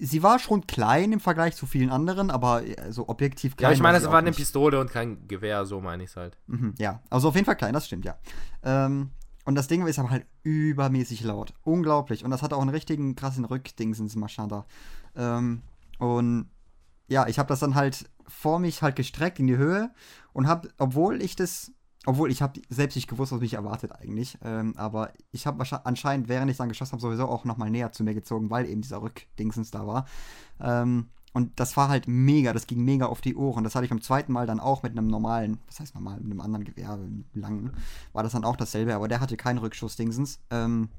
Sie 0.00 0.22
war 0.22 0.38
schon 0.40 0.66
klein 0.66 1.12
im 1.12 1.20
Vergleich 1.20 1.54
zu 1.54 1.66
vielen 1.66 1.90
anderen, 1.90 2.30
aber 2.30 2.66
äh, 2.66 2.92
so 2.92 3.08
objektiv 3.08 3.56
klein. 3.56 3.70
Ja, 3.70 3.74
ich 3.74 3.80
meine, 3.80 3.98
es 3.98 4.04
war 4.04 4.18
eine 4.18 4.30
nicht. 4.30 4.36
Pistole 4.36 4.80
und 4.80 4.90
kein 4.90 5.28
Gewehr, 5.28 5.64
so 5.64 5.80
meine 5.80 6.02
ich 6.02 6.10
es 6.10 6.16
halt. 6.16 6.36
Mhm, 6.48 6.74
ja, 6.78 7.00
also 7.08 7.28
auf 7.28 7.34
jeden 7.34 7.44
Fall 7.44 7.56
klein, 7.56 7.72
das 7.72 7.86
stimmt, 7.86 8.04
ja. 8.04 8.18
Ähm, 8.64 9.10
und 9.44 9.54
das 9.54 9.68
Ding 9.68 9.86
ist 9.86 9.98
aber 9.98 10.10
halt 10.10 10.26
übermäßig 10.42 11.22
laut. 11.22 11.54
Unglaublich. 11.62 12.24
Und 12.24 12.30
das 12.30 12.42
hat 12.42 12.52
auch 12.52 12.60
einen 12.60 12.70
richtigen 12.70 13.14
krassen 13.14 13.44
Rückdingsens 13.44 14.16
Maschada. 14.16 14.66
Ähm, 15.14 15.62
und 15.98 16.48
ja, 17.06 17.28
ich 17.28 17.38
habe 17.38 17.48
das 17.48 17.60
dann 17.60 17.74
halt 17.74 18.10
vor 18.26 18.58
mich 18.58 18.82
halt 18.82 18.96
gestreckt 18.96 19.38
in 19.38 19.46
die 19.46 19.56
Höhe 19.56 19.90
und 20.32 20.48
habe, 20.48 20.70
obwohl 20.78 21.22
ich 21.22 21.36
das, 21.36 21.72
obwohl 22.06 22.30
ich 22.30 22.42
habe 22.42 22.60
selbst 22.68 22.96
nicht 22.96 23.08
gewusst, 23.08 23.32
was 23.32 23.40
mich 23.40 23.54
erwartet 23.54 23.92
eigentlich, 23.92 24.38
ähm, 24.42 24.74
aber 24.76 25.12
ich 25.32 25.46
habe 25.46 25.64
anscheinend, 25.84 26.28
während 26.28 26.50
ich 26.50 26.56
dann 26.56 26.68
geschossen 26.68 26.92
habe, 26.92 27.02
sowieso 27.02 27.26
auch 27.26 27.44
nochmal 27.44 27.70
näher 27.70 27.92
zu 27.92 28.04
mir 28.04 28.14
gezogen, 28.14 28.50
weil 28.50 28.66
eben 28.66 28.82
dieser 28.82 29.02
Rückdingsens 29.02 29.70
da 29.70 29.86
war. 29.86 30.06
Ähm, 30.60 31.08
und 31.32 31.58
das 31.58 31.76
war 31.76 31.88
halt 31.88 32.06
mega, 32.06 32.52
das 32.52 32.68
ging 32.68 32.84
mega 32.84 33.06
auf 33.06 33.20
die 33.20 33.34
Ohren. 33.34 33.64
Das 33.64 33.74
hatte 33.74 33.84
ich 33.84 33.90
beim 33.90 34.00
zweiten 34.00 34.32
Mal 34.32 34.46
dann 34.46 34.60
auch 34.60 34.84
mit 34.84 34.92
einem 34.92 35.08
normalen, 35.08 35.58
was 35.66 35.80
heißt 35.80 35.94
normal, 35.96 36.20
mit 36.20 36.30
einem 36.30 36.40
anderen 36.40 36.64
Gewehr, 36.64 36.92
einem 36.92 37.24
langen, 37.34 37.72
war 38.12 38.22
das 38.22 38.32
dann 38.32 38.44
auch 38.44 38.54
dasselbe, 38.54 38.94
aber 38.94 39.08
der 39.08 39.18
hatte 39.20 39.36
keinen 39.36 39.58
Rückschuss-Dingsens. 39.58 40.38
Ähm, 40.50 40.90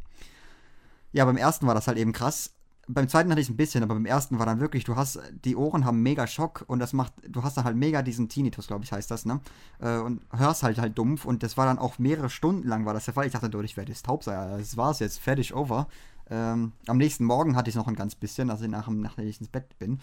ja, 1.13 1.23
beim 1.23 1.37
ersten 1.37 1.65
war 1.67 1.73
das 1.73 1.87
halt 1.87 1.97
eben 1.97 2.11
krass. 2.11 2.54
Beim 2.87 3.07
zweiten 3.09 3.31
hatte 3.31 3.41
ich 3.41 3.47
es 3.47 3.53
ein 3.53 3.57
bisschen, 3.57 3.83
aber 3.83 3.95
beim 3.95 4.05
ersten 4.05 4.37
war 4.37 4.45
dann 4.45 4.59
wirklich, 4.59 4.83
du 4.83 4.95
hast, 4.95 5.19
die 5.43 5.55
Ohren 5.55 5.85
haben 5.85 6.03
mega 6.03 6.27
Schock 6.27 6.63
und 6.67 6.77
das 6.77 6.93
macht, 6.93 7.13
du 7.27 7.41
hast 7.41 7.57
dann 7.57 7.63
halt 7.63 7.75
mega 7.75 8.03
diesen 8.03 8.29
Tinnitus, 8.29 8.67
glaube 8.67 8.83
ich, 8.83 8.91
heißt 8.91 9.09
das, 9.09 9.25
ne? 9.25 9.39
Äh, 9.79 9.97
und 9.97 10.21
hörst 10.31 10.61
halt 10.61 10.77
halt 10.77 10.95
dumpf 10.95 11.25
und 11.25 11.41
das 11.41 11.57
war 11.57 11.65
dann 11.65 11.79
auch 11.79 11.97
mehrere 11.97 12.29
Stunden 12.29 12.67
lang 12.67 12.85
war 12.85 12.93
das 12.93 13.05
der 13.05 13.15
Fall. 13.15 13.25
Ich 13.25 13.33
dachte, 13.33 13.49
du, 13.49 13.59
ich 13.61 13.75
werde 13.75 13.91
jetzt 13.91 14.05
taub 14.05 14.23
sein, 14.23 14.59
das 14.59 14.77
war's 14.77 14.99
jetzt, 14.99 15.19
fertig, 15.19 15.55
over. 15.55 15.87
Ähm, 16.29 16.73
am 16.87 16.97
nächsten 16.97 17.25
Morgen 17.25 17.55
hatte 17.55 17.69
ich 17.69 17.75
noch 17.75 17.87
ein 17.87 17.95
ganz 17.95 18.15
bisschen, 18.15 18.49
also 18.51 18.67
nach, 18.67 18.85
dem- 18.85 19.01
nachdem 19.01 19.27
ich 19.27 19.39
ins 19.39 19.49
Bett 19.49 19.77
bin. 19.79 19.99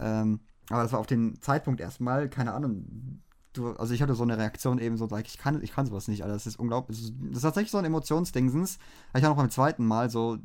Ähm, 0.00 0.40
aber 0.70 0.82
das 0.82 0.92
war 0.92 1.00
auf 1.00 1.06
den 1.06 1.40
Zeitpunkt 1.40 1.80
erstmal, 1.80 2.28
keine 2.28 2.52
Ahnung. 2.52 3.20
Du, 3.52 3.70
also 3.74 3.94
ich 3.94 4.02
hatte 4.02 4.14
so 4.16 4.24
eine 4.24 4.36
Reaktion 4.36 4.78
eben 4.80 4.96
so, 4.96 5.08
ich 5.18 5.38
kann, 5.38 5.62
ich 5.62 5.72
kann 5.72 5.86
sowas 5.86 6.08
nicht, 6.08 6.22
Alter. 6.22 6.34
Das 6.34 6.46
ist 6.46 6.58
unglaublich. 6.58 6.98
Das 6.98 7.36
ist, 7.36 7.42
tatsächlich 7.42 7.70
so 7.70 7.78
ein 7.78 7.84
Emotionsdingsens. 7.84 8.78
Hatte 9.10 9.18
ich 9.20 9.24
auch 9.26 9.30
noch 9.30 9.36
beim 9.36 9.50
zweiten 9.50 9.86
Mal 9.86 10.10
so. 10.10 10.38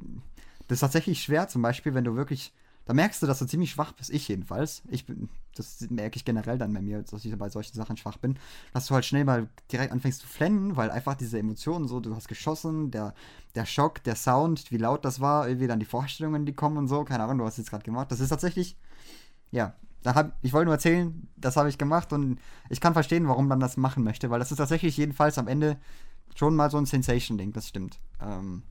Das 0.69 0.77
ist 0.77 0.81
tatsächlich 0.81 1.21
schwer, 1.21 1.49
zum 1.49 1.61
Beispiel, 1.61 1.93
wenn 1.93 2.05
du 2.05 2.15
wirklich 2.15 2.53
da 2.89 2.95
merkst 2.95 3.21
du, 3.21 3.27
dass 3.27 3.37
du 3.37 3.45
ziemlich 3.45 3.69
schwach 3.69 3.91
bist. 3.91 4.09
Ich 4.09 4.27
jedenfalls. 4.27 4.81
Ich 4.89 5.05
bin, 5.05 5.29
das 5.53 5.85
merke 5.91 6.17
ich 6.17 6.25
generell 6.25 6.57
dann 6.57 6.73
bei 6.73 6.81
mir, 6.81 7.03
dass 7.03 7.23
ich 7.23 7.37
bei 7.37 7.47
solchen 7.47 7.75
Sachen 7.75 7.97
schwach 7.97 8.17
bin. 8.17 8.39
Dass 8.73 8.87
du 8.87 8.95
halt 8.95 9.05
schnell 9.05 9.25
mal 9.25 9.47
direkt 9.71 9.91
anfängst 9.91 10.21
zu 10.21 10.27
flennen, 10.27 10.75
weil 10.75 10.89
einfach 10.89 11.13
diese 11.13 11.37
Emotionen 11.37 11.87
so, 11.87 11.99
du 11.99 12.15
hast 12.15 12.27
geschossen, 12.27 12.89
der, 12.89 13.13
der 13.53 13.67
Schock, 13.67 14.03
der 14.05 14.15
Sound, 14.15 14.71
wie 14.71 14.77
laut 14.77 15.05
das 15.05 15.19
war, 15.19 15.47
irgendwie 15.47 15.67
dann 15.67 15.79
die 15.79 15.85
Vorstellungen, 15.85 16.47
die 16.47 16.53
kommen 16.53 16.77
und 16.77 16.87
so. 16.87 17.03
Keine 17.03 17.25
Ahnung, 17.25 17.37
du 17.37 17.45
hast 17.45 17.59
jetzt 17.59 17.69
gerade 17.69 17.83
gemacht. 17.83 18.11
Das 18.11 18.21
ist 18.21 18.29
tatsächlich, 18.29 18.75
ja, 19.51 19.75
da 20.01 20.15
hab, 20.15 20.33
ich 20.41 20.53
wollte 20.53 20.65
nur 20.65 20.73
erzählen, 20.73 21.27
das 21.35 21.57
habe 21.57 21.69
ich 21.69 21.77
gemacht 21.77 22.11
und 22.11 22.39
ich 22.71 22.81
kann 22.81 22.93
verstehen, 22.93 23.27
warum 23.27 23.47
man 23.47 23.59
das 23.59 23.77
machen 23.77 24.03
möchte, 24.03 24.31
weil 24.31 24.39
das 24.39 24.49
ist 24.49 24.57
tatsächlich 24.57 24.97
jedenfalls 24.97 25.37
am 25.37 25.47
Ende 25.47 25.77
schon 26.33 26.55
mal 26.55 26.71
so 26.71 26.77
ein 26.77 26.87
Sensation-Ding, 26.87 27.53
das 27.53 27.67
stimmt. 27.67 27.99
Ähm, 28.19 28.63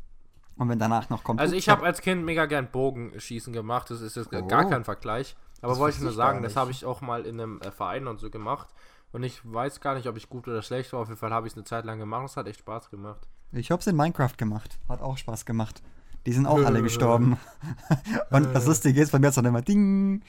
und 0.58 0.68
wenn 0.68 0.78
danach 0.78 1.08
noch 1.10 1.24
kommt. 1.24 1.40
Also 1.40 1.54
ich 1.54 1.68
habe 1.68 1.84
als 1.86 2.00
Kind 2.00 2.24
mega 2.24 2.46
gern 2.46 2.68
Bogenschießen 2.70 3.52
gemacht, 3.52 3.90
das 3.90 4.00
ist 4.00 4.16
jetzt 4.16 4.28
Oh. 4.34 4.46
gar 4.46 4.68
kein 4.68 4.84
Vergleich. 4.84 5.36
Aber 5.60 5.72
Das 5.72 5.78
wollte 5.80 5.96
ich 5.96 6.02
nur 6.02 6.10
ich 6.10 6.16
sagen, 6.16 6.42
das 6.42 6.54
habe 6.56 6.70
ich 6.70 6.84
auch 6.84 7.00
mal 7.00 7.24
in 7.26 7.40
einem 7.40 7.60
äh, 7.62 7.70
Verein 7.70 8.06
und 8.06 8.20
so 8.20 8.30
gemacht. 8.30 8.68
Und 9.10 9.22
ich 9.22 9.40
weiß 9.42 9.80
gar 9.80 9.94
nicht, 9.94 10.06
ob 10.06 10.16
ich 10.16 10.28
gut 10.28 10.46
oder 10.46 10.60
schlecht 10.62 10.92
war. 10.92 11.00
Auf 11.00 11.08
jeden 11.08 11.18
Fall 11.18 11.30
habe 11.32 11.46
ich 11.46 11.54
es 11.54 11.56
eine 11.56 11.64
Zeit 11.64 11.84
lang 11.84 11.98
gemacht. 11.98 12.26
Es 12.26 12.36
hat 12.36 12.46
echt 12.46 12.60
Spaß 12.60 12.90
gemacht. 12.90 13.26
Ich 13.52 13.70
hab's 13.70 13.86
in 13.86 13.96
Minecraft 13.96 14.36
gemacht. 14.36 14.78
Hat 14.88 15.00
auch 15.00 15.16
Spaß 15.16 15.46
gemacht. 15.46 15.82
Die 16.26 16.32
sind 16.32 16.46
auch 16.46 16.62
alle 16.62 16.82
gestorben. 16.82 17.38
Und 18.30 18.54
das 18.54 18.66
Lustige 18.66 19.00
ist, 19.00 19.10
bei 19.12 19.18
mir 19.18 19.26
hat 19.28 19.30
es 19.30 19.36
dann 19.36 19.46
immer 19.46 19.62
Ding, 19.62 20.22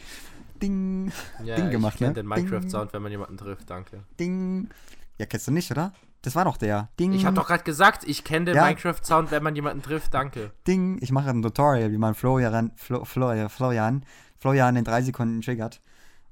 Ding, 0.62 1.12
Ja, 1.44 1.56
Ding 1.58 1.66
ich 1.66 1.72
gemacht, 1.72 1.98
kenn 1.98 2.08
ne? 2.10 2.14
den 2.14 2.28
Minecraft-Sound, 2.28 2.94
wenn 2.94 3.02
man 3.02 3.12
jemanden 3.12 3.38
trifft. 3.38 3.70
Danke. 3.70 4.04
Ding. 4.20 4.70
Ja, 5.18 5.26
kennst 5.26 5.48
du 5.48 5.52
nicht, 5.52 5.70
oder? 5.72 5.92
Das 6.22 6.36
war 6.36 6.44
doch 6.46 6.58
der. 6.58 6.90
Ding. 7.00 7.14
Ich 7.14 7.26
habe 7.26 7.36
doch 7.36 7.48
gerade 7.48 7.64
gesagt, 7.64 8.04
ich 8.06 8.24
kenne 8.24 8.46
den 8.46 8.56
Ja. 8.56 8.66
Minecraft-Sound, 8.66 9.32
wenn 9.32 9.42
man 9.44 9.56
jemanden 9.56 9.82
trifft. 9.82 10.14
Danke. 10.14 10.52
Ding. 10.68 10.98
Ich 11.02 11.12
mache 11.12 11.30
ein 11.30 11.42
Tutorial, 11.42 11.92
wie 11.92 11.98
man 11.98 12.14
Florian, 12.14 12.72
Flo, 12.76 13.06
Florian, 13.06 13.50
Florian, 13.50 14.06
Florian 14.38 14.76
in 14.76 14.84
drei 14.84 15.02
Sekunden 15.02 15.42
triggert. 15.42 15.82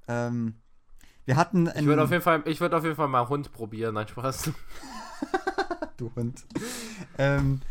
Ähm, 0.08 0.56
wir 1.26 1.36
hatten 1.38 1.70
Ich 1.76 1.86
würde 1.86 2.04
auf 2.04 2.12
jeden 2.12 2.24
Fall, 2.24 2.42
ich 2.46 2.60
würde 2.60 2.76
auf 2.78 2.84
jeden 2.84 2.96
Fall 2.96 3.08
mal 3.08 3.28
Hund 3.30 3.52
probieren. 3.52 3.94
Nein, 3.96 4.08
Spaß. 4.08 4.52
du 5.98 6.12
Hund. 6.16 6.46
ähm, 7.18 7.62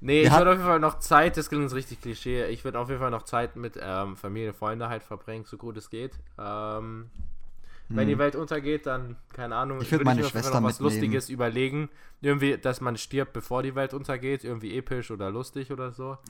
Nee, 0.00 0.24
ich 0.24 0.30
würde 0.32 0.50
auf 0.50 0.56
jeden 0.58 0.68
Fall 0.68 0.80
noch 0.80 0.98
Zeit, 0.98 1.38
das 1.38 1.48
klingt 1.48 1.72
richtig 1.72 2.02
Klischee, 2.02 2.44
ich 2.48 2.62
würde 2.62 2.78
auf 2.78 2.90
jeden 2.90 3.00
Fall 3.00 3.10
noch 3.10 3.22
Zeit 3.22 3.56
mit 3.56 3.78
ähm, 3.80 4.18
Familie, 4.18 4.52
Freunde 4.52 4.90
halt 4.90 5.02
verbringen, 5.02 5.46
so 5.46 5.56
gut 5.56 5.78
es 5.78 5.88
geht. 5.88 6.12
Ähm, 6.38 7.08
Wenn 7.90 8.08
die 8.08 8.18
Welt 8.18 8.34
untergeht, 8.34 8.86
dann, 8.86 9.16
keine 9.32 9.56
Ahnung. 9.56 9.78
Ich 9.80 9.84
würd 9.92 9.92
würde 9.92 10.04
meine 10.06 10.22
mir 10.22 10.28
Schwester 10.28 10.60
noch 10.60 10.68
was 10.68 10.80
mitnehmen. 10.80 10.94
Lustiges 10.94 11.28
überlegen. 11.28 11.90
Irgendwie, 12.22 12.56
dass 12.56 12.80
man 12.80 12.96
stirbt, 12.96 13.34
bevor 13.34 13.62
die 13.62 13.74
Welt 13.74 13.92
untergeht, 13.92 14.42
irgendwie 14.42 14.76
episch 14.78 15.10
oder 15.10 15.30
lustig 15.30 15.70
oder 15.70 15.92
so. 15.92 16.16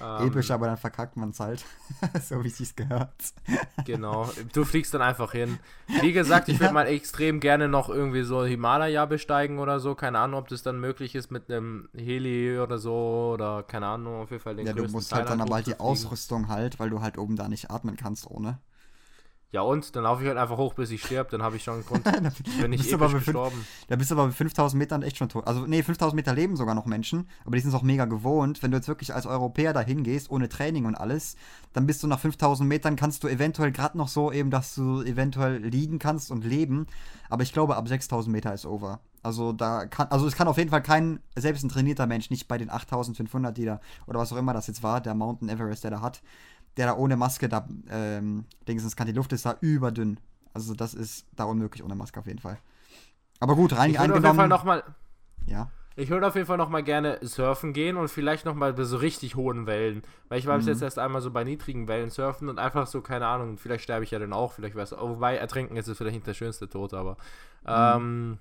Ähm, 0.00 0.26
episch, 0.26 0.50
aber 0.50 0.66
dann 0.66 0.76
verkackt 0.76 1.16
man 1.16 1.30
es 1.30 1.38
halt. 1.38 1.64
so 2.28 2.42
wie 2.42 2.48
es 2.48 2.58
sich 2.58 2.74
gehört. 2.74 3.10
Genau, 3.84 4.28
du 4.52 4.64
fliegst 4.64 4.92
dann 4.94 5.02
einfach 5.02 5.30
hin. 5.32 5.58
Wie 6.00 6.12
gesagt, 6.12 6.48
ich 6.48 6.54
Ja. 6.54 6.62
würde 6.62 6.74
mal 6.74 6.86
extrem 6.86 7.38
gerne 7.38 7.68
noch 7.68 7.88
irgendwie 7.88 8.22
so 8.22 8.44
Himalaya 8.44 9.04
besteigen 9.06 9.58
oder 9.60 9.78
so. 9.78 9.94
Keine 9.94 10.18
Ahnung, 10.18 10.40
ob 10.40 10.48
das 10.48 10.62
dann 10.62 10.80
möglich 10.80 11.14
ist 11.14 11.30
mit 11.30 11.48
einem 11.50 11.88
Heli 11.94 12.58
oder 12.58 12.78
so 12.78 13.32
oder 13.34 13.62
keine 13.62 13.86
Ahnung, 13.86 14.22
auf 14.22 14.30
jeden 14.30 14.42
Fall 14.42 14.56
den 14.56 14.66
Ja, 14.66 14.72
du 14.72 14.84
musst 14.88 15.10
Teil 15.10 15.20
halt 15.20 15.30
dann 15.30 15.40
aber 15.42 15.54
halt 15.56 15.66
die. 15.66 15.78
Ausrüstung 15.78 16.48
halt, 16.48 16.80
weil 16.80 16.90
du 16.90 17.00
halt 17.00 17.16
oben 17.18 17.36
da 17.36 17.48
nicht 17.48 17.70
atmen 17.70 17.96
kannst 17.96 18.28
ohne. 18.28 18.58
Ja 19.50 19.60
und? 19.62 19.94
Dann 19.94 20.02
laufe 20.02 20.22
ich 20.22 20.28
halt 20.28 20.36
einfach 20.36 20.56
hoch, 20.56 20.74
bis 20.74 20.90
ich 20.90 21.02
sterbe. 21.02 21.30
Dann 21.30 21.42
habe 21.42 21.56
ich 21.56 21.62
schon 21.62 21.74
einen 21.74 21.86
Grund, 21.86 22.04
bin 22.60 22.72
ich 22.72 22.92
episch 22.92 23.12
gestorben. 23.12 23.64
Da 23.86 23.96
bist 23.96 24.10
du 24.10 24.16
aber 24.16 24.26
mit 24.26 24.34
5000 24.34 24.78
Metern 24.78 25.02
echt 25.02 25.16
schon 25.16 25.28
tot. 25.28 25.46
Also, 25.46 25.66
nee, 25.66 25.82
5000 25.82 26.16
Meter 26.16 26.34
leben 26.34 26.56
sogar 26.56 26.74
noch 26.74 26.86
Menschen, 26.86 27.28
aber 27.44 27.54
die 27.54 27.62
sind 27.62 27.68
es 27.70 27.74
auch 27.76 27.82
mega 27.82 28.04
gewohnt. 28.04 28.62
Wenn 28.62 28.72
du 28.72 28.78
jetzt 28.78 28.88
wirklich 28.88 29.14
als 29.14 29.26
Europäer 29.26 29.72
da 29.72 29.80
hingehst, 29.80 30.30
ohne 30.30 30.48
Training 30.48 30.86
und 30.86 30.96
alles, 30.96 31.36
dann 31.72 31.86
bist 31.86 32.02
du 32.02 32.08
nach 32.08 32.18
5000 32.18 32.68
Metern, 32.68 32.96
kannst 32.96 33.22
du 33.22 33.28
eventuell 33.28 33.70
gerade 33.70 33.96
noch 33.96 34.08
so 34.08 34.32
eben, 34.32 34.50
dass 34.50 34.74
du 34.74 35.02
eventuell 35.02 35.58
liegen 35.58 35.98
kannst 36.00 36.30
und 36.30 36.44
leben. 36.44 36.86
Aber 37.28 37.42
ich 37.42 37.52
glaube, 37.52 37.76
ab 37.76 37.86
6000 37.86 38.32
Meter 38.32 38.52
ist 38.52 38.66
over. 38.66 39.00
Also, 39.22 39.52
da 39.52 39.86
kann, 39.86 40.08
also 40.08 40.26
es 40.26 40.36
kann 40.36 40.48
auf 40.48 40.58
jeden 40.58 40.70
Fall 40.70 40.82
kein, 40.82 41.20
selbst 41.34 41.64
ein 41.64 41.70
trainierter 41.70 42.06
Mensch, 42.06 42.28
nicht 42.28 42.46
bei 42.46 42.58
den 42.58 42.70
8500, 42.70 43.56
die 43.56 43.64
da, 43.64 43.80
oder 44.06 44.18
was 44.18 44.32
auch 44.32 44.36
immer 44.36 44.52
das 44.52 44.66
jetzt 44.66 44.82
war, 44.82 45.00
der 45.00 45.14
Mountain 45.14 45.48
Everest, 45.48 45.84
der 45.84 45.92
da 45.92 46.00
hat, 46.02 46.22
der 46.76 46.86
da 46.86 46.94
ohne 46.96 47.16
Maske 47.16 47.48
da, 47.48 47.66
ähm, 47.90 48.44
Dingsens 48.68 48.96
kann, 48.96 49.06
die 49.06 49.12
Luft 49.12 49.32
ist 49.32 49.46
da 49.46 49.56
überdünn. 49.60 50.18
Also, 50.52 50.74
das 50.74 50.94
ist 50.94 51.26
da 51.36 51.44
unmöglich 51.44 51.82
ohne 51.84 51.94
Maske 51.94 52.20
auf 52.20 52.26
jeden 52.26 52.38
Fall. 52.40 52.58
Aber 53.40 53.56
gut, 53.56 53.76
rein 53.76 53.90
Ich 53.90 53.98
würde 53.98 54.12
auf 54.14 54.14
jeden 54.14 54.22
Fall 54.22 54.30
eingenommen. 54.44 54.48
noch 54.50 54.64
mal, 54.64 54.82
Ja. 55.46 55.70
ich 55.96 56.08
würde 56.10 56.26
auf 56.26 56.34
jeden 56.34 56.46
Fall 56.46 56.56
noch 56.56 56.68
mal 56.68 56.82
gerne 56.82 57.18
surfen 57.22 57.72
gehen 57.72 57.96
und 57.96 58.08
vielleicht 58.08 58.44
noch 58.44 58.54
mal 58.54 58.72
bei 58.72 58.84
so 58.84 58.96
richtig 58.96 59.34
hohen 59.36 59.66
Wellen. 59.66 60.02
Weil 60.28 60.38
ich 60.38 60.46
war 60.46 60.54
Mhm. 60.54 60.60
bis 60.60 60.66
jetzt 60.68 60.82
erst 60.82 60.98
einmal 60.98 61.20
so 61.22 61.30
bei 61.30 61.44
niedrigen 61.44 61.88
Wellen 61.88 62.10
surfen 62.10 62.48
und 62.48 62.58
einfach 62.58 62.86
so, 62.86 63.00
keine 63.00 63.26
Ahnung, 63.26 63.58
vielleicht 63.58 63.84
sterbe 63.84 64.04
ich 64.04 64.10
ja 64.12 64.18
dann 64.20 64.32
auch, 64.32 64.52
vielleicht 64.52 64.76
weiß 64.76 64.92
Wobei, 64.92 65.36
ertrinken 65.36 65.76
ist 65.76 65.88
es 65.88 65.98
vielleicht 65.98 66.14
nicht 66.14 66.26
der 66.26 66.34
schönste 66.34 66.68
Tod, 66.68 66.94
aber 66.94 67.16
ähm, 67.66 68.38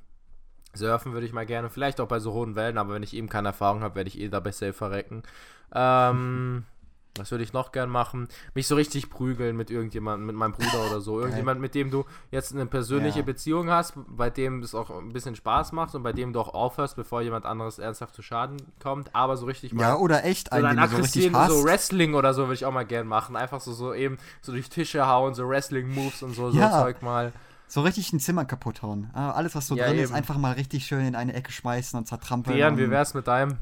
surfen 0.73 1.13
würde 1.13 1.25
ich 1.25 1.33
mal 1.33 1.45
gerne. 1.45 1.69
Vielleicht 1.69 1.99
auch 1.99 2.07
bei 2.07 2.19
so 2.19 2.33
hohen 2.33 2.55
Wellen, 2.55 2.77
aber 2.77 2.93
wenn 2.93 3.03
ich 3.03 3.13
eben 3.15 3.29
keine 3.29 3.49
Erfahrung 3.49 3.81
habe, 3.81 3.95
werde 3.95 4.07
ich 4.09 4.19
eh 4.19 4.29
dabei 4.29 4.51
safe 4.51 4.73
verrecken. 4.73 5.23
Ähm, 5.73 6.65
was 7.17 7.29
würde 7.29 7.43
ich 7.43 7.53
noch 7.53 7.71
gern 7.71 7.89
machen? 7.89 8.27
Mich 8.55 8.67
so 8.67 8.75
richtig 8.75 9.09
prügeln 9.09 9.55
mit 9.55 9.69
irgendjemandem, 9.69 10.25
mit 10.25 10.35
meinem 10.35 10.53
Bruder 10.53 10.87
oder 10.89 10.99
so. 11.01 11.19
Irgendjemand, 11.21 11.61
mit 11.61 11.75
dem 11.75 11.91
du 11.91 12.05
jetzt 12.31 12.53
eine 12.53 12.65
persönliche 12.65 13.19
Ja. 13.19 13.25
Beziehung 13.25 13.69
hast, 13.69 13.93
bei 14.07 14.29
dem 14.31 14.61
es 14.63 14.73
auch 14.73 14.89
ein 14.89 15.13
bisschen 15.13 15.35
Spaß 15.35 15.73
macht 15.73 15.93
und 15.93 16.01
bei 16.03 16.11
dem 16.13 16.33
du 16.33 16.39
auch 16.39 16.53
aufhörst, 16.53 16.95
bevor 16.95 17.21
jemand 17.21 17.45
anderes 17.45 17.77
ernsthaft 17.77 18.15
zu 18.15 18.21
Schaden 18.23 18.57
kommt. 18.81 19.13
Aber 19.15 19.37
so 19.37 19.45
richtig 19.45 19.73
Ja, 19.73 19.95
oder 19.95 20.23
echt 20.25 20.49
so 20.49 20.55
einen, 20.55 20.89
so 20.89 20.97
richtig 20.97 21.31
hast. 21.33 21.51
so 21.51 21.63
Wrestling 21.63 22.13
oder 22.15 22.33
so 22.33 22.43
würde 22.43 22.55
ich 22.55 22.65
auch 22.65 22.73
mal 22.73 22.85
gern 22.85 23.05
machen. 23.07 23.35
Einfach 23.35 23.61
so, 23.61 23.73
so 23.73 23.93
eben 23.93 24.17
so 24.41 24.51
durch 24.51 24.69
Tische 24.69 25.05
hauen, 25.07 25.35
so 25.35 25.47
Wrestling-Moves 25.47 26.23
und 26.23 26.33
so, 26.33 26.49
so 26.49 26.57
Ja. 26.59 26.81
Zeug 26.81 27.01
mal. 27.03 27.31
so 27.67 27.81
richtig 27.81 28.11
ein 28.13 28.19
Zimmer 28.19 28.45
kaputt 28.45 28.81
hauen. 28.81 29.09
Ah, 29.13 29.31
Alles, 29.31 29.53
was 29.55 29.67
so 29.67 29.75
Ja, 29.75 29.85
drin 29.87 29.97
ist, 29.99 30.09
eben. 30.09 30.15
einfach 30.15 30.37
mal 30.37 30.53
richtig 30.53 30.85
schön 30.85 31.05
in 31.05 31.15
eine 31.15 31.33
Ecke 31.33 31.51
schmeißen 31.51 31.97
und 31.97 32.07
zertrampeln. 32.07 32.55
Björn, 32.55 32.77
wie 32.77 32.89
wär's 32.89 33.13
mit 33.13 33.27
deinem, 33.27 33.57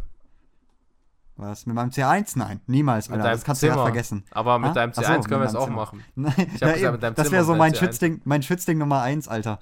Was? 1.42 1.66
Mit 1.66 1.76
meinem 1.76 1.90
C1? 1.90 2.38
Nein, 2.38 2.62
niemals, 2.68 3.10
Alter. 3.10 3.24
Das 3.32 3.44
kannst 3.44 3.62
Zimmer? 3.62 3.74
du 3.74 3.80
ja 3.80 3.86
vergessen. 3.86 4.24
Aber 4.30 4.60
mit 4.60 4.70
Ah? 4.70 4.74
deinem 4.74 4.92
Ach 4.96 5.02
so, 5.02 5.02
C1 5.02 5.18
mit 5.18 5.28
können 5.28 5.42
wir 5.42 5.48
es 5.48 5.56
auch 5.56 5.66
Zimmer. 5.66 5.76
machen. 5.78 6.04
Gesagt, 6.16 6.78
eben. 6.78 7.16
das 7.16 7.32
wäre 7.32 7.44
so 7.44 7.56
mein 7.56 7.74
deinem 7.74 7.74
C1. 7.74 7.80
Schützding, 7.80 8.22
mein 8.26 8.44
Schützding 8.44 8.78
Nummer 8.78 9.02
1, 9.02 9.28
Alter. 9.28 9.58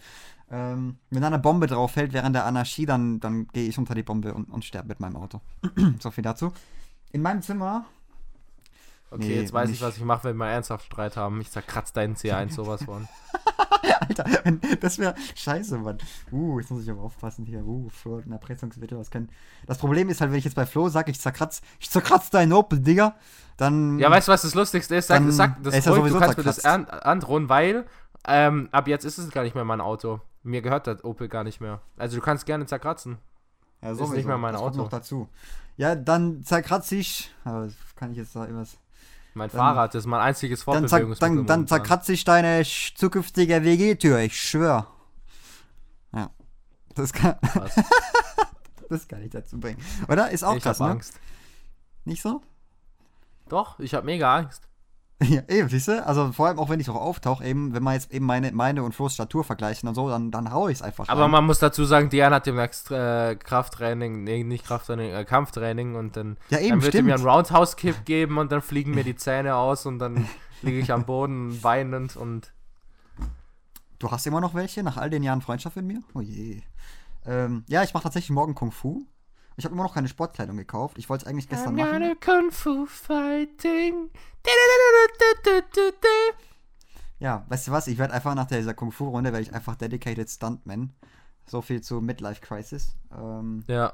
Ähm, 0.51 0.97
wenn 1.09 1.21
da 1.21 1.27
eine 1.27 1.39
Bombe 1.39 1.67
drauf 1.67 1.91
fällt 1.91 2.11
während 2.11 2.35
der 2.35 2.45
Anarchie, 2.45 2.85
dann, 2.85 3.19
dann 3.21 3.47
gehe 3.47 3.67
ich 3.69 3.77
unter 3.77 3.95
die 3.95 4.03
Bombe 4.03 4.33
und, 4.33 4.49
und 4.51 4.65
sterbe 4.65 4.89
mit 4.89 4.99
meinem 4.99 5.15
Auto. 5.15 5.39
so 5.99 6.11
viel 6.11 6.23
dazu. 6.23 6.51
In 7.11 7.21
meinem 7.21 7.41
Zimmer. 7.41 7.85
Okay, 9.11 9.27
Nee, 9.27 9.35
jetzt 9.41 9.53
weiß 9.53 9.65
ich, 9.69 9.73
nicht. 9.73 9.81
was 9.81 9.97
ich 9.97 10.03
mache, 10.03 10.25
wenn 10.25 10.37
wir 10.37 10.47
ernsthaft 10.47 10.85
Streit 10.85 11.17
haben. 11.17 11.41
Ich 11.41 11.49
zerkratz 11.51 11.93
deinen 11.93 12.15
C1 12.15 12.53
sowas 12.53 12.83
von. 12.83 13.07
Alter, 14.01 14.23
das 14.79 14.97
wäre 14.99 15.15
scheiße, 15.35 15.77
Mann. 15.77 15.97
Uh, 16.31 16.59
jetzt 16.59 16.69
muss 16.71 16.83
ich 16.83 16.89
aber 16.89 17.01
aufpassen 17.01 17.45
hier. 17.45 17.65
Uh, 17.65 17.89
Flo, 17.89 18.17
ein 18.17 18.31
Erpressungsmittel, 18.31 18.97
was 18.97 19.09
können. 19.11 19.29
Das 19.65 19.77
Problem 19.77 20.09
ist 20.09 20.21
halt, 20.21 20.31
wenn 20.31 20.37
ich 20.37 20.45
jetzt 20.45 20.55
bei 20.55 20.65
Flo 20.65 20.89
sage, 20.89 21.11
ich 21.11 21.19
zerkratz, 21.19 21.61
ich 21.79 21.89
zerkratz 21.89 22.29
deinen 22.29 22.53
Opel, 22.53 22.79
Digga, 22.79 23.15
dann. 23.57 23.99
Ja, 23.99 24.09
weißt 24.11 24.27
du, 24.27 24.31
was 24.31 24.43
das 24.43 24.53
Lustigste 24.55 24.95
ist? 24.95 25.07
Sag, 25.07 25.23
sag 25.29 25.63
das 25.63 25.75
ist 25.75 25.87
ruhig, 25.87 26.13
du 26.13 26.19
kannst 26.19 26.37
mir 26.37 26.43
das 26.43 26.57
zerkratzt. 26.57 26.91
an, 26.93 26.99
androhen, 27.01 27.49
weil 27.49 27.85
ähm, 28.27 28.69
ab 28.71 28.87
jetzt 28.87 29.05
ist 29.05 29.17
es 29.17 29.29
gar 29.31 29.43
nicht 29.43 29.55
mehr 29.55 29.65
mein 29.65 29.81
Auto. 29.81 30.21
Mir 30.43 30.61
gehört 30.61 30.87
das 30.87 31.03
Opel 31.03 31.27
gar 31.27 31.43
nicht 31.43 31.59
mehr. 31.59 31.81
Also 31.97 32.17
du 32.17 32.21
kannst 32.21 32.45
gerne 32.45 32.65
zerkratzen. 32.65 33.17
Ja, 33.81 33.91
Ist 33.91 33.97
sowieso. 33.97 34.13
nicht 34.15 34.25
mehr 34.27 34.37
mein 34.37 34.53
das 34.53 34.61
kommt 34.61 34.73
Auto. 34.73 34.83
noch 34.83 34.89
dazu. 34.89 35.29
Ja, 35.77 35.95
dann 35.95 36.43
zerkratze 36.43 36.95
ich. 36.95 37.33
Aber 37.43 37.65
das 37.65 37.75
kann 37.95 38.11
ich 38.11 38.17
jetzt 38.17 38.35
da 38.35 38.41
irgendwas. 38.45 38.77
Mein 39.33 39.49
Dann- 39.49 39.57
Fahrrad 39.57 39.95
ist 39.95 40.05
mein 40.05 40.19
einziges 40.21 40.59
Dann, 40.65 40.65
Fortbewegungsmittel. 40.65 41.19
dann, 41.19 41.35
dann 41.45 41.59
momentan. 41.59 41.67
zerkratze 41.67 42.13
ich 42.13 42.23
deine 42.23 42.63
zukünftige 42.63 43.63
WG-Tür, 43.63 44.19
ich 44.19 44.39
schwör. 44.41 44.87
Ja. 46.13 46.29
Das 46.95 47.13
kann, 47.13 47.35
das 48.89 49.07
kann 49.07 49.21
ich 49.23 49.29
dazu 49.31 49.59
bringen. 49.59 49.79
Oder? 50.07 50.31
Ist 50.31 50.43
auch 50.43 50.55
ich 50.55 50.63
krass, 50.63 50.79
hab 50.79 50.87
ne? 50.87 50.93
Angst. 50.93 51.19
Nicht 52.05 52.21
so? 52.21 52.41
Doch, 53.47 53.79
ich 53.79 53.93
habe 53.93 54.05
mega 54.05 54.35
Angst. 54.35 54.63
Ja, 55.27 55.41
eben, 55.49 55.67
siehst 55.67 55.89
du? 55.89 56.05
Also 56.05 56.31
vor 56.31 56.47
allem 56.47 56.59
auch 56.59 56.69
wenn 56.69 56.79
ich 56.79 56.89
auch 56.89 56.95
auftauche, 56.95 57.43
eben, 57.43 57.73
wenn 57.73 57.83
man 57.83 57.93
jetzt 57.93 58.11
eben 58.13 58.25
meine, 58.25 58.53
meine 58.53 58.83
und 58.83 58.95
Flo's 58.95 59.13
Statur 59.13 59.43
vergleichen 59.43 59.89
und 59.89 59.95
so, 59.95 60.07
dann, 60.07 60.31
dann 60.31 60.51
hau 60.53 60.69
ich 60.69 60.75
es 60.75 60.81
einfach. 60.81 61.09
Aber 61.09 61.23
rein. 61.23 61.31
man 61.31 61.45
muss 61.45 61.59
dazu 61.59 61.83
sagen, 61.83 62.09
Diane 62.09 62.35
hat 62.35 62.45
demnächst 62.45 62.89
äh, 62.89 63.35
Krafttraining, 63.35 64.23
nee, 64.23 64.43
nicht 64.45 64.65
Krafttraining, 64.65 65.11
äh, 65.11 65.25
Kampftraining 65.25 65.95
und 65.95 66.15
dann, 66.15 66.37
Ja, 66.49 66.59
eben, 66.59 66.69
dann 66.69 66.83
wird 66.83 66.95
er 66.95 67.03
mir 67.03 67.15
einen 67.15 67.27
Roundhouse-Kick 67.27 68.05
geben 68.05 68.37
und 68.37 68.51
dann 68.51 68.61
fliegen 68.61 68.91
mir 68.91 69.03
die 69.03 69.17
Zähne 69.17 69.55
aus 69.55 69.85
und 69.85 69.99
dann 69.99 70.25
liege 70.61 70.79
ich 70.79 70.93
am 70.93 71.05
Boden 71.05 71.61
weinend 71.63 72.15
und 72.15 72.53
Du 73.99 74.09
hast 74.09 74.25
immer 74.25 74.39
noch 74.39 74.53
welche 74.53 74.81
nach 74.81 74.95
all 74.95 75.09
den 75.09 75.23
Jahren 75.23 75.41
Freundschaft 75.41 75.75
mit 75.75 75.83
mir? 75.83 76.01
Oh 76.13 76.21
je. 76.21 76.61
Ähm, 77.25 77.65
ja, 77.67 77.83
ich 77.83 77.93
mache 77.93 78.03
tatsächlich 78.03 78.29
morgen 78.29 78.55
Kung 78.55 78.71
Fu. 78.71 79.05
Ich 79.59 79.65
habe 79.65 79.75
immer 79.75 79.83
noch 79.83 79.93
keine 79.93 80.07
Sportkleidung 80.07 80.55
gekauft. 80.55 80.97
Ich 80.97 81.09
wollte 81.09 81.25
es 81.25 81.29
eigentlich 81.29 81.49
gestern 81.49 81.77
I'm 81.77 81.85
machen. 81.85 82.15
Kung 82.23 82.49
Fu 82.49 82.85
Fighting. 82.85 84.09
Ja, 87.19 87.45
weißt 87.49 87.67
du 87.67 87.71
was? 87.73 87.87
Ich 87.87 87.97
werde 87.97 88.13
einfach 88.13 88.33
nach 88.35 88.45
dieser 88.45 88.73
Kung 88.73 88.93
Fu 88.93 89.09
Runde 89.09 89.33
werde 89.33 89.43
ich 89.43 89.53
einfach 89.53 89.75
Dedicated 89.75 90.29
Stuntman. 90.29 90.93
So 91.45 91.61
viel 91.61 91.81
zu 91.81 91.99
Midlife 91.99 92.39
Crisis. 92.39 92.95
Ähm, 93.11 93.65
Ja, 93.67 93.91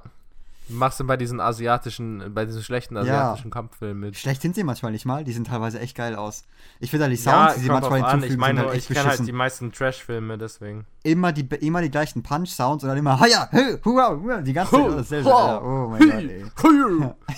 Machst 0.68 1.00
du 1.00 1.04
bei 1.04 1.16
diesen 1.16 1.40
asiatischen, 1.40 2.34
bei 2.34 2.46
diesen 2.46 2.64
schlechten 2.64 2.98
asiatischen 2.98 3.52
Kampffilmen 3.52 4.00
mit? 4.00 4.18
Schlecht 4.18 4.42
sind 4.42 4.56
sie 4.56 4.64
manchmal 4.64 4.92
nicht 4.92 5.06
mal, 5.06 5.24
die 5.24 5.32
sehen 5.32 5.44
teilweise 5.44 5.80
echt 5.80 5.96
geil 5.96 6.16
aus. 6.16 6.44
Ich 6.80 6.90
finde 6.90 7.06
da 7.06 7.10
die 7.10 7.16
Ja, 7.22 7.32
Sounds, 7.50 7.56
die 7.56 7.62
sie 7.62 7.70
manchmal 7.70 8.02
an. 8.04 8.10
hinzufügen, 8.22 8.34
Ich 8.34 8.40
meine, 8.40 8.60
sind 8.62 8.68
halt 8.70 8.78
ich 8.80 8.90
echt 8.90 8.98
kenne 9.00 9.10
halt 9.10 9.28
die 9.28 9.32
meisten 9.32 9.72
Trash-Filme, 9.72 10.38
deswegen. 10.40 10.86
immer, 11.04 11.32
die, 11.32 11.46
immer 11.66 11.82
die 11.82 11.92
gleichen 11.92 12.24
Punch-Sounds 12.24 12.84
und 12.84 12.90
dann 12.90 12.98
immer 12.98 13.20
Hiya, 13.24 13.48
hey, 13.52 13.78
hua, 13.86 14.18
hua, 14.20 14.42
die 14.42 14.54
ganze 14.54 14.72
Zeit 14.72 14.98
dasselbe. 14.98 15.30
Oh 15.30 15.88
mein 15.90 16.00
Gott, 16.00 16.24
ey. 16.24 16.46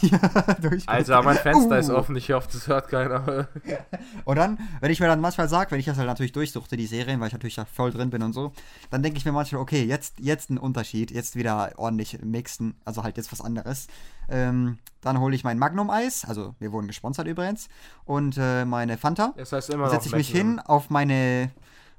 ja, 0.01 0.19
Alter, 0.87 1.21
mein 1.23 1.37
Fenster 1.37 1.79
ist 1.79 1.89
Uh. 1.89 1.95
offen, 1.95 2.15
ich 2.15 2.31
hoffe, 2.31 2.47
das 2.51 2.67
hört 2.67 2.87
keiner. 2.87 3.47
Und 4.25 4.35
dann, 4.37 4.57
wenn 4.79 4.91
ich 4.91 4.99
mir 4.99 5.07
dann 5.07 5.19
manchmal 5.21 5.49
sage, 5.49 5.71
wenn 5.71 5.79
ich 5.79 5.85
das 5.85 5.97
halt 5.97 6.07
natürlich 6.07 6.31
durchsuchte, 6.31 6.77
die 6.77 6.85
Serien, 6.87 7.19
weil 7.19 7.27
ich 7.27 7.33
natürlich 7.33 7.55
da 7.55 7.65
voll 7.65 7.91
drin 7.91 8.09
bin 8.09 8.23
und 8.23 8.33
so, 8.33 8.53
dann 8.89 9.03
denke 9.03 9.17
ich 9.17 9.25
mir 9.25 9.31
manchmal, 9.31 9.61
okay, 9.61 9.83
jetzt, 9.83 10.19
jetzt 10.19 10.49
ein 10.49 10.57
Unterschied, 10.57 11.11
jetzt 11.11 11.35
wieder 11.35 11.71
ordentlich 11.77 12.19
mixen, 12.23 12.75
also 12.85 13.03
halt 13.03 13.16
jetzt 13.17 13.31
was 13.31 13.41
anderes. 13.41 13.87
Ähm, 14.29 14.79
dann 15.01 15.19
hole 15.19 15.35
ich 15.35 15.43
mein 15.43 15.59
Magnum-Eis, 15.59 16.25
also 16.25 16.55
wir 16.59 16.71
wurden 16.71 16.87
gesponsert 16.87 17.27
übrigens, 17.27 17.69
und 18.05 18.37
äh, 18.37 18.65
meine 18.65 18.97
Fanta. 18.97 19.33
Das 19.37 19.51
heißt 19.51 19.69
immer 19.69 19.89
setze 19.89 20.07
ich 20.07 20.15
mich 20.15 20.29
hin 20.29 20.59
auf 20.59 20.89
meine 20.89 21.51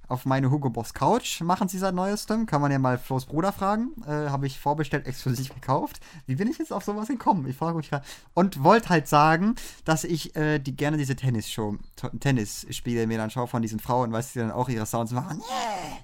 auf 0.09 0.25
meine 0.25 0.51
Hugo 0.51 0.71
Boss 0.71 0.95
Couch 0.95 1.43
machen 1.43 1.69
sie 1.69 1.79
seit 1.79 1.95
neuestem. 1.95 2.47
Kann 2.47 2.61
man 2.61 2.73
ja 2.73 2.79
mal 2.79 2.99
Flo's 2.99 3.27
Bruder 3.27 3.53
fragen. 3.53 3.91
Äh, 4.07 4.31
Habe 4.31 4.47
ich 4.47 4.59
vorbestellt, 4.59 5.07
exklusiv 5.07 5.55
gekauft. 5.55 6.01
Wie 6.27 6.37
bin 6.37 6.49
ich 6.49 6.59
jetzt 6.59 6.73
auf 6.73 6.83
sowas 6.83 7.09
gekommen? 7.09 7.47
Ich 7.47 7.57
frage 7.57 7.77
mich 7.77 7.91
gerade. 7.91 8.05
Und 8.35 8.64
wollte 8.64 8.89
halt 8.89 9.07
sagen, 9.07 9.55
dass 9.85 10.05
ich 10.05 10.35
äh, 10.35 10.59
die 10.59 10.75
gerne 10.75 10.97
diese 10.97 11.14
Tennis-Show, 11.14 11.77
Tennisspiele 12.21 13.07
mir 13.07 13.19
dann 13.19 13.31
schaue 13.31 13.49
von 13.49 13.62
diesen 13.62 13.81
Frauen, 13.81 14.11
weißt 14.11 14.35
du, 14.35 14.39
die 14.39 14.47
dann 14.47 14.55
auch 14.55 14.69
ihre 14.69 14.87
Sounds 14.87 15.12
machen. 15.12 15.41
Yeah! 15.41 15.99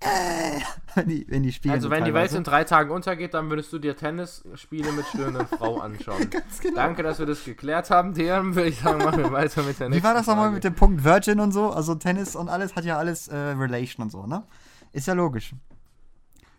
Äh, 0.00 0.60
wenn, 0.94 1.08
die, 1.08 1.26
wenn 1.28 1.42
die 1.42 1.52
spielen. 1.52 1.74
Also 1.74 1.88
so 1.88 1.90
wenn 1.90 2.04
die 2.04 2.14
Welt 2.14 2.32
in 2.32 2.44
drei 2.44 2.64
Tagen 2.64 2.90
untergeht, 2.90 3.34
dann 3.34 3.50
würdest 3.50 3.72
du 3.72 3.78
dir 3.78 3.96
Tennisspiele 3.96 4.92
mit 4.92 5.06
stöhnenden 5.06 5.46
Frau 5.58 5.80
anschauen. 5.80 6.30
genau. 6.62 6.76
Danke, 6.76 7.02
dass 7.02 7.18
wir 7.18 7.26
das 7.26 7.44
geklärt 7.44 7.90
haben, 7.90 8.14
DM. 8.14 8.54
Würde 8.54 8.68
ich 8.68 8.78
sagen, 8.80 8.98
machen 9.04 9.18
wir 9.18 9.32
weiter 9.32 9.62
mit 9.64 9.78
der 9.80 9.88
nächsten 9.88 10.02
Wie 10.02 10.06
war 10.06 10.14
das 10.14 10.26
nochmal 10.26 10.50
mit 10.52 10.62
dem 10.64 10.74
Punkt 10.74 11.02
Virgin 11.04 11.40
und 11.40 11.52
so? 11.52 11.70
Also 11.70 11.94
Tennis 11.96 12.36
und 12.36 12.48
alles 12.48 12.76
hat 12.76 12.84
ja 12.84 12.96
alles 12.96 13.28
äh, 13.28 13.36
Relation 13.36 14.04
und 14.04 14.10
so, 14.10 14.26
ne? 14.26 14.44
Ist 14.92 15.06
ja 15.08 15.14
logisch. 15.14 15.54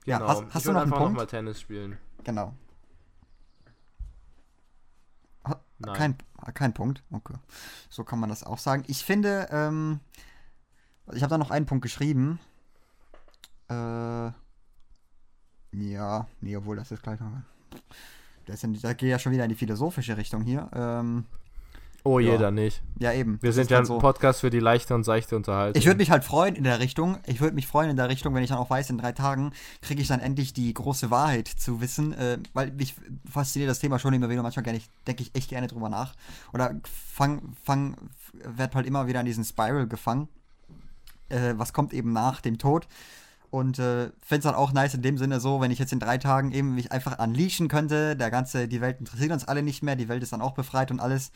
Ja, 0.06 0.18
Genau. 0.18 0.30
hast- 0.30 0.44
hast 0.50 0.56
ich 0.58 0.64
du 0.64 0.72
noch 0.72 0.82
einen 0.82 0.92
einfach 0.92 0.98
Punkt? 0.98 1.14
noch 1.14 1.22
mal 1.22 1.26
Tennis 1.28 1.62
spielen. 1.62 1.98
Genau. 2.24 2.54
Nein. 5.82 5.96
Kein, 5.96 6.16
ah, 6.38 6.52
kein 6.52 6.74
Punkt. 6.74 7.04
Okay. 7.10 7.36
So 7.90 8.04
kann 8.04 8.20
man 8.20 8.28
das 8.30 8.44
auch 8.44 8.58
sagen. 8.58 8.84
Ich 8.88 9.06
finde, 9.06 9.48
ähm, 9.50 10.02
ich 11.14 11.24
habe 11.24 11.30
da 11.30 11.38
noch 11.38 11.52
einen 11.52 11.66
Punkt 11.66 11.84
geschrieben. 11.84 12.38
Äh, 13.70 14.32
ja, 15.72 16.28
nee, 16.42 16.56
obwohl 16.56 16.76
das 16.78 16.92
ist 16.92 17.04
gleich 17.04 17.20
noch. 17.20 17.32
Das 18.46 18.62
ja, 18.62 18.70
da 18.82 18.94
geht 18.94 19.10
ja 19.10 19.20
schon 19.20 19.32
wieder 19.32 19.44
in 19.44 19.50
die 19.50 19.56
philosophische 19.56 20.18
Richtung 20.18 20.42
hier. 20.42 20.70
Ähm, 20.74 21.26
Oh, 22.04 22.20
Ja. 22.20 22.32
jeder 22.32 22.52
nicht. 22.52 22.82
ja, 23.00 23.12
eben. 23.12 23.42
Wir 23.42 23.50
das 23.50 23.56
sind 23.56 23.70
ja 23.70 23.78
ein 23.78 23.80
halt 23.82 23.88
so. 23.88 24.00
Podcast 24.00 24.40
für 24.40 24.50
die 24.50 24.60
leichte 24.60 24.96
und 24.96 25.04
seichte 25.04 25.36
Unterhaltung. 25.36 25.78
Ich 25.80 25.86
würde 25.86 25.98
mich 25.98 26.12
halt 26.12 26.24
freuen 26.24 26.56
in 26.56 26.64
der 26.64 26.80
Richtung. 26.80 27.18
Ich 27.26 27.42
würde 27.42 27.56
mich 27.56 27.68
freuen 27.68 27.90
in 27.90 27.98
der 27.98 28.08
Richtung, 28.10 28.34
wenn 28.34 28.42
ich 28.44 28.50
dann 28.50 28.58
auch 28.58 28.70
weiß, 28.70 28.90
in 28.90 28.98
drei 28.98 29.12
Tagen 29.12 29.52
kriege 29.82 30.02
ich 30.02 30.08
dann 30.08 30.22
endlich 30.22 30.54
die 30.54 30.74
große 30.74 31.12
Wahrheit 31.12 31.48
zu 31.48 31.82
wissen, 31.82 32.14
äh, 32.14 32.40
weil 32.54 32.72
mich 32.72 32.96
fasziniert 33.30 33.70
das 33.70 33.80
Thema 33.80 34.00
schon 34.00 34.14
immer 34.14 34.30
wieder. 34.30 34.42
Manchmal 34.42 34.64
denke 34.64 35.24
ich 35.24 35.36
echt 35.36 35.50
gerne 35.50 35.68
drüber 35.68 35.90
nach. 35.90 36.16
Oder 36.54 36.80
fang, 37.14 37.54
fang, 37.66 37.98
werd 38.34 38.76
halt 38.76 38.88
immer 38.88 39.08
wieder 39.08 39.20
in 39.20 39.26
diesen 39.26 39.44
Spiral 39.44 39.86
gefangen. 39.88 40.30
Äh, 41.28 41.56
was 41.58 41.74
kommt 41.74 41.94
eben 41.94 42.14
nach 42.14 42.40
dem 42.40 42.58
Tod? 42.58 42.88
Und 43.52 43.80
äh, 43.80 44.12
finde 44.22 44.38
es 44.38 44.44
dann 44.44 44.56
auch 44.56 44.74
nice 44.74 44.94
in 44.94 45.02
dem 45.02 45.18
Sinne 45.18 45.40
so, 45.40 45.60
wenn 45.60 45.72
ich 45.72 45.80
jetzt 45.80 45.92
in 45.92 46.00
drei 46.00 46.18
Tagen 46.18 46.52
eben 46.52 46.76
mich 46.76 46.92
einfach 46.92 47.18
unleashen 47.18 47.68
könnte, 47.68 48.16
der 48.16 48.30
ganze, 48.30 48.68
die 48.68 48.80
Welt 48.80 49.00
interessiert 49.00 49.32
uns 49.32 49.48
alle 49.48 49.64
nicht 49.64 49.82
mehr, 49.82 49.96
die 49.96 50.08
Welt 50.08 50.22
ist 50.22 50.34
dann 50.34 50.42
auch 50.42 50.54
befreit 50.54 50.92
und 50.92 51.00
alles, 51.00 51.32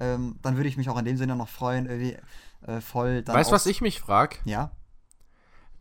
ähm, 0.00 0.36
dann 0.42 0.56
würde 0.56 0.68
ich 0.68 0.76
mich 0.76 0.88
auch 0.88 0.98
in 0.98 1.04
dem 1.04 1.16
Sinne 1.16 1.36
noch 1.36 1.48
freuen, 1.48 1.86
irgendwie 1.86 2.16
äh, 2.66 2.80
voll 2.80 3.22
Weißt 3.26 3.50
du, 3.50 3.54
was 3.54 3.66
ich 3.66 3.80
mich 3.80 4.00
frage? 4.00 4.36
Ja. 4.44 4.72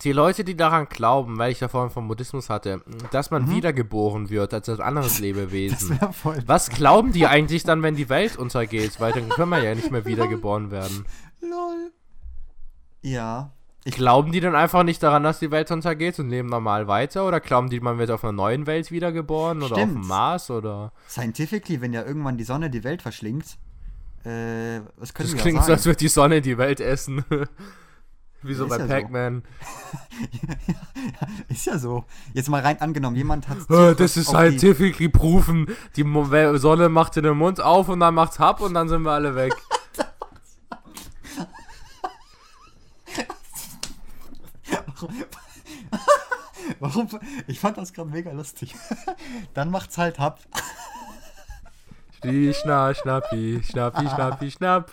Die 0.04 0.12
Leute, 0.12 0.44
die 0.44 0.58
daran 0.58 0.88
glauben, 0.88 1.38
weil 1.38 1.52
ich 1.52 1.60
ja 1.60 1.68
vorhin 1.68 1.92
vom 1.92 2.08
Buddhismus 2.08 2.50
hatte, 2.50 2.82
dass 3.12 3.30
man 3.30 3.50
wiedergeboren 3.52 4.30
wird 4.30 4.54
als 4.54 4.68
ein 4.70 4.82
anderes 4.82 5.12
Mhm. 5.12 5.12
Das 5.16 5.20
Lebewesen. 5.22 6.02
wäre 6.02 6.14
voll. 6.14 6.44
Was 6.48 6.70
glauben 6.70 7.12
die 7.12 7.28
eigentlich 7.28 7.64
dann, 7.64 7.84
wenn 7.84 7.96
die 7.96 8.10
Welt 8.10 8.36
untergeht? 8.36 9.00
Weil 9.00 9.14
dann 9.14 9.30
können 9.30 9.50
wir 9.50 9.64
ja 9.64 9.76
nicht 9.76 9.92
mehr 9.92 10.06
wiedergeboren 10.06 10.72
werden. 10.72 11.06
Lol. 11.42 11.92
Ja. 13.02 13.52
Ich, 13.84 13.96
Glauben 13.96 14.32
die 14.32 14.40
dann 14.40 14.56
einfach 14.56 14.84
nicht 14.84 15.02
daran, 15.02 15.24
dass 15.24 15.40
die 15.40 15.50
Welt 15.50 15.72
untergeht 15.72 16.20
und 16.20 16.30
leben 16.30 16.50
normal 16.50 16.88
weiter? 16.88 17.26
Oder 17.28 17.40
glauben 17.40 17.70
die, 17.70 17.80
man 17.80 17.98
wird 17.98 18.12
auf 18.12 18.24
einer 18.24 18.32
neuen 18.32 18.68
Welt 18.68 18.92
wiedergeboren? 18.92 19.64
Oder 19.64 19.74
auf 19.76 19.80
Stimmt. 19.82 20.04
dem 20.04 20.08
Mars? 20.08 20.52
Oder? 20.52 20.92
scientifically, 21.10 21.82
wenn 21.82 21.92
ja 21.94 22.04
irgendwann 22.06 22.38
die 22.38 22.44
Sonne 22.44 22.70
die 22.70 22.84
Welt 22.84 23.02
verschlingt, 23.02 23.58
äh, 24.24 24.82
was 24.98 25.14
können 25.16 25.30
Das 25.30 25.34
wir 25.34 25.42
klingt 25.42 25.58
ja 25.58 25.64
so, 25.64 25.72
als 25.72 25.86
würde 25.86 25.98
die 25.98 26.10
Sonne 26.10 26.42
die 26.42 26.58
Welt 26.60 26.80
essen. 26.80 27.26
Wie 28.44 28.54
so 28.56 28.64
Ist 28.66 28.70
bei 28.70 28.78
ja 28.78 28.88
so. 28.88 28.88
Pac-Man. 28.94 29.44
ist 31.50 31.66
ja 31.66 31.78
so. 31.78 32.06
Jetzt 32.34 32.50
mal 32.50 32.62
rein 32.62 32.82
angenommen, 32.82 33.16
jemand 33.16 33.48
hat. 33.48 33.58
Das 33.70 34.00
ist 34.00 34.16
die- 34.16 34.22
scientifically 34.24 35.10
proven. 35.10 35.68
Die 35.96 36.04
Sonne 36.58 36.90
macht 36.90 37.16
dir 37.16 37.22
den 37.22 37.38
Mund 37.38 37.62
auf 37.62 37.90
und 37.90 38.00
dann 38.00 38.16
macht's 38.16 38.40
Hub 38.40 38.62
und 38.62 38.74
dann 38.74 38.90
sind 38.90 39.04
wir 39.04 39.12
alle 39.12 39.36
weg. 39.36 39.54
Warum? 46.80 47.08
Ich 47.48 47.60
fand 47.60 47.78
das 47.78 47.94
gerade 47.94 48.10
mega 48.10 48.32
lustig. 48.32 48.76
Dann 49.54 49.72
macht's 49.72 49.98
halt 49.98 50.20
Hub. 50.20 50.40
Die 52.24 52.54
Schna, 52.54 52.94
Schnappi, 52.94 53.62
Schnappi, 53.64 54.08
Schnappi, 54.08 54.52
Schnapp. 54.52 54.92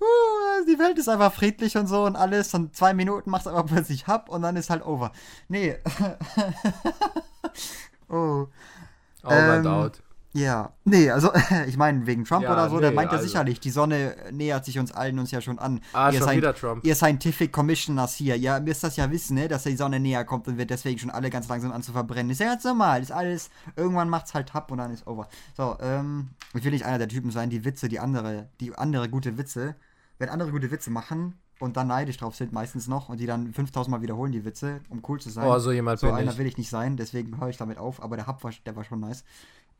Uh, 0.00 0.64
die 0.68 0.78
Welt 0.78 0.98
ist 0.98 1.08
einfach 1.08 1.32
friedlich 1.32 1.76
und 1.76 1.88
so 1.88 2.04
und 2.04 2.14
alles. 2.14 2.54
Und 2.54 2.76
zwei 2.76 2.94
Minuten 2.94 3.30
macht's 3.30 3.46
aber 3.48 3.64
plötzlich 3.64 4.06
Hub 4.06 4.28
und 4.28 4.42
dann 4.42 4.56
ist 4.56 4.70
halt 4.70 4.86
over. 4.86 5.10
Nee. 5.48 5.76
oh. 8.08 8.46
Over 9.24 9.52
and 9.52 9.66
Ähm, 9.66 9.72
out. 9.72 10.02
Ja, 10.36 10.72
nee, 10.84 11.08
also 11.10 11.30
ich 11.68 11.76
meine 11.76 12.06
wegen 12.08 12.24
Trump 12.24 12.42
Ja, 12.42 12.52
oder 12.52 12.68
so, 12.68 12.80
der 12.80 12.90
nee, 12.90 12.96
meint 12.96 13.12
ja 13.12 13.18
also- 13.18 13.28
sicherlich, 13.28 13.60
die 13.60 13.70
Sonne 13.70 14.16
nähert 14.32 14.64
sich 14.64 14.80
uns 14.80 14.90
allen 14.90 15.16
uns 15.20 15.30
ja 15.30 15.40
schon 15.40 15.60
an. 15.60 15.80
Ah, 15.92 16.10
ihr, 16.10 16.18
schon 16.18 16.28
Scien- 16.28 16.36
wieder 16.38 16.54
Trump. 16.54 16.84
ihr 16.84 16.96
Scientific 16.96 17.52
Commissioners 17.52 18.14
hier, 18.16 18.36
ja, 18.36 18.56
ihr 18.56 18.60
müsst 18.62 18.82
das 18.82 18.96
ja 18.96 19.08
wissen, 19.12 19.36
ne, 19.36 19.46
dass 19.46 19.62
die 19.62 19.76
Sonne 19.76 20.00
näher 20.00 20.24
kommt 20.24 20.48
und 20.48 20.58
wird 20.58 20.70
deswegen 20.70 20.98
schon 20.98 21.10
alle 21.10 21.30
ganz 21.30 21.46
langsam 21.48 21.70
an 21.70 21.84
zu 21.84 21.92
verbrennen. 21.92 22.30
Ist 22.30 22.40
ja 22.40 22.46
ganz 22.46 22.64
normal, 22.64 23.00
ist 23.00 23.12
alles, 23.12 23.48
irgendwann 23.76 24.08
macht's 24.08 24.34
halt 24.34 24.52
Hub 24.54 24.72
und 24.72 24.78
dann 24.78 24.92
ist 24.92 25.06
over. 25.06 25.28
So, 25.56 25.76
ähm, 25.80 26.30
ich 26.52 26.64
will 26.64 26.72
nicht 26.72 26.84
einer 26.84 26.98
der 26.98 27.08
Typen 27.08 27.30
sein, 27.30 27.48
die 27.48 27.64
Witze, 27.64 27.88
die 27.88 28.00
andere, 28.00 28.48
die 28.60 28.74
andere 28.76 29.08
gute 29.08 29.38
Witze, 29.38 29.76
wenn 30.18 30.28
andere 30.30 30.50
gute 30.50 30.70
Witze 30.72 30.90
machen 30.90 31.38
und 31.60 31.76
dann 31.76 31.86
neidisch 31.86 32.16
drauf 32.16 32.34
sind 32.34 32.52
meistens 32.52 32.88
noch 32.88 33.08
und 33.08 33.20
die 33.20 33.26
dann 33.26 33.52
5000 33.52 33.88
Mal 33.92 34.02
wiederholen 34.02 34.32
die 34.32 34.44
Witze, 34.44 34.80
um 34.88 35.00
cool 35.08 35.20
zu 35.20 35.30
sein. 35.30 35.46
Oh, 35.46 35.56
so 35.60 35.70
jemand 35.70 36.00
So 36.00 36.08
bin 36.08 36.16
einer 36.16 36.32
ich. 36.32 36.38
will 36.38 36.46
ich 36.46 36.58
nicht 36.58 36.70
sein, 36.70 36.96
deswegen 36.96 37.38
höre 37.40 37.50
ich 37.50 37.56
damit 37.56 37.78
auf, 37.78 38.02
aber 38.02 38.16
der 38.16 38.26
Hub 38.26 38.42
war, 38.42 38.50
der 38.66 38.74
war 38.74 38.82
schon 38.82 38.98
nice. 38.98 39.22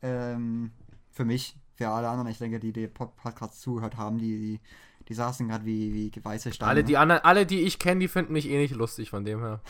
Ähm, 0.05 0.71
für 1.09 1.25
mich, 1.25 1.57
für 1.73 1.89
alle 1.89 2.07
anderen, 2.09 2.29
ich 2.29 2.37
denke, 2.37 2.59
die 2.59 2.71
die 2.71 2.87
Pod- 2.87 3.15
Podcast 3.15 3.59
zugehört 3.61 3.97
haben, 3.97 4.19
die, 4.19 4.37
die, 4.37 4.59
die 5.07 5.13
saßen 5.15 5.47
gerade 5.47 5.65
wie, 5.65 5.93
wie 5.93 6.11
weiße 6.23 6.53
Steine. 6.53 6.69
Alle 6.69 6.83
die, 6.83 6.97
anderen, 6.97 7.23
alle, 7.23 7.47
die 7.47 7.61
ich 7.61 7.79
kenne, 7.79 8.01
die 8.01 8.07
finden 8.07 8.33
mich 8.33 8.47
eh 8.47 8.57
nicht 8.57 8.75
lustig 8.75 9.09
von 9.09 9.25
dem 9.25 9.39
her. 9.39 9.61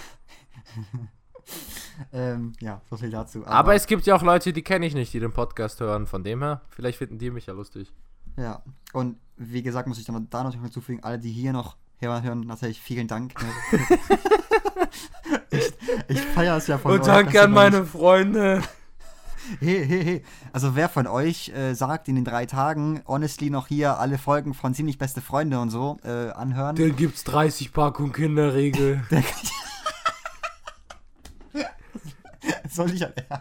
ähm, 2.14 2.52
ja, 2.60 2.82
so 2.90 2.98
viel 2.98 3.12
dazu. 3.12 3.46
Aber, 3.48 3.76
es 3.76 3.88
gibt 3.88 4.06
ja 4.06 4.16
auch 4.16 4.24
Leute, 4.24 4.52
die 4.52 4.62
kenne 4.62 4.86
ich 4.86 4.94
nicht, 4.94 5.14
die 5.14 5.22
den 5.22 5.32
Podcast 5.32 5.80
hören. 5.80 6.06
Von 6.06 6.24
dem 6.24 6.42
her, 6.42 6.62
vielleicht 6.70 6.98
finden 6.98 7.18
die 7.18 7.32
mich 7.32 7.46
ja 7.46 7.54
lustig. 7.54 7.94
Ja, 8.38 8.62
und 8.92 9.18
wie 9.38 9.64
gesagt, 9.64 9.88
muss 9.88 10.00
ich 10.00 10.06
dann 10.06 10.30
da 10.30 10.44
noch 10.44 10.54
hinzufügen, 10.54 11.02
alle, 11.02 11.20
die 11.20 11.32
hier 11.32 11.54
noch 11.54 11.78
hören, 12.02 12.42
natürlich 12.42 12.82
vielen 12.82 13.08
Dank. 13.08 13.34
ne. 13.42 13.80
ich 15.50 15.74
ich 16.10 16.22
feiere 16.22 16.58
es 16.58 16.68
ja 16.68 16.78
von 16.78 16.92
Und 16.92 17.08
danke 17.08 17.42
an 17.42 17.52
meine 17.52 17.86
Freunde. 17.86 18.62
Hey, 19.60 19.86
hey, 19.86 20.04
hey. 20.04 20.24
Also 20.54 20.76
wer 20.76 20.90
von 20.90 21.08
euch 21.08 21.50
äh, 21.50 21.74
sagt 21.74 22.08
in 22.08 22.16
den 22.16 22.26
drei 22.26 22.46
Tagen, 22.46 23.02
honestly, 23.08 23.50
noch 23.50 23.68
hier 23.68 24.00
alle 24.00 24.18
Folgen 24.18 24.54
von 24.54 24.74
ziemlich 24.74 24.98
beste 24.98 25.22
Freunde 25.22 25.60
und 25.60 25.70
so 25.70 26.00
äh, 26.04 26.30
anhören? 26.32 26.76
Dann 26.76 26.96
gibt's 26.96 27.24
30 27.26 27.72
Packung 27.74 28.12
Kinderregel. 28.12 29.04
Der 29.12 29.24
das 32.64 32.78
wollte 32.78 32.94
ich 32.96 33.02
halt, 33.04 33.16
ja. 33.30 33.38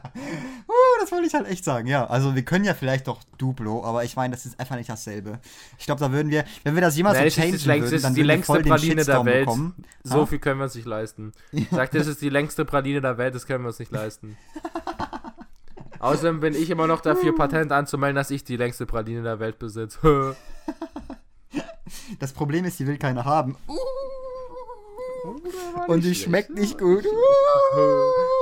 uh, 0.69 1.01
das 1.01 1.11
wollte 1.13 1.27
ich 1.27 1.35
halt 1.35 1.47
echt 1.49 1.65
sagen, 1.65 1.87
ja. 1.87 2.07
Also 2.07 2.35
wir 2.35 2.45
können 2.45 2.65
ja 2.65 2.75
vielleicht 2.75 3.09
doch 3.09 3.23
Duplo, 3.39 3.85
aber 3.85 4.05
ich 4.05 4.17
meine, 4.17 4.35
das 4.35 4.47
ist 4.47 4.59
einfach 4.61 4.77
nicht 4.77 4.89
dasselbe. 4.89 5.41
Ich 5.79 5.87
glaube, 5.87 6.01
da 6.01 6.13
würden 6.13 6.31
wir, 6.31 6.45
wenn 6.63 6.75
wir 6.75 6.83
das 6.83 6.97
jemals 6.97 7.19
Nee, 7.19 7.31
so 7.31 7.37
das 7.37 7.37
ist, 7.37 7.41
changen 7.43 7.53
das 7.55 7.65
längste, 7.67 7.91
würden, 7.93 8.03
dann 8.03 8.13
ist 8.13 8.17
die 8.17 8.21
würden 8.21 8.29
wir 8.29 8.35
längste 8.35 8.47
voll 8.53 8.63
den 8.63 8.71
Praline 8.71 8.95
der 8.95 9.03
Shitstorm 9.05 9.27
Welt. 9.27 9.47
bekommen. 9.47 9.75
So 10.03 10.21
Ha? 10.23 10.27
viel 10.27 10.39
können 10.39 10.61
wir 10.61 10.65
uns 10.65 10.75
nicht 10.75 10.87
leisten. 10.87 11.33
Sagt, 11.71 11.95
das 11.95 12.07
ist 12.07 12.21
die 12.21 12.29
längste 12.31 12.65
Praline 12.65 13.01
der 13.01 13.19
Welt, 13.19 13.35
das 13.35 13.47
können 13.47 13.65
wir 13.65 13.69
uns 13.69 13.79
nicht 13.79 13.93
leisten. 13.93 14.37
Außerdem 16.05 16.41
bin 16.41 16.55
ich 16.55 16.69
immer 16.69 16.87
noch 16.87 17.01
dafür, 17.01 17.35
Patent 17.35 17.73
anzumelden, 17.73 18.17
dass 18.17 18.31
ich 18.31 18.45
die 18.45 18.57
längste 18.57 18.85
Praline 18.85 19.23
der 19.23 19.41
Welt 19.41 19.59
besitze. 19.59 20.37
Das 22.19 22.33
Problem 22.33 22.65
ist, 22.65 22.79
die 22.79 22.87
will 22.87 22.99
keiner 22.99 23.25
haben. 23.25 23.57
Und 25.87 26.03
die 26.03 26.15
schmeckt 26.15 26.51
nicht 26.51 26.79
gut. 26.79 27.05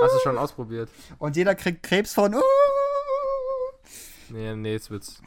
Hast 0.03 0.15
du 0.15 0.19
schon 0.23 0.39
ausprobiert? 0.39 0.89
Und 1.19 1.37
jeder 1.37 1.55
kriegt 1.55 1.83
Krebs 1.83 2.15
von. 2.15 2.35
Nee, 4.31 4.55
nee, 4.57 4.73
jetzt 4.73 4.91
wird's 4.91 5.21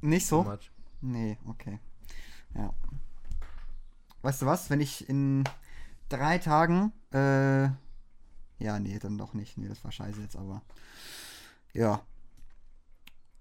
Nicht 0.00 0.26
so? 0.26 0.44
much. 0.44 0.70
Nee, 1.00 1.38
okay. 1.48 1.80
Ja. 2.54 2.72
Weißt 4.22 4.42
du 4.42 4.46
was? 4.46 4.70
Wenn 4.70 4.80
ich 4.80 5.08
in 5.08 5.44
drei 6.08 6.38
Tagen. 6.38 6.92
Äh, 7.12 7.64
ja, 8.58 8.78
nee, 8.78 8.98
dann 8.98 9.18
doch 9.18 9.34
nicht. 9.34 9.58
Nee, 9.58 9.68
das 9.68 9.82
war 9.84 9.90
scheiße 9.90 10.20
jetzt, 10.20 10.36
aber. 10.36 10.62
Ja. 11.74 12.00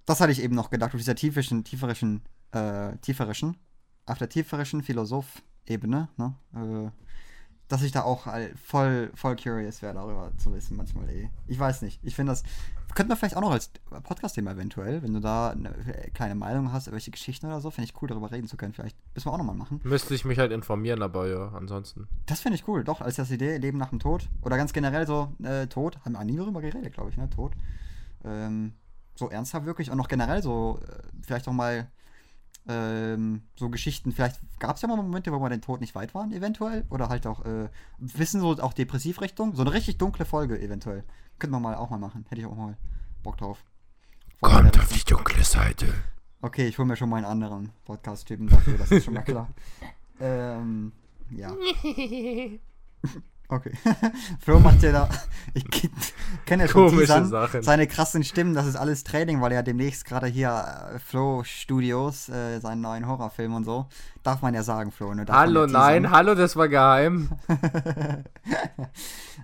Das 0.06 0.20
hatte 0.20 0.32
ich 0.32 0.42
eben 0.42 0.56
noch 0.56 0.70
gedacht, 0.70 0.94
auf 0.94 1.00
dieser 1.00 1.16
tiefischen, 1.16 1.64
tieferischen, 1.64 2.24
äh, 2.52 2.98
tieferischen, 2.98 3.58
auf 4.06 4.18
der 4.18 4.28
tieferischen 4.28 4.84
Philosoph-Ebene, 4.84 6.10
ne? 6.18 6.36
Äh, 6.54 6.92
dass 7.70 7.82
ich 7.82 7.92
da 7.92 8.04
auch 8.04 8.28
voll, 8.64 9.12
voll 9.16 9.36
curious 9.36 9.82
wäre, 9.82 9.94
darüber 9.94 10.32
zu 10.38 10.54
wissen, 10.54 10.76
manchmal, 10.76 11.10
ey. 11.10 11.30
Ich 11.48 11.58
weiß 11.58 11.82
nicht. 11.82 12.00
Ich 12.04 12.16
finde 12.16 12.34
das. 12.34 12.44
Könnten 12.94 13.12
wir 13.12 13.16
vielleicht 13.16 13.36
auch 13.36 13.42
noch 13.42 13.52
als 13.52 13.72
Podcast-Thema 14.04 14.52
eventuell, 14.52 15.02
wenn 15.02 15.14
du 15.14 15.20
da 15.20 15.50
eine 15.50 15.74
kleine 16.14 16.36
Meinung 16.36 16.72
hast, 16.72 16.92
welche 16.92 17.10
Geschichten 17.10 17.48
oder 17.48 17.60
so, 17.62 17.72
finde 17.72 17.90
ich 17.90 18.00
cool, 18.00 18.08
darüber 18.08 18.30
reden 18.30 18.48
zu 18.48 18.58
können. 18.58 18.74
Vielleicht 18.74 18.96
müssen 19.16 19.26
wir 19.28 19.34
auch 19.34 19.40
nochmal 19.40 19.56
machen. 19.56 19.82
Müsste 19.84 20.14
ich 20.14 20.26
mich 20.26 20.38
halt 20.38 20.52
informieren, 20.52 21.02
aber 21.02 21.28
ja, 21.28 21.48
ansonsten. 21.54 22.08
Das 22.28 22.42
finde 22.42 22.58
ich 22.58 22.68
cool, 22.68 22.84
doch, 22.84 23.02
als 23.02 23.16
das 23.16 23.32
Idee, 23.32 23.58
Leben 23.58 23.80
nach 23.80 23.90
dem 23.90 23.98
Tod. 24.00 24.30
Oder 24.44 24.58
ganz 24.58 24.74
generell 24.74 25.08
so, 25.08 25.34
äh, 25.42 25.66
Tod, 25.66 25.98
haben 26.06 26.14
wir 26.14 26.20
auch 26.20 26.24
nie 26.24 26.36
darüber 26.36 26.62
geredet, 26.62 26.94
glaube 26.94 27.10
ich, 27.10 27.18
ne? 27.18 27.28
Tod. 27.32 27.54
Ähm, 28.24 28.74
so 29.16 29.30
ernsthaft 29.30 29.66
wirklich 29.66 29.92
und 29.92 29.98
noch 29.98 30.08
generell 30.08 30.42
so, 30.42 30.80
äh, 30.88 31.04
vielleicht 31.22 31.48
auch 31.48 31.54
mal 31.54 31.88
ähm, 32.68 33.44
so 33.56 33.70
Geschichten, 33.70 34.12
vielleicht 34.12 34.40
gab 34.60 34.78
es 34.78 34.82
ja 34.82 34.88
mal 34.88 34.96
Momente, 34.96 35.32
wo 35.32 35.40
wir 35.40 35.50
den 35.50 35.62
Tod 35.62 35.82
nicht 35.82 35.96
weit 35.96 36.16
waren, 36.16 36.32
eventuell. 36.32 36.86
Oder 36.90 37.10
halt 37.10 37.28
auch, 37.28 37.46
äh, 37.46 37.70
wissen 37.98 38.40
so 38.42 38.52
auch 38.62 38.74
Depressivrichtung. 38.74 39.56
So 39.56 39.62
eine 39.62 39.74
richtig 39.74 39.98
dunkle 39.98 40.26
Folge, 40.26 40.60
eventuell. 40.60 41.04
Könnten 41.40 41.56
wir 41.56 41.60
mal 41.60 41.76
auch 41.76 41.90
mal 41.90 41.98
machen. 42.00 42.26
Hätte 42.30 42.42
ich 42.42 42.48
auch 42.48 42.56
mal 42.56 42.78
Bock 43.22 43.38
drauf. 43.38 43.64
Von 44.40 44.54
meiner 44.54 44.72
Richtung. 44.90 45.18
dunkle 45.18 45.44
Seite. 45.44 45.94
Okay, 46.42 46.68
ich 46.68 46.78
hole 46.78 46.88
mir 46.88 46.96
schon 46.96 47.10
mal 47.10 47.18
einen 47.18 47.26
anderen 47.26 47.72
Podcast-Typen 47.86 48.48
dafür, 48.48 48.78
das 48.78 48.92
ist 48.92 49.06
schon 49.06 49.14
mal 49.14 49.22
klar. 49.26 49.48
ähm, 50.20 50.92
ja. 51.32 51.54
Okay. 53.50 53.72
Flo 54.40 54.60
macht 54.60 54.82
ja 54.84 54.92
da. 54.92 55.10
Ich 55.54 55.66
kenne 56.46 56.64
ja 56.64 56.68
schon 56.70 56.90
Komische 56.90 57.26
Sachen. 57.26 57.62
seine 57.62 57.86
krassen 57.86 58.24
Stimmen, 58.24 58.56
das 58.56 58.66
ist 58.66 58.76
alles 58.76 59.04
Training, 59.04 59.40
weil 59.42 59.52
er 59.52 59.62
demnächst 59.62 60.06
gerade 60.06 60.26
hier 60.26 60.50
äh, 60.96 61.00
Flo 61.00 61.44
Studios, 61.44 62.28
äh, 62.30 62.60
seinen 62.60 62.82
neuen 62.82 63.08
Horrorfilm 63.08 63.54
und 63.54 63.64
so. 63.64 63.88
Darf 64.24 64.42
man 64.42 64.56
ja 64.56 64.64
sagen, 64.64 64.92
Flo. 64.92 65.14
Ne? 65.14 65.26
Hallo, 65.30 65.68
nein, 65.68 66.10
hallo, 66.10 66.34
das 66.34 66.56
war 66.56 66.70
geheim. 66.70 67.30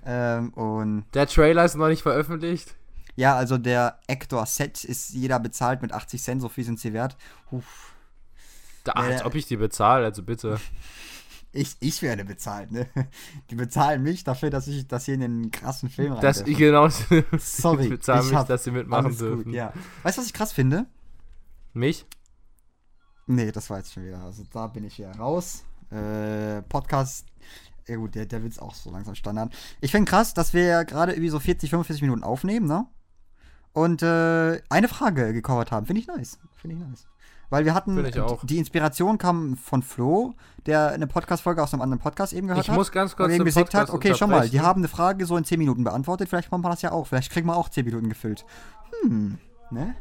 ähm, 0.05 0.49
und 0.53 1.05
Der 1.13 1.27
Trailer 1.27 1.65
ist 1.65 1.75
noch 1.75 1.89
nicht 1.89 2.01
veröffentlicht. 2.01 2.73
ja, 3.15 3.35
also 3.35 3.59
der 3.59 3.99
Actor-Set 4.07 4.83
ist 4.83 5.11
jeder 5.11 5.39
bezahlt 5.39 5.81
mit 5.83 5.91
80 5.91 6.23
Cent, 6.23 6.41
so 6.41 6.49
viel 6.49 6.63
sind 6.63 6.79
sie 6.79 6.93
wert. 6.93 7.17
Uff. 7.51 7.93
Da, 8.83 8.93
Ja, 8.95 9.01
als 9.01 9.25
ob 9.25 9.35
ich 9.35 9.45
die 9.45 9.57
bezahle, 9.57 10.05
also 10.05 10.23
bitte. 10.23 10.59
Ich, 11.51 11.75
ich 11.79 12.01
werde 12.01 12.25
bezahlt, 12.25 12.71
ne? 12.71 12.87
Die 13.49 13.55
bezahlen 13.55 14.03
mich 14.03 14.23
dafür, 14.23 14.49
dass 14.51 14.67
ich 14.67 14.87
das 14.87 15.05
hier 15.05 15.15
in 15.15 15.21
den 15.21 15.51
krassen 15.51 15.89
Film 15.89 16.13
rein 16.13 16.21
Das, 16.21 16.43
genau, 16.43 16.89
Sorry, 17.39 17.85
ich 17.85 17.89
bezahle 17.89 18.25
ich 18.25 18.31
mich, 18.31 18.43
dass 18.43 18.63
sie 18.63 18.71
mitmachen 18.71 19.17
dürfen. 19.17 19.45
gut, 19.45 19.53
ja. 19.53 19.73
Weißt 20.03 20.17
du, 20.17 20.21
was 20.21 20.27
ich 20.27 20.33
krass 20.33 20.51
finde? 20.53 20.85
Mich? 21.73 22.05
Nee, 23.25 23.51
das 23.51 23.69
war 23.69 23.77
jetzt 23.77 23.93
schon 23.93 24.05
wieder. 24.05 24.19
Also 24.23 24.43
da 24.51 24.67
bin 24.67 24.83
ich 24.83 24.97
wieder 24.99 25.11
raus. 25.15 25.63
Äh, 25.91 26.61
Podcast. 26.63 27.25
Ja 27.87 27.95
gut, 27.95 28.13
der, 28.13 28.27
der 28.27 28.43
Witz 28.43 28.59
auch 28.59 28.75
so 28.75 28.91
langsam 28.91 29.15
Standard. 29.15 29.51
Ich 29.81 29.91
finde 29.91 30.09
krass, 30.09 30.35
dass 30.35 30.53
wir 30.53 30.63
ja 30.63 30.83
gerade 30.83 31.13
irgendwie 31.13 31.29
so 31.29 31.39
40, 31.39 31.71
45 31.71 32.03
Minuten 32.03 32.23
aufnehmen, 32.23 32.67
ne? 32.67 32.85
Und 33.73 34.03
äh, 34.03 34.61
eine 34.69 34.87
Frage 34.87 35.33
gecovert 35.33 35.71
haben. 35.71 35.85
Finde 35.87 36.01
ich 36.01 36.07
nice. 36.07 36.39
Finde 36.55 36.75
ich 36.75 36.81
nice. 36.81 37.07
Weil 37.49 37.65
wir 37.65 37.73
hatten, 37.73 38.05
ich 38.05 38.15
die 38.43 38.57
Inspiration 38.59 39.17
kam 39.17 39.57
von 39.57 39.81
Flo, 39.81 40.35
der 40.67 40.89
eine 40.89 41.07
Podcast-Folge 41.07 41.63
aus 41.63 41.73
einem 41.73 41.81
anderen 41.81 41.99
Podcast 41.99 42.31
eben 42.33 42.47
gehört 42.47 42.63
Ich 42.63 42.69
hat. 42.69 42.77
muss 42.77 42.91
ganz 42.91 43.15
kurz 43.15 43.33
eben 43.33 43.43
gesagt 43.45 43.73
hat, 43.73 43.89
okay, 43.89 44.13
schon 44.13 44.29
mal, 44.29 44.47
die 44.47 44.61
haben 44.61 44.81
eine 44.81 44.87
Frage 44.87 45.25
so 45.25 45.35
in 45.35 45.43
10 45.43 45.57
Minuten 45.57 45.83
beantwortet, 45.83 46.29
vielleicht 46.29 46.51
machen 46.51 46.63
wir 46.63 46.69
das 46.69 46.81
ja 46.83 46.91
auch. 46.91 47.07
Vielleicht 47.07 47.31
kriegen 47.31 47.47
wir 47.47 47.55
auch 47.57 47.69
10 47.69 47.85
Minuten 47.85 48.09
gefüllt. 48.09 48.45
Hm, 49.01 49.39
ne? 49.71 49.95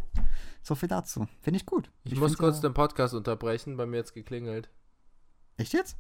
So 0.63 0.75
viel 0.75 0.89
dazu. 0.89 1.27
Finde 1.41 1.57
ich 1.59 1.65
gut. 1.65 1.91
Ich, 2.05 2.17
muss 2.17 2.33
find 2.33 2.39
kurz 2.41 2.57
ja- 2.57 2.69
den 2.69 2.75
Podcast 2.75 3.15
unterbrechen, 3.15 3.79
bei 3.79 3.87
mir 3.87 3.97
jetzt 3.97 4.13
geklingelt. 4.13 4.69
Echt 5.57 5.73
jetzt? 5.73 5.97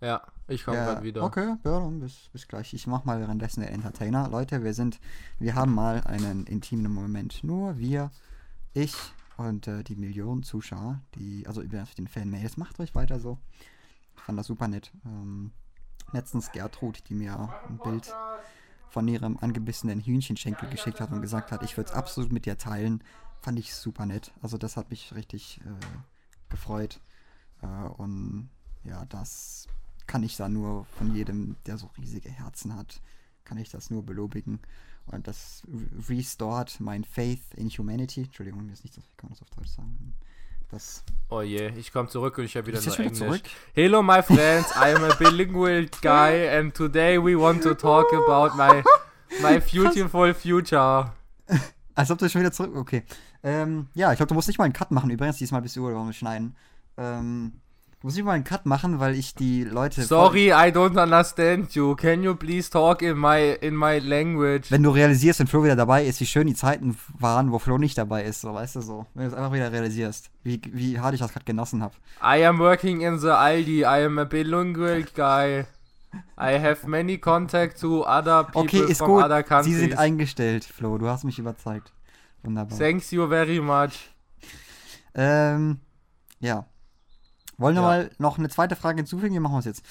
Ja, 0.00 0.22
ich 0.46 0.64
komme 0.64 0.76
Ja, 0.76 0.84
gerade 0.84 1.02
wieder. 1.02 1.22
Okay, 1.24 1.56
ja, 1.64 1.80
dann 1.80 2.00
bis, 2.00 2.28
bis 2.32 2.46
gleich. 2.46 2.74
Ich 2.74 2.86
mach 2.86 3.04
mal 3.04 3.18
währenddessen 3.18 3.60
den 3.60 3.70
Entertainer. 3.70 4.28
Leute, 4.28 4.62
wir 4.62 4.74
sind, 4.74 5.00
wir 5.38 5.54
haben 5.54 5.74
mal 5.74 6.02
einen 6.04 6.44
intimen 6.44 6.92
Moment. 6.92 7.42
Nur 7.42 7.78
wir, 7.78 8.10
ich 8.74 8.94
und 9.36 9.66
äh, 9.68 9.84
die 9.84 9.96
Millionen 9.96 10.42
Zuschauer, 10.42 11.00
die, 11.14 11.46
also 11.46 11.62
über 11.62 11.84
den 11.98 12.08
Fanmails, 12.08 12.56
macht 12.56 12.78
ruhig 12.78 12.94
weiter 12.94 13.20
so. 13.20 13.38
Ich 14.16 14.22
fand 14.22 14.38
das 14.38 14.46
super 14.46 14.68
nett. 14.68 14.92
Ähm, 15.04 15.52
letztens 16.12 16.52
Gertrud, 16.52 17.02
die 17.08 17.14
mir 17.14 17.52
ein 17.68 17.78
Bild 17.78 18.14
von 18.88 19.08
ihrem 19.08 19.36
angebissenen 19.38 20.00
Hühnchenschenkel 20.00 20.70
geschickt 20.70 21.00
hat 21.00 21.12
und 21.12 21.20
gesagt 21.20 21.52
hat, 21.52 21.62
ich 21.62 21.76
würde 21.76 21.90
es 21.90 21.96
absolut 21.96 22.32
mit 22.32 22.46
dir 22.46 22.56
teilen, 22.56 23.02
fand 23.40 23.58
ich 23.58 23.74
super 23.74 24.06
nett. 24.06 24.32
Also 24.40 24.56
das 24.56 24.76
hat 24.76 24.90
mich 24.90 25.14
richtig 25.14 25.60
äh, 25.64 25.86
gefreut. 26.48 27.00
Äh, 27.62 27.66
und 27.66 28.48
ja, 28.84 29.04
das 29.06 29.66
kann 30.06 30.22
ich 30.22 30.36
da 30.36 30.48
nur 30.48 30.84
von 30.86 31.14
jedem, 31.14 31.56
der 31.66 31.78
so 31.78 31.90
riesige 31.98 32.30
Herzen 32.30 32.74
hat, 32.74 33.02
kann 33.44 33.58
ich 33.58 33.70
das 33.70 33.90
nur 33.90 34.04
belobigen. 34.04 34.60
Und 35.12 35.26
das 35.28 35.62
re- 35.68 36.16
restored 36.16 36.80
mein 36.80 37.04
Faith 37.04 37.42
in 37.56 37.68
Humanity. 37.68 38.22
Entschuldigung, 38.22 38.68
das 38.68 38.78
ist 38.78 38.84
nicht 38.84 38.94
so, 38.94 39.02
kann 39.16 39.30
das 39.30 39.40
auf 39.42 39.50
Deutsch 39.50 39.68
sagen. 39.70 40.14
Das 40.68 41.04
Oh 41.28 41.42
je, 41.42 41.68
ich 41.76 41.92
komme 41.92 42.08
zurück 42.08 42.38
und 42.38 42.44
ich 42.44 42.56
habe 42.56 42.66
wieder 42.66 42.82
wieder 42.82 42.98
Englisch. 42.98 43.18
zurück. 43.18 43.42
Hello 43.72 44.02
my 44.02 44.20
friends, 44.20 44.68
I 44.74 44.94
am 44.96 45.04
a 45.04 45.14
bilingual 45.14 45.86
guy 46.02 46.48
and 46.48 46.74
today 46.74 47.18
we 47.18 47.38
want 47.38 47.62
to 47.62 47.74
talk 47.74 48.06
about 48.12 48.56
my 48.56 48.82
my 49.40 49.60
beautiful 49.72 50.34
future. 50.34 51.12
Als 51.94 52.10
ob 52.10 52.18
du 52.18 52.28
schon 52.28 52.40
wieder 52.40 52.50
zurück. 52.52 52.74
Okay. 52.74 53.04
Ähm, 53.44 53.86
ja, 53.94 54.10
ich 54.12 54.16
glaube, 54.16 54.28
du 54.28 54.34
musst 54.34 54.48
nicht 54.48 54.58
mal 54.58 54.64
einen 54.64 54.72
Cut 54.72 54.90
machen. 54.90 55.08
Übrigens, 55.10 55.36
diesmal 55.36 55.62
bist 55.62 55.76
du 55.76 55.88
über 55.88 56.12
schneiden. 56.12 56.56
Ähm, 56.96 57.60
du 58.00 58.06
musst 58.06 58.16
nicht 58.16 58.24
mal 58.24 58.32
einen 58.32 58.44
Cut 58.44 58.66
machen, 58.66 59.00
weil 59.00 59.14
ich 59.14 59.34
die 59.34 59.64
Leute. 59.64 60.02
Sorry, 60.02 60.48
I 60.48 60.70
don't 60.72 61.00
understand 61.02 61.74
you. 61.74 61.94
Can 61.96 62.22
you 62.22 62.34
please 62.34 62.70
talk 62.70 63.02
in 63.02 63.18
my 63.18 63.56
in 63.60 63.76
my 63.76 63.98
language? 63.98 64.70
Wenn 64.70 64.82
du 64.82 64.90
realisierst, 64.90 65.40
wenn 65.40 65.46
Flo 65.46 65.64
wieder 65.64 65.76
dabei 65.76 66.04
ist, 66.04 66.20
wie 66.20 66.26
schön 66.26 66.46
die 66.46 66.54
Zeiten 66.54 66.96
waren, 67.18 67.52
wo 67.52 67.58
Flo 67.58 67.78
nicht 67.78 67.96
dabei 67.98 68.24
ist, 68.24 68.40
so 68.42 68.54
weißt 68.54 68.76
du 68.76 68.80
so. 68.80 69.06
Wenn 69.14 69.24
du 69.24 69.30
es 69.30 69.34
einfach 69.34 69.52
wieder 69.52 69.72
realisierst, 69.72 70.30
wie, 70.42 70.60
wie 70.72 70.98
hart 71.00 71.14
ich 71.14 71.20
das 71.20 71.32
gerade 71.32 71.44
genossen 71.44 71.82
habe. 71.82 71.94
I 72.22 72.44
am 72.44 72.58
working 72.58 73.00
in 73.00 73.18
the 73.18 73.28
Aldi. 73.30 73.80
I 73.80 74.04
am 74.04 74.18
a 74.18 74.24
bilingual 74.24 75.02
guy. 75.14 75.64
I 76.38 76.58
have 76.58 76.86
many 76.88 77.18
contact 77.18 77.78
to 77.80 78.04
other 78.06 78.44
people 78.44 78.62
Okay, 78.62 78.80
ist 78.90 78.98
from 78.98 79.08
gut. 79.08 79.24
other 79.24 79.38
Sie 79.38 79.42
countries. 79.44 79.78
sind 79.78 79.98
eingestellt, 79.98 80.64
Flo. 80.64 80.96
Du 80.96 81.08
hast 81.08 81.24
mich 81.24 81.38
überzeugt. 81.38 81.92
Wunderbar. 82.42 82.78
Thanks 82.78 83.10
you 83.10 83.26
very 83.28 83.60
much. 83.60 84.10
Ähm, 85.14 85.80
ja. 86.40 86.66
Wollen 87.58 87.74
wir 87.74 87.82
Ja. 87.82 87.88
mal 87.88 88.10
noch 88.18 88.38
eine 88.38 88.48
zweite 88.48 88.76
Frage 88.76 88.98
hinzufügen? 88.98 89.32
Wir 89.34 89.40
machen 89.40 89.58
es 89.58 89.64
jetzt. 89.64 89.84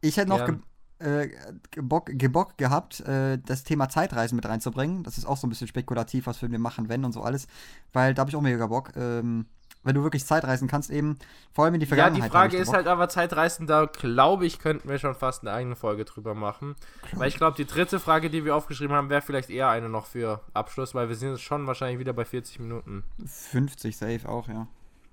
Ich 0.00 0.16
hätte 0.16 0.30
noch 0.30 0.44
ge 0.46 0.56
Gern. 0.98 1.22
äh, 1.22 1.28
Gebock, 1.70 2.06
Gebock 2.12 2.56
gehabt, 2.58 3.00
äh, 3.00 3.38
das 3.44 3.64
Thema 3.64 3.88
Zeitreisen 3.88 4.36
mit 4.36 4.46
reinzubringen. 4.46 5.02
Das 5.02 5.18
ist 5.18 5.26
auch 5.26 5.36
so 5.36 5.46
ein 5.46 5.50
bisschen 5.50 5.68
spekulativ, 5.68 6.26
was 6.26 6.40
würden 6.42 6.52
wir 6.52 6.58
machen, 6.58 6.88
wenn 6.88 7.04
und 7.04 7.12
so 7.12 7.22
alles. 7.22 7.46
Weil 7.92 8.14
da 8.14 8.20
habe 8.20 8.30
ich 8.30 8.36
auch 8.36 8.40
mega 8.42 8.66
Bock. 8.66 8.92
Ähm, 8.96 9.46
wenn 9.82 9.94
du 9.94 10.02
wirklich 10.02 10.26
Zeitreisen 10.26 10.68
kannst, 10.68 10.90
eben, 10.90 11.18
vor 11.52 11.64
allem 11.64 11.72
in 11.72 11.80
die 11.80 11.86
Ja, 11.86 11.88
Vergangenheit. 11.88 12.18
die 12.18 12.24
hab 12.24 12.32
Frage 12.32 12.56
ist 12.58 12.70
halt 12.70 12.86
aber 12.86 13.08
Zeitreisen, 13.08 13.66
da 13.66 13.86
glaube 13.86 14.44
ich, 14.44 14.58
könnten 14.58 14.90
wir 14.90 14.98
schon 14.98 15.14
fast 15.14 15.40
eine 15.40 15.52
eigene 15.52 15.74
Folge 15.74 16.04
drüber 16.04 16.34
machen. 16.34 16.76
Weil 17.14 17.28
ich 17.28 17.36
glaube, 17.38 17.56
die 17.56 17.64
dritte 17.64 17.98
Frage, 17.98 18.28
die 18.28 18.44
wir 18.44 18.54
aufgeschrieben 18.54 18.94
haben, 18.94 19.08
wäre 19.08 19.22
vielleicht 19.22 19.48
eher 19.48 19.70
eine 19.70 19.88
noch 19.88 20.04
für 20.04 20.42
Abschluss, 20.52 20.94
weil 20.94 21.08
wir 21.08 21.16
sind 21.16 21.30
jetzt 21.30 21.40
schon 21.40 21.66
wahrscheinlich 21.66 21.98
wieder 21.98 22.12
bei 22.12 22.26
40 22.26 22.58
Minuten. 22.60 23.04
50 23.24 23.96
safe 23.96 24.28
auch, 24.28 24.48
ja. 24.48 24.66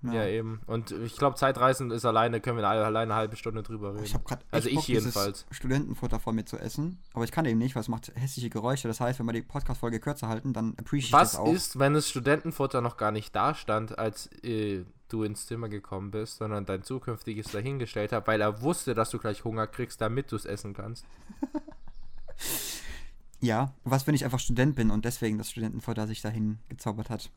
Ja, 0.04 0.26
eben. 0.28 0.62
Und 0.68 0.91
ich 0.91 1.18
glaube, 1.18 1.36
Zeitreisen 1.38 1.89
ist 1.89 2.06
alleine, 2.06 2.39
können 2.39 2.58
wir 2.60 2.68
alle- 2.70 2.86
alleine 2.86 3.14
eine 3.14 3.16
halbe 3.20 3.36
Stunde 3.36 3.64
drüber 3.64 3.93
reden. 3.95 4.04
Ich 4.04 4.14
habe 4.14 4.24
gerade 4.26 4.45
Also 4.52 4.70
ich 4.70 4.88
jedenfalls. 4.88 5.45
Studentenfutter 5.50 6.20
vor 6.20 6.34
mir 6.34 6.45
zu 6.45 6.58
essen, 6.58 7.00
aber 7.14 7.24
ich 7.26 7.32
kann 7.32 7.45
eben 7.45 7.58
nicht, 7.58 7.74
weil 7.76 7.82
es 7.82 7.88
macht 7.88 8.12
hässliche 8.16 8.50
Geräusche. 8.52 8.88
Das 8.88 9.00
heißt, 9.00 9.18
wenn 9.20 9.26
wir 9.26 9.34
die 9.34 9.41
Podcast-Folge 9.41 10.00
kürzer 10.00 10.28
halten, 10.28 10.54
dann 10.54 10.76
appreciate 10.78 11.08
ich 11.08 11.14
Was 11.14 11.32
das 11.32 11.39
auch. 11.41 11.52
ist, 11.52 11.80
wenn 11.80 11.95
das 11.95 12.08
Studentenfutter 12.10 12.82
noch 12.82 12.98
gar 12.98 13.12
nicht 13.12 13.36
da 13.36 13.56
stand, 13.56 13.98
als 13.98 14.28
äh, 14.43 14.86
du 15.10 15.24
ins 15.24 15.48
Zimmer 15.48 15.68
gekommen 15.68 16.12
bist, 16.12 16.38
sondern 16.38 16.66
dein 16.66 16.84
zukünftiges 16.84 17.52
dahingestellt 17.52 18.12
hat, 18.12 18.28
weil 18.28 18.39
er 18.39 18.62
wusste, 18.62 18.93
dass 18.93 19.10
du 19.10 19.18
gleich 19.18 19.43
Hunger 19.45 19.66
kriegst, 19.66 20.00
damit 20.00 20.32
du 20.32 20.36
es 20.36 20.45
essen 20.45 20.74
kannst? 20.74 21.06
Ja, 23.39 23.74
was, 23.84 24.08
wenn 24.08 24.16
ich 24.16 24.26
einfach 24.26 24.39
Student 24.39 24.76
bin 24.76 24.89
und 24.89 25.06
deswegen 25.06 25.38
das 25.38 25.52
Studentenfutter 25.52 26.08
sich 26.08 26.22
dahin 26.22 26.58
gezaubert 26.70 27.10
hat? 27.10 27.30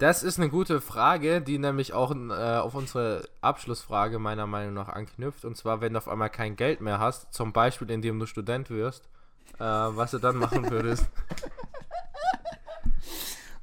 Das 0.00 0.22
ist 0.22 0.38
eine 0.38 0.48
gute 0.48 0.80
Frage, 0.80 1.42
die 1.42 1.58
nämlich 1.58 1.92
auch 1.92 2.10
äh, 2.10 2.56
auf 2.56 2.74
unsere 2.74 3.28
Abschlussfrage 3.42 4.18
meiner 4.18 4.46
Meinung 4.46 4.72
nach 4.72 4.88
anknüpft. 4.88 5.44
Und 5.44 5.58
zwar, 5.58 5.82
wenn 5.82 5.92
du 5.92 5.98
auf 5.98 6.08
einmal 6.08 6.30
kein 6.30 6.56
Geld 6.56 6.80
mehr 6.80 6.98
hast, 6.98 7.34
zum 7.34 7.52
Beispiel 7.52 7.90
indem 7.90 8.18
du 8.18 8.24
Student 8.24 8.70
wirst, 8.70 9.10
äh, 9.58 9.62
was 9.62 10.12
du 10.12 10.18
dann 10.18 10.36
machen 10.36 10.70
würdest. 10.70 11.06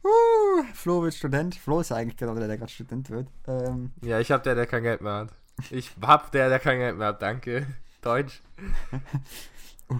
Uh, 0.03 0.63
Flo 0.73 1.03
wird 1.03 1.15
Student. 1.15 1.55
Flo 1.55 1.81
ist 1.81 1.89
ja 1.89 1.97
eigentlich 1.97 2.15
genau 2.15 2.33
der, 2.33 2.47
der 2.47 2.57
gerade 2.57 2.71
Student 2.71 3.09
wird. 3.09 3.27
Ähm, 3.45 3.91
Ja, 4.01 4.19
ich 4.21 4.31
hab 4.31 4.41
der, 4.43 4.55
der 4.55 4.65
kein 4.65 4.83
Geld 4.83 5.01
mehr 5.01 5.13
hat. 5.13 5.33
Ich 5.69 5.91
hab 6.01 6.31
der, 6.31 6.47
der 6.47 6.59
kein 6.59 6.77
Geld 6.77 6.97
mehr 6.97 7.07
hat, 7.07 7.21
danke. 7.21 7.67
Deutsch. 8.01 8.41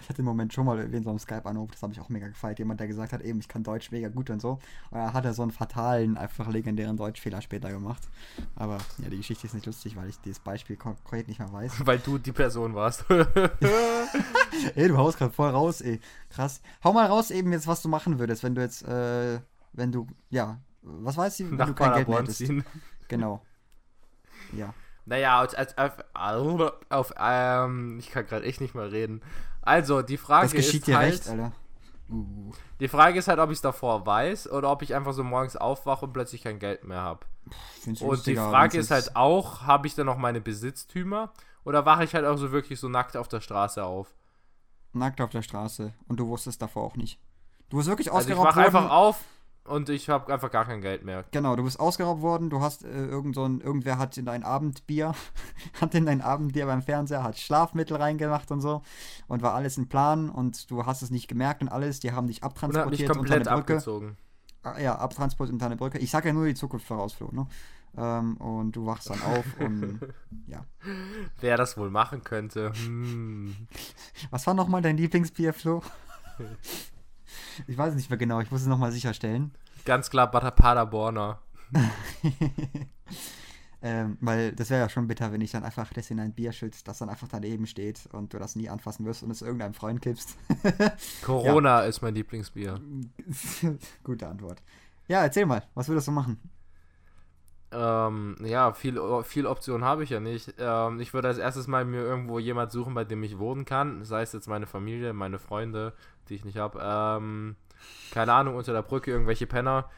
ich 0.00 0.08
hatte 0.08 0.18
im 0.18 0.24
Moment 0.24 0.52
schon 0.52 0.66
mal 0.66 0.78
in 0.78 1.02
so 1.02 1.10
einem 1.10 1.18
Skype-Anruf, 1.18 1.70
das 1.70 1.82
habe 1.82 1.92
ich 1.92 2.00
auch 2.00 2.08
mega 2.08 2.26
gefeiert. 2.26 2.58
Jemand, 2.58 2.80
der 2.80 2.88
gesagt 2.88 3.12
hat, 3.12 3.22
eben, 3.22 3.38
ich 3.38 3.48
kann 3.48 3.62
Deutsch 3.62 3.90
mega 3.92 4.08
gut 4.08 4.30
und 4.30 4.40
so. 4.40 4.58
Und 4.90 4.98
er 4.98 5.12
hat 5.12 5.24
er 5.24 5.34
so 5.34 5.42
einen 5.42 5.50
fatalen, 5.52 6.16
einfach 6.16 6.48
legendären 6.48 6.96
Deutschfehler 6.96 7.40
später 7.40 7.70
gemacht. 7.70 8.02
Aber 8.56 8.78
ja, 8.98 9.08
die 9.10 9.18
Geschichte 9.18 9.46
ist 9.46 9.54
nicht 9.54 9.66
lustig, 9.66 9.96
weil 9.96 10.08
ich 10.08 10.18
dieses 10.20 10.40
Beispiel 10.40 10.76
konkret 10.76 11.28
nicht 11.28 11.38
mehr 11.38 11.52
weiß. 11.52 11.74
Weil 11.86 11.98
du 11.98 12.18
die 12.18 12.32
Person 12.32 12.74
warst. 12.74 13.04
ey, 14.74 14.88
du 14.88 14.96
haust 14.96 15.18
gerade 15.18 15.32
voll 15.32 15.50
raus, 15.50 15.80
ey. 15.80 16.00
Krass. 16.30 16.60
Hau 16.82 16.92
mal 16.92 17.06
raus 17.06 17.30
eben 17.30 17.52
jetzt, 17.52 17.66
was 17.66 17.82
du 17.82 17.88
machen 17.88 18.18
würdest, 18.18 18.42
wenn 18.42 18.54
du 18.54 18.62
jetzt, 18.62 18.82
äh, 18.82 19.40
wenn 19.72 19.92
du, 19.92 20.06
ja, 20.30 20.58
was 20.82 21.16
weißt 21.16 21.40
du, 21.40 21.50
wenn 21.50 21.56
Nach 21.56 21.66
du 21.66 21.74
kein 21.74 21.92
Geld 21.92 22.08
mehr 22.08 22.18
hättest? 22.18 22.38
ziehen. 22.38 22.64
Genau. 23.08 23.42
Ja. 24.52 24.74
Naja, 25.04 25.38
als, 25.38 25.54
als, 25.54 25.74
auf, 26.14 26.72
auf 26.90 27.12
ähm, 27.18 27.98
ich 28.00 28.10
kann 28.10 28.26
gerade 28.26 28.44
echt 28.44 28.60
nicht 28.60 28.74
mehr 28.74 28.90
reden. 28.90 29.22
Also, 29.66 30.02
die 30.02 30.16
Frage 30.16 30.46
Das 30.46 30.52
geschieht 30.52 30.82
ist 30.82 30.86
dir 30.86 30.98
halt, 30.98 31.12
recht, 31.12 31.28
Alter. 31.28 31.52
Uh, 32.08 32.52
die 32.78 32.88
Frage 32.88 33.18
ist 33.18 33.26
halt, 33.26 33.40
ob 33.40 33.50
ich 33.50 33.56
es 33.56 33.62
davor 33.62 34.06
weiß 34.06 34.50
oder 34.52 34.70
ob 34.70 34.82
ich 34.82 34.94
einfach 34.94 35.12
so 35.12 35.24
morgens 35.24 35.56
aufwache 35.56 36.04
und 36.06 36.12
plötzlich 36.12 36.42
kein 36.42 36.58
Geld 36.60 36.84
mehr 36.84 37.00
habe. 37.00 37.26
Und 38.00 38.26
die 38.26 38.36
Frage 38.36 38.78
ist 38.78 38.90
halt 38.92 39.16
auch, 39.16 39.62
habe 39.62 39.86
ich 39.88 39.94
dann 39.96 40.06
noch 40.06 40.16
meine 40.16 40.40
Besitztümer 40.40 41.32
oder 41.64 41.84
wache 41.84 42.04
ich 42.04 42.14
halt 42.14 42.24
auch 42.24 42.36
so 42.36 42.52
wirklich 42.52 42.78
so 42.78 42.88
nackt 42.88 43.16
auf 43.16 43.28
der 43.28 43.40
Straße 43.40 43.84
auf? 43.84 44.14
nackt 44.96 45.20
auf 45.20 45.30
der 45.30 45.42
Straße 45.42 45.92
und 46.08 46.18
du 46.18 46.26
wusstest 46.26 46.60
davor 46.62 46.84
auch 46.84 46.96
nicht. 46.96 47.20
Du 47.68 47.76
bist 47.76 47.88
wirklich 47.88 48.10
Also 48.10 48.28
ich 48.28 48.34
ausgeraubt 48.34 48.56
wache 48.56 48.66
einfach 48.66 48.90
auf 48.90 49.24
und 49.68 49.88
ich 49.88 50.08
habe 50.08 50.32
einfach 50.32 50.50
gar 50.50 50.64
kein 50.64 50.80
Geld 50.80 51.04
mehr. 51.04 51.24
Genau, 51.30 51.56
du 51.56 51.64
bist 51.64 51.78
ausgeraubt 51.80 52.22
worden, 52.22 52.50
du 52.50 52.60
hast 52.60 52.84
äh, 52.84 53.06
irgend 53.06 53.34
so 53.34 53.44
ein, 53.44 53.60
irgendwer 53.60 53.98
hat 53.98 54.16
in 54.16 54.24
dein 54.24 54.42
Abendbier, 54.42 55.14
hat 55.80 55.94
in 55.94 56.06
dein 56.06 56.20
Abendbier 56.20 56.66
beim 56.66 56.82
Fernseher, 56.82 57.22
hat 57.22 57.38
Schlafmittel 57.38 57.96
reingemacht 57.96 58.50
und 58.50 58.60
so 58.60 58.82
und 59.28 59.42
war 59.42 59.54
alles 59.54 59.76
in 59.78 59.88
Plan 59.88 60.30
und 60.30 60.70
du 60.70 60.86
hast 60.86 61.02
es 61.02 61.10
nicht 61.10 61.28
gemerkt 61.28 61.62
und 61.62 61.68
alles, 61.68 62.00
die 62.00 62.12
haben 62.12 62.26
dich 62.26 62.42
Und 62.42 62.50
hat 62.50 62.62
mich 62.62 62.62
abtransportiert 62.72 63.10
unter 63.10 63.18
komplett 63.18 63.48
eine 63.48 63.56
Brücke. 63.58 63.72
abgezogen. 63.74 64.16
Ah, 64.62 64.78
Ja, 64.78 64.96
abtransportiert 64.96 65.52
unter 65.54 65.66
eine 65.66 65.76
Brücke. 65.76 65.98
Ich 65.98 66.10
sag 66.10 66.24
ja 66.24 66.32
nur 66.32 66.46
die 66.46 66.54
Zukunft 66.54 66.86
voraus, 66.86 67.12
Flo, 67.12 67.30
ne? 67.32 67.46
Ähm, 67.98 68.36
und 68.36 68.72
du 68.72 68.84
wachst 68.84 69.08
dann 69.08 69.22
auf 69.22 69.44
und 69.58 70.00
ja. 70.46 70.64
Wer 71.40 71.56
das 71.56 71.78
wohl 71.78 71.90
machen 71.90 72.22
könnte. 72.24 72.72
Hm. 72.74 73.56
Was 74.30 74.46
war 74.46 74.54
nochmal 74.54 74.82
dein 74.82 74.96
Lieblingsbier, 74.96 75.52
Flo? 75.54 75.82
Ich 77.66 77.76
weiß 77.76 77.90
es 77.90 77.96
nicht 77.96 78.10
mehr 78.10 78.18
genau, 78.18 78.40
ich 78.40 78.50
muss 78.50 78.62
es 78.62 78.66
nochmal 78.66 78.92
sicherstellen. 78.92 79.52
Ganz 79.84 80.10
klar 80.10 80.30
Pader- 80.30 80.50
Paderborner. 80.52 81.40
ähm, 83.82 84.16
weil 84.20 84.52
das 84.52 84.70
wäre 84.70 84.80
ja 84.80 84.88
schon 84.88 85.06
bitter, 85.06 85.32
wenn 85.32 85.40
ich 85.40 85.50
dann 85.52 85.64
einfach 85.64 85.92
das 85.92 86.10
in 86.10 86.20
ein 86.20 86.32
Bier 86.32 86.52
schützt, 86.52 86.88
das 86.88 86.98
dann 86.98 87.08
einfach 87.08 87.28
daneben 87.28 87.66
steht 87.66 88.06
und 88.12 88.32
du 88.32 88.38
das 88.38 88.56
nie 88.56 88.68
anfassen 88.68 89.04
wirst 89.04 89.22
und 89.22 89.30
es 89.30 89.42
irgendeinem 89.42 89.74
Freund 89.74 90.00
kippst. 90.00 90.36
Corona 91.22 91.80
ist 91.82 92.02
mein 92.02 92.14
Lieblingsbier. 92.14 92.80
Gute 94.04 94.28
Antwort. 94.28 94.62
Ja, 95.08 95.22
erzähl 95.22 95.46
mal, 95.46 95.62
was 95.74 95.88
würdest 95.88 96.08
du 96.08 96.12
machen? 96.12 96.38
Ähm, 97.72 98.36
ja, 98.44 98.72
viel, 98.72 99.00
viel 99.24 99.46
Optionen 99.46 99.84
habe 99.84 100.04
ich 100.04 100.10
ja 100.10 100.20
nicht. 100.20 100.54
Ähm, 100.58 101.00
ich 101.00 101.12
würde 101.12 101.28
als 101.28 101.38
erstes 101.38 101.66
mal 101.66 101.84
mir 101.84 102.00
irgendwo 102.00 102.38
jemand 102.38 102.70
suchen, 102.70 102.94
bei 102.94 103.04
dem 103.04 103.22
ich 103.22 103.38
wohnen 103.38 103.64
kann. 103.64 104.04
Sei 104.04 104.22
es 104.22 104.32
jetzt 104.32 104.48
meine 104.48 104.66
Familie, 104.66 105.12
meine 105.12 105.38
Freunde, 105.38 105.92
die 106.28 106.34
ich 106.34 106.44
nicht 106.44 106.58
habe. 106.58 106.78
Ähm, 106.82 107.56
keine 108.12 108.32
Ahnung, 108.32 108.56
unter 108.56 108.72
der 108.72 108.82
Brücke 108.82 109.10
irgendwelche 109.10 109.46
Penner. 109.46 109.90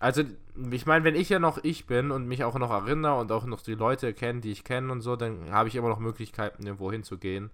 Also, 0.00 0.22
ich 0.70 0.86
meine, 0.86 1.04
wenn 1.04 1.16
ich 1.16 1.28
ja 1.28 1.38
noch 1.38 1.58
ich 1.64 1.86
bin 1.86 2.10
und 2.10 2.26
mich 2.26 2.44
auch 2.44 2.56
noch 2.58 2.70
erinnere 2.70 3.18
und 3.18 3.32
auch 3.32 3.46
noch 3.46 3.62
die 3.62 3.74
Leute 3.74 4.14
kenne, 4.14 4.40
die 4.40 4.52
ich 4.52 4.64
kenne 4.64 4.92
und 4.92 5.00
so, 5.00 5.16
dann 5.16 5.50
habe 5.50 5.68
ich 5.68 5.76
immer 5.76 5.88
noch 5.88 5.98
Möglichkeiten, 5.98 6.64
irgendwo 6.64 6.92
hinzugehen. 6.92 7.50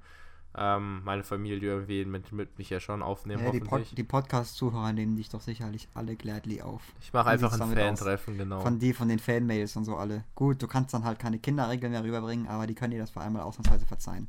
Ähm, 0.56 1.02
meine 1.04 1.24
Familie 1.24 1.68
irgendwie 1.68 2.04
mit, 2.04 2.30
mit 2.30 2.58
mich 2.58 2.70
ja 2.70 2.78
schon 2.78 3.02
aufnehmen, 3.02 3.44
Ja, 3.44 3.50
die 3.50 3.60
hoffentlich. 3.60 3.88
Pod 3.88 3.98
die 3.98 4.04
Podcast-Zuhörer 4.04 4.92
nehmen 4.92 5.16
dich 5.16 5.28
doch 5.28 5.40
sicherlich 5.40 5.88
alle 5.94 6.14
gladly 6.14 6.62
auf. 6.62 6.82
ich 7.00 7.12
mache 7.12 7.30
einfach 7.30 7.58
ein? 7.60 7.72
Fan-Treffen, 7.72 8.38
genau. 8.38 8.60
Von 8.60 8.78
die, 8.78 8.92
von 8.92 9.08
den 9.08 9.18
Fanmails 9.18 9.74
und 9.76 9.84
so 9.84 9.96
alle. 9.96 10.22
Gut, 10.36 10.62
du 10.62 10.68
kannst 10.68 10.94
dann 10.94 11.04
halt 11.04 11.18
keine 11.18 11.38
Kinderregeln 11.40 11.90
mehr 11.92 12.04
rüberbringen, 12.04 12.46
aber 12.46 12.66
die 12.68 12.74
können 12.74 12.92
dir 12.92 13.00
das 13.00 13.10
vor 13.10 13.22
einmal 13.22 13.42
ausnahmsweise 13.42 13.86
verzeihen. 13.86 14.28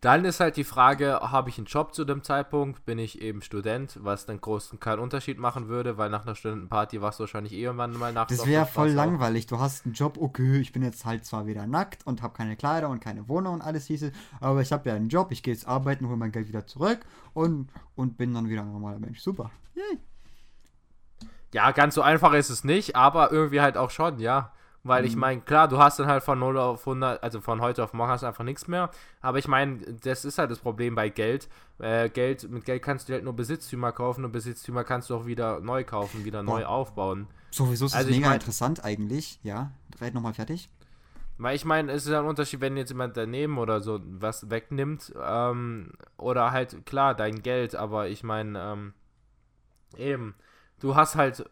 Dann 0.00 0.24
ist 0.24 0.38
halt 0.38 0.56
die 0.56 0.64
Frage, 0.64 1.18
habe 1.20 1.48
ich 1.50 1.58
einen 1.58 1.66
Job 1.66 1.92
zu 1.92 2.04
dem 2.04 2.22
Zeitpunkt? 2.22 2.84
Bin 2.84 3.00
ich 3.00 3.20
eben 3.20 3.42
Student, 3.42 3.98
was 4.00 4.26
dann 4.26 4.40
großen 4.40 4.78
keinen 4.78 5.00
Unterschied 5.00 5.38
machen 5.38 5.66
würde, 5.66 5.98
weil 5.98 6.08
nach 6.08 6.22
einer 6.24 6.36
Studentenparty 6.36 7.02
warst 7.02 7.18
du 7.18 7.22
wahrscheinlich 7.22 7.52
eh 7.52 7.62
irgendwann 7.62 7.98
mal 7.98 8.12
nachts 8.12 8.36
Das 8.36 8.46
wäre 8.46 8.64
voll 8.64 8.90
langweilig. 8.90 9.48
Du 9.48 9.58
hast 9.58 9.86
einen 9.86 9.94
Job, 9.94 10.16
okay, 10.16 10.60
ich 10.60 10.72
bin 10.72 10.84
jetzt 10.84 11.04
halt 11.04 11.24
zwar 11.24 11.46
wieder 11.46 11.66
nackt 11.66 12.06
und 12.06 12.22
habe 12.22 12.32
keine 12.32 12.54
Kleider 12.54 12.88
und 12.90 13.00
keine 13.00 13.28
Wohnung 13.28 13.54
und 13.54 13.62
alles 13.62 13.86
hieße, 13.86 14.12
aber 14.40 14.60
ich 14.60 14.70
habe 14.70 14.88
ja 14.88 14.94
einen 14.94 15.08
Job, 15.08 15.32
ich 15.32 15.42
gehe 15.42 15.52
jetzt 15.52 15.66
arbeiten, 15.66 16.06
hole 16.06 16.16
mein 16.16 16.30
Geld 16.30 16.46
wieder 16.46 16.64
zurück 16.64 17.00
und, 17.34 17.68
und 17.96 18.16
bin 18.16 18.32
dann 18.34 18.48
wieder 18.48 18.62
ein 18.62 18.72
normaler 18.72 19.00
Mensch. 19.00 19.20
Super. 19.20 19.50
Yay. 19.74 19.98
Ja, 21.52 21.72
ganz 21.72 21.96
so 21.96 22.02
einfach 22.02 22.34
ist 22.34 22.50
es 22.50 22.62
nicht, 22.62 22.94
aber 22.94 23.32
irgendwie 23.32 23.60
halt 23.60 23.76
auch 23.76 23.90
schon, 23.90 24.20
ja. 24.20 24.52
Weil 24.84 25.04
ich 25.04 25.14
Mhm. 25.14 25.20
meine, 25.20 25.40
klar, 25.40 25.66
du 25.68 25.78
hast 25.78 25.98
dann 25.98 26.06
halt 26.06 26.22
von 26.22 26.38
0 26.38 26.56
auf 26.56 26.86
100, 26.86 27.22
also 27.22 27.40
von 27.40 27.60
heute 27.60 27.82
auf 27.84 27.92
morgen 27.92 28.10
hast 28.10 28.22
du 28.22 28.26
einfach 28.26 28.44
nichts 28.44 28.68
mehr. 28.68 28.90
Aber 29.20 29.38
ich 29.38 29.48
meine, 29.48 29.78
das 30.02 30.24
ist 30.24 30.38
halt 30.38 30.50
das 30.50 30.60
Problem 30.60 30.94
bei 30.94 31.08
Geld. 31.08 31.48
Äh, 31.78 32.08
Geld. 32.08 32.48
Mit 32.48 32.64
Geld 32.64 32.82
kannst 32.82 33.08
du 33.08 33.12
halt 33.12 33.24
nur 33.24 33.34
Besitztümer 33.34 33.92
kaufen 33.92 34.24
und 34.24 34.32
Besitztümer 34.32 34.84
kannst 34.84 35.10
du 35.10 35.16
auch 35.16 35.26
wieder 35.26 35.60
neu 35.60 35.84
kaufen, 35.84 36.24
wieder 36.24 36.42
neu 36.42 36.60
Boah. 36.62 36.68
aufbauen. 36.68 37.26
Sowieso 37.50 37.86
ist 37.86 37.92
es 37.92 37.96
Also 37.98 38.10
ich 38.10 38.16
mega 38.16 38.28
mein- 38.28 38.38
interessant 38.38 38.84
eigentlich. 38.84 39.40
Ja, 39.42 39.72
red 40.00 40.14
nochmal 40.14 40.34
fertig. 40.34 40.70
Weil 41.38 41.54
ich 41.56 41.64
meine, 41.64 41.92
es 41.92 42.04
ist 42.06 42.10
ja 42.12 42.20
ein 42.20 42.26
Unterschied, 42.26 42.60
wenn 42.60 42.76
jetzt 42.76 42.88
jemand 42.90 43.16
daneben 43.16 43.58
oder 43.58 43.80
so 43.80 44.00
was 44.04 44.48
wegnimmt. 44.50 45.12
Ähm, 45.20 45.92
oder 46.16 46.50
halt, 46.52 46.84
klar, 46.86 47.14
dein 47.14 47.42
Geld, 47.42 47.74
aber 47.76 48.08
ich 48.08 48.22
meine, 48.24 48.58
ähm, 48.60 48.92
eben, 49.96 50.34
du 50.80 50.94
hast 50.96 51.14
halt 51.16 51.44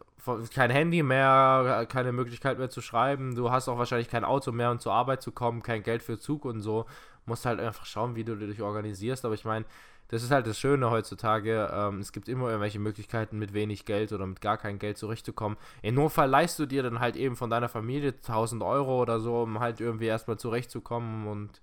kein 0.53 0.69
Handy 0.71 1.03
mehr, 1.03 1.85
keine 1.89 2.11
Möglichkeit 2.11 2.57
mehr 2.57 2.69
zu 2.69 2.81
schreiben, 2.81 3.35
du 3.35 3.51
hast 3.51 3.67
auch 3.69 3.77
wahrscheinlich 3.77 4.09
kein 4.09 4.25
Auto 4.25 4.51
mehr, 4.51 4.71
um 4.71 4.79
zur 4.79 4.93
Arbeit 4.93 5.21
zu 5.21 5.31
kommen, 5.31 5.63
kein 5.63 5.83
Geld 5.83 6.03
für 6.03 6.19
Zug 6.19 6.45
und 6.45 6.61
so. 6.61 6.85
Musst 7.25 7.45
halt 7.45 7.59
einfach 7.59 7.85
schauen, 7.85 8.15
wie 8.15 8.23
du 8.23 8.35
dich 8.35 8.61
organisierst. 8.61 9.25
Aber 9.25 9.33
ich 9.33 9.45
meine, 9.45 9.65
das 10.09 10.23
ist 10.23 10.31
halt 10.31 10.47
das 10.47 10.57
Schöne 10.59 10.89
heutzutage. 10.89 11.69
Ähm, 11.73 11.99
es 11.99 12.11
gibt 12.13 12.29
immer 12.29 12.47
irgendwelche 12.47 12.79
Möglichkeiten, 12.79 13.37
mit 13.37 13.53
wenig 13.53 13.85
Geld 13.85 14.13
oder 14.13 14.25
mit 14.25 14.39
gar 14.41 14.57
kein 14.57 14.79
Geld 14.79 14.97
zurechtzukommen. 14.97 15.57
In 15.81 15.95
Notfall 15.95 16.29
leihst 16.29 16.57
du 16.59 16.65
dir 16.65 16.83
dann 16.83 16.99
halt 16.99 17.15
eben 17.17 17.35
von 17.35 17.49
deiner 17.49 17.69
Familie 17.69 18.11
1000 18.11 18.63
Euro 18.63 19.01
oder 19.01 19.19
so, 19.19 19.41
um 19.43 19.59
halt 19.59 19.81
irgendwie 19.81 20.05
erstmal 20.05 20.37
zurechtzukommen 20.37 21.27
und 21.27 21.61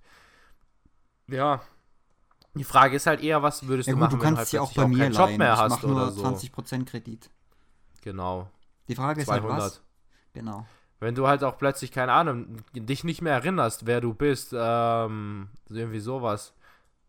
ja. 1.29 1.63
Die 2.55 2.65
Frage 2.65 2.97
ist 2.97 3.07
halt 3.07 3.23
eher, 3.23 3.43
was 3.43 3.67
würdest 3.67 3.89
Ja 3.89 3.95
du 3.95 3.99
gut, 3.99 4.11
machen, 4.11 4.19
du 4.19 4.25
wenn 4.25 4.35
kannst 4.37 4.53
du 4.53 4.57
dir 4.57 4.61
halt 4.61 4.69
auch 4.71 4.73
plötzlich 4.73 4.77
bei 4.77 4.87
mir 4.89 4.99
keinen 4.99 5.13
Job 5.13 5.27
leihen. 5.29 5.39
mehr 5.39 5.55
Ich 5.55 5.59
hast 5.59 5.85
oder 5.85 6.11
so. 6.11 6.23
20% 6.23 6.85
Kredit. 6.85 7.31
Genau. 8.05 8.51
Die 8.89 8.95
Frage 8.95 9.23
ist 9.23 9.29
halt 9.29 9.43
200. 9.43 9.63
was? 9.63 9.83
Genau. 10.35 10.67
Wenn 11.01 11.15
du 11.15 11.27
halt 11.27 11.43
auch 11.43 11.57
plötzlich, 11.57 11.91
keine 11.91 12.13
Ahnung, 12.13 12.59
dich 12.75 13.03
nicht 13.03 13.23
mehr 13.23 13.33
erinnerst, 13.33 13.87
wer 13.87 14.03
du 14.03 14.13
bist, 14.13 14.55
ähm, 14.57 15.49
irgendwie 15.71 16.01
sowas. 16.01 16.55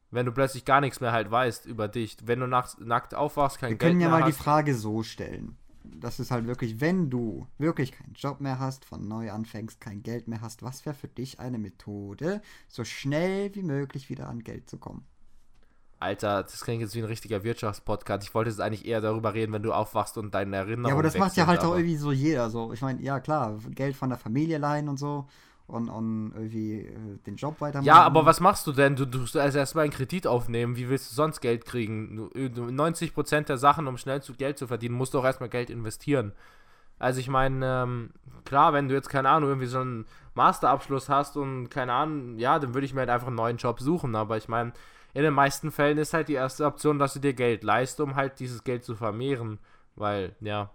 Wenn 0.10 0.26
du 0.26 0.32
plötzlich 0.32 0.64
gar 0.64 0.80
nichts 0.80 1.02
mehr 1.02 1.12
halt 1.12 1.30
weißt 1.30 1.66
über 1.66 1.90
dich. 1.90 2.18
Wenn 2.24 2.40
du 2.40 2.48
nachts, 2.48 2.78
nackt 2.80 3.14
aufwachst, 3.14 3.60
kein 3.60 3.72
Wir 3.72 3.78
Geld 3.78 3.92
können 3.92 4.02
ja 4.02 4.10
mal 4.10 4.24
die 4.24 4.32
hast. 4.32 4.38
Frage 4.38 4.74
so 4.74 5.04
stellen. 5.04 5.58
Das 5.84 6.20
ist 6.22 6.32
halt 6.32 6.48
wirklich, 6.48 6.80
wenn 6.80 7.10
du 7.10 7.46
wirklich 7.58 7.92
keinen 7.92 8.14
Job 8.14 8.40
mehr 8.40 8.58
hast, 8.58 8.86
von 8.86 9.06
neu 9.08 9.32
anfängst, 9.32 9.82
kein 9.82 10.02
Geld 10.02 10.30
mehr 10.30 10.42
hast, 10.42 10.64
was 10.64 10.86
wäre 10.86 10.96
für 10.96 11.10
dich 11.10 11.40
eine 11.42 11.60
Methode, 11.60 12.42
so 12.70 12.86
schnell 12.86 13.54
wie 13.54 13.64
möglich 13.64 14.10
wieder 14.10 14.30
an 14.30 14.44
Geld 14.44 14.70
zu 14.70 14.78
kommen? 14.78 15.06
Alter, 16.00 16.44
das 16.44 16.62
klingt 16.64 16.82
jetzt 16.82 16.94
wie 16.96 17.00
ein 17.00 17.06
richtiger 17.06 17.44
Wirtschaftspodcast. 17.44 18.28
Ich 18.28 18.34
wollte 18.36 18.50
jetzt 18.50 18.60
eigentlich 18.62 18.86
eher 18.86 19.02
darüber 19.02 19.34
reden, 19.34 19.54
wenn 19.54 19.64
du 19.64 19.72
aufwachst 19.74 20.18
und 20.18 20.34
deine 20.36 20.56
Erinnerungen 20.58 20.88
Ja, 20.88 20.94
aber 20.94 21.04
das 21.04 21.18
macht 21.18 21.36
ja 21.38 21.48
halt 21.48 21.62
auch 21.62 21.68
aber- 21.68 21.78
irgendwie 21.78 21.96
so 21.98 22.12
jeder 22.12 22.50
so. 22.50 22.74
Ich 22.74 22.82
meine, 22.82 23.02
ja 23.02 23.20
klar, 23.20 23.58
Geld 23.72 23.96
von 23.96 24.10
der 24.10 24.18
Familie 24.18 24.58
leihen 24.58 24.90
und 24.90 24.98
so 24.98 25.26
und, 25.68 25.90
und 25.90 26.34
irgendwie 26.36 26.82
äh, 26.82 27.18
den 27.26 27.38
Job 27.38 27.60
weitermachen. 27.62 27.88
Ja, 27.88 28.02
aber 28.04 28.26
was 28.26 28.40
machst 28.40 28.68
du 28.68 28.72
denn? 28.74 28.96
Du, 28.96 29.06
musst 29.18 29.36
also 29.38 29.58
erstmal 29.58 29.86
einen 29.86 29.94
Kredit 29.94 30.28
aufnehmen. 30.28 30.76
Wie 30.76 30.90
willst 30.90 31.10
du 31.12 31.16
sonst 31.16 31.40
Geld 31.42 31.66
kriegen? 31.66 32.30
Du- 32.34 32.50
du- 32.50 32.64
90% 32.72 33.48
der 33.48 33.58
Sachen, 33.58 33.88
um 33.88 33.98
schnell 33.98 34.22
zu 34.22 34.34
Geld 34.34 34.58
zu 34.60 34.68
verdienen, 34.68 34.96
musst 34.96 35.14
du 35.14 35.20
auch 35.20 35.26
erstmal 35.26 35.50
Geld 35.50 35.70
investieren. 35.70 36.34
Also 37.00 37.20
ich 37.20 37.28
meine, 37.30 37.66
ähm, 37.84 38.10
klar, 38.46 38.74
wenn 38.74 38.88
du 38.90 38.94
jetzt, 38.96 39.10
keine 39.10 39.30
Ahnung, 39.30 39.50
irgendwie 39.50 39.68
so 39.68 39.80
einen 39.80 40.06
Masterabschluss 40.34 41.10
hast 41.10 41.36
und 41.36 41.70
keine 41.70 41.94
Ahnung, 41.94 42.38
ja, 42.38 42.60
dann 42.60 42.74
würde 42.74 42.86
ich 42.86 42.94
mir 42.94 43.00
halt 43.02 43.10
einfach 43.10 43.28
einen 43.28 43.36
neuen 43.38 43.58
Job 43.58 43.80
suchen. 43.80 44.16
Aber 44.16 44.38
ich 44.38 44.48
meine, 44.48 44.72
in 45.16 45.24
den 45.24 45.34
meisten 45.34 45.72
Fällen 45.72 45.98
ist 45.98 46.14
halt 46.14 46.28
die 46.28 46.34
erste 46.34 46.66
Option, 46.66 47.00
dass 47.00 47.14
du 47.14 47.20
dir 47.20 47.34
Geld 47.34 47.64
leist, 47.64 48.02
um 48.02 48.18
halt 48.18 48.38
dieses 48.42 48.66
Geld 48.66 48.84
zu 48.84 48.96
vermehren. 48.96 49.60
Weil, 49.96 50.36
ja, 50.42 50.70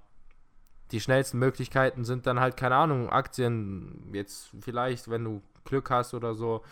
die 0.92 1.00
schnellsten 1.00 1.38
Möglichkeiten 1.38 2.06
sind 2.06 2.26
dann 2.26 2.40
halt, 2.40 2.56
keine 2.56 2.76
Ahnung, 2.76 3.10
Aktien. 3.10 4.10
Jetzt 4.14 4.48
vielleicht, 4.62 5.10
wenn 5.10 5.24
du 5.24 5.42
Glück 5.64 5.90
hast 5.90 6.14
oder 6.14 6.32
so, 6.34 6.64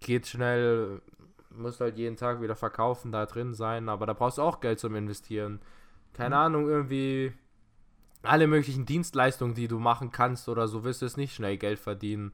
geht 0.00 0.26
schnell, 0.26 1.00
musst 1.48 1.80
halt 1.80 1.96
jeden 1.96 2.18
Tag 2.18 2.42
wieder 2.42 2.56
verkaufen, 2.56 3.10
da 3.10 3.24
drin 3.24 3.54
sein, 3.54 3.88
aber 3.88 4.04
da 4.04 4.12
brauchst 4.12 4.36
du 4.36 4.42
auch 4.42 4.60
Geld 4.60 4.78
zum 4.78 4.94
Investieren. 4.94 5.60
Keine 6.12 6.36
mhm. 6.36 6.42
Ahnung, 6.42 6.68
irgendwie 6.68 7.32
alle 8.22 8.46
möglichen 8.46 8.84
Dienstleistungen, 8.84 9.54
die 9.54 9.66
du 9.66 9.78
machen 9.78 10.12
kannst 10.12 10.46
oder 10.50 10.68
so, 10.68 10.84
wirst 10.84 11.00
du 11.00 11.06
es 11.06 11.16
nicht 11.16 11.34
schnell 11.34 11.56
Geld 11.56 11.78
verdienen. 11.78 12.32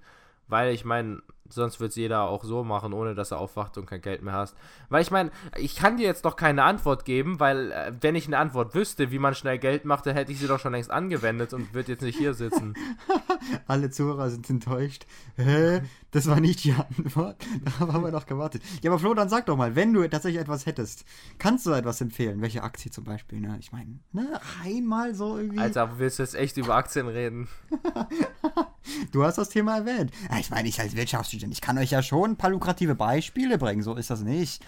Weil 0.48 0.74
ich 0.74 0.84
meine, 0.84 1.22
sonst 1.48 1.80
wird 1.80 1.90
es 1.90 1.96
jeder 1.96 2.22
auch 2.22 2.44
so 2.44 2.64
machen, 2.64 2.92
ohne 2.92 3.14
dass 3.14 3.30
er 3.30 3.38
aufwacht 3.38 3.76
und 3.78 3.86
kein 3.86 4.00
Geld 4.00 4.22
mehr 4.22 4.34
hast. 4.34 4.56
Weil 4.88 5.02
ich 5.02 5.10
meine, 5.10 5.30
ich 5.56 5.76
kann 5.76 5.96
dir 5.96 6.06
jetzt 6.06 6.24
doch 6.24 6.36
keine 6.36 6.62
Antwort 6.62 7.04
geben, 7.04 7.40
weil 7.40 7.72
äh, 7.72 7.92
wenn 8.00 8.14
ich 8.14 8.26
eine 8.26 8.38
Antwort 8.38 8.74
wüsste, 8.74 9.10
wie 9.10 9.18
man 9.18 9.34
schnell 9.34 9.58
Geld 9.58 9.84
macht, 9.84 10.06
dann 10.06 10.14
hätte 10.14 10.32
ich 10.32 10.38
sie 10.38 10.46
doch 10.46 10.58
schon 10.58 10.72
längst 10.72 10.90
angewendet 10.90 11.52
und 11.52 11.74
würde 11.74 11.92
jetzt 11.92 12.02
nicht 12.02 12.18
hier 12.18 12.34
sitzen. 12.34 12.74
Alle 13.66 13.90
Zuhörer 13.90 14.30
sind 14.30 14.48
enttäuscht. 14.48 15.06
Hä? 15.36 15.82
Das 16.10 16.28
war 16.28 16.40
nicht 16.40 16.64
die 16.64 16.72
Antwort. 16.72 17.36
Da 17.64 17.92
haben 17.92 18.04
wir 18.04 18.12
doch 18.12 18.26
gewartet. 18.26 18.62
Ja, 18.82 18.90
aber 18.90 18.98
Flo, 18.98 19.14
dann 19.14 19.28
sag 19.28 19.46
doch 19.46 19.56
mal, 19.56 19.74
wenn 19.74 19.92
du 19.92 20.08
tatsächlich 20.08 20.40
etwas 20.40 20.66
hättest, 20.66 21.04
kannst 21.38 21.66
du 21.66 21.72
etwas 21.72 22.00
empfehlen? 22.00 22.40
Welche 22.40 22.62
Aktie 22.62 22.90
zum 22.90 23.04
Beispiel? 23.04 23.40
Ne? 23.40 23.56
Ich 23.58 23.72
meine, 23.72 23.98
ne, 24.12 24.40
einmal 24.62 25.14
so 25.14 25.38
irgendwie. 25.38 25.58
Alter, 25.58 25.98
willst 25.98 26.18
du 26.18 26.22
jetzt 26.22 26.34
echt 26.34 26.56
über 26.56 26.74
Aktien 26.74 27.08
reden? 27.08 27.48
du 29.12 29.24
hast 29.24 29.38
das 29.38 29.48
Thema 29.48 29.78
erwähnt. 29.78 30.12
Ich 30.38 30.50
meine, 30.50 30.68
ich 30.68 30.80
als 30.80 30.96
Wirtschaftsstudent, 30.96 31.52
ich 31.52 31.60
kann 31.60 31.78
euch 31.78 31.90
ja 31.90 32.02
schon 32.02 32.32
ein 32.32 32.36
paar 32.36 32.50
lukrative 32.50 32.94
Beispiele 32.94 33.58
bringen, 33.58 33.82
so 33.82 33.94
ist 33.94 34.10
das 34.10 34.20
nicht. 34.22 34.64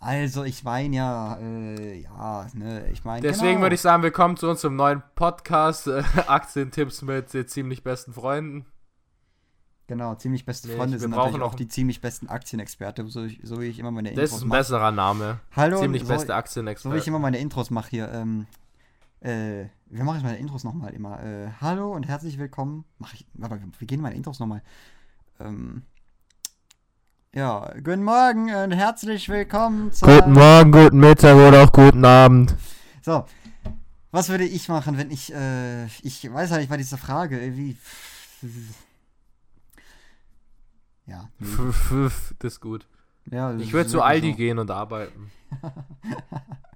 Also, 0.00 0.42
ich 0.42 0.64
meine 0.64 0.96
ja, 0.96 1.36
äh, 1.36 2.00
ja, 2.00 2.48
ne, 2.54 2.90
ich 2.92 3.04
meine. 3.04 3.22
Deswegen 3.22 3.50
genau. 3.50 3.62
würde 3.62 3.76
ich 3.76 3.80
sagen, 3.80 4.02
willkommen 4.02 4.36
zu 4.36 4.48
unserem 4.48 4.74
neuen 4.74 5.00
Podcast, 5.14 5.86
äh, 5.86 6.02
Aktientipps 6.26 7.02
mit 7.02 7.32
äh, 7.36 7.46
ziemlich 7.46 7.84
besten 7.84 8.12
Freunden. 8.12 8.66
Genau, 9.86 10.14
ziemlich 10.16 10.44
beste 10.44 10.68
Freunde 10.68 10.98
sind 10.98 11.10
natürlich 11.10 11.42
auch 11.42 11.54
die 11.54 11.68
ziemlich 11.68 12.00
besten 12.00 12.28
Aktienexperte, 12.28 13.06
so, 13.06 13.28
so, 13.42 13.60
wie 13.60 13.66
ich 13.66 13.78
immer 13.78 13.90
meine 13.90 14.08
Intros 14.08 14.22
mache. 14.22 14.30
Das 14.30 14.38
ist 14.38 14.42
ein 14.42 14.48
mach. 14.48 14.56
besserer 14.56 14.90
Name. 14.90 15.40
Hallo, 15.54 15.80
ziemlich 15.80 16.02
so, 16.02 16.08
beste 16.08 16.34
Aktienexperte. 16.34 16.88
So 16.88 16.94
wie 16.94 16.98
ich 16.98 17.06
immer 17.06 17.18
meine 17.20 17.38
Intros 17.38 17.70
mache 17.70 17.90
hier. 17.90 18.10
Ähm, 18.12 18.46
äh, 19.22 19.68
wir 19.86 20.04
machen 20.04 20.16
jetzt 20.16 20.24
meine 20.24 20.38
Intros 20.38 20.64
nochmal 20.64 20.92
immer. 20.94 21.22
Äh, 21.22 21.50
hallo 21.60 21.92
und 21.94 22.08
herzlich 22.08 22.38
willkommen. 22.38 22.84
Mach 22.98 23.14
ich, 23.14 23.24
warte, 23.34 23.60
wir 23.78 23.86
gehen 23.86 24.00
meine 24.00 24.16
Intros 24.16 24.40
nochmal. 24.40 24.62
Ähm, 25.38 25.82
ja, 27.32 27.72
guten 27.76 28.02
Morgen 28.02 28.52
und 28.52 28.72
herzlich 28.72 29.28
willkommen 29.28 29.92
zu. 29.92 30.06
Guten 30.06 30.32
Morgen, 30.32 30.72
guten 30.72 30.98
Mittag 30.98 31.36
oder 31.36 31.62
auch 31.62 31.72
guten 31.72 32.04
Abend. 32.04 32.56
So, 33.00 33.24
was 34.10 34.28
würde 34.28 34.44
ich 34.44 34.68
machen, 34.68 34.98
wenn 34.98 35.10
ich, 35.10 35.32
äh, 35.32 35.86
ich 36.02 36.30
weiß 36.30 36.50
halt 36.50 36.60
nicht, 36.62 36.70
war 36.70 36.78
diese 36.78 36.98
Frage, 36.98 37.56
wie. 37.56 37.76
Ja. 41.06 41.28
das 42.38 42.54
ist 42.54 42.60
gut. 42.60 42.88
Ja, 43.30 43.52
das 43.52 43.62
ich 43.62 43.72
würde 43.72 43.88
zu 43.88 44.02
Aldi 44.02 44.32
so. 44.32 44.36
gehen 44.36 44.58
und 44.58 44.70
arbeiten. 44.70 45.30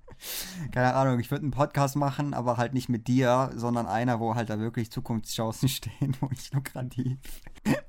keine 0.73 0.95
Ahnung, 0.95 1.19
ich 1.21 1.31
würde 1.31 1.43
einen 1.43 1.51
Podcast 1.51 1.97
machen, 1.97 2.35
aber 2.35 2.57
halt 2.57 2.75
nicht 2.75 2.89
mit 2.89 3.09
dir, 3.09 3.51
sondern 3.55 3.87
einer, 3.87 4.21
wo 4.21 4.35
halt 4.35 4.51
da 4.51 4.59
wirklich 4.59 4.91
Zukunftschancen 4.91 5.69
stehen, 5.69 6.17
wo 6.21 6.29
ich 6.33 6.53
lukrativ 6.53 7.19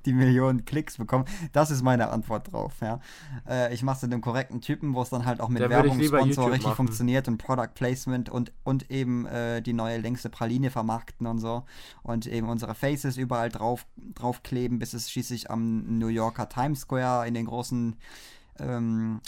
die 0.06 0.14
Millionen 0.14 0.66
Klicks 0.66 0.98
bekomme. 0.98 1.26
Das 1.52 1.72
ist 1.72 1.84
meine 1.84 2.10
Antwort 2.10 2.52
drauf, 2.52 2.74
ja. 2.82 3.00
Äh, 3.48 3.74
ich 3.74 3.84
mache 3.84 3.98
es 3.98 4.02
mit 4.04 4.14
einem 4.14 4.22
korrekten 4.22 4.62
Typen, 4.62 4.94
wo 4.94 5.02
es 5.02 5.10
dann 5.10 5.26
halt 5.26 5.40
auch 5.40 5.50
mit 5.50 5.68
Werbung, 5.68 6.02
Sponsor 6.02 6.48
richtig 6.48 6.68
machen. 6.68 6.76
funktioniert 6.76 7.28
und 7.28 7.38
Product 7.38 7.74
Placement 7.74 8.30
und, 8.30 8.52
und 8.64 8.90
eben 8.90 9.26
äh, 9.26 9.62
die 9.62 9.74
neue 9.74 9.98
längste 9.98 10.30
Praline 10.30 10.72
vermarkten 10.72 11.28
und 11.28 11.40
so. 11.40 11.64
Und 12.04 12.26
eben 12.26 12.50
unsere 12.50 12.76
Faces 12.76 13.18
überall 13.18 13.50
drauf, 13.50 13.86
draufkleben, 14.16 14.80
bis 14.80 14.94
es 14.94 15.12
schließlich 15.12 15.52
am 15.52 16.00
New 16.00 16.08
Yorker 16.08 16.50
Times 16.50 16.82
Square 16.82 17.28
in 17.28 17.34
den 17.34 17.46
großen 17.46 17.96
ähm, 18.60 19.22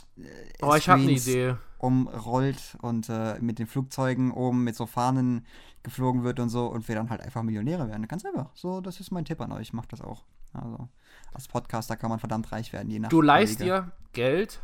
Oh, 0.61 0.73
ich 0.75 0.89
habe 0.89 1.01
eine 1.01 1.11
Idee 1.11 1.55
umrollt 1.79 2.77
und 2.81 3.09
äh, 3.09 3.39
mit 3.39 3.57
den 3.57 3.65
Flugzeugen 3.65 4.31
oben 4.31 4.63
mit 4.63 4.75
so 4.75 4.85
Fahnen 4.85 5.45
geflogen 5.81 6.23
wird 6.23 6.39
und 6.39 6.49
so 6.49 6.67
und 6.67 6.87
wir 6.87 6.95
dann 6.95 7.09
halt 7.09 7.21
einfach 7.21 7.41
Millionäre 7.41 7.87
werden. 7.87 8.07
Ganz 8.07 8.25
einfach. 8.25 8.51
So, 8.53 8.81
das 8.81 8.99
ist 8.99 9.11
mein 9.11 9.25
Tipp 9.25 9.41
an 9.41 9.51
euch. 9.53 9.73
Macht 9.73 9.93
das 9.93 10.01
auch. 10.01 10.25
Also, 10.53 10.89
als 11.33 11.47
Podcaster 11.47 11.95
kann 11.95 12.09
man 12.09 12.19
verdammt 12.19 12.51
reich 12.51 12.73
werden, 12.73 12.89
je 12.89 12.99
nach. 12.99 13.09
Du 13.09 13.21
leist 13.21 13.61
dir 13.61 13.91
Geld 14.13 14.59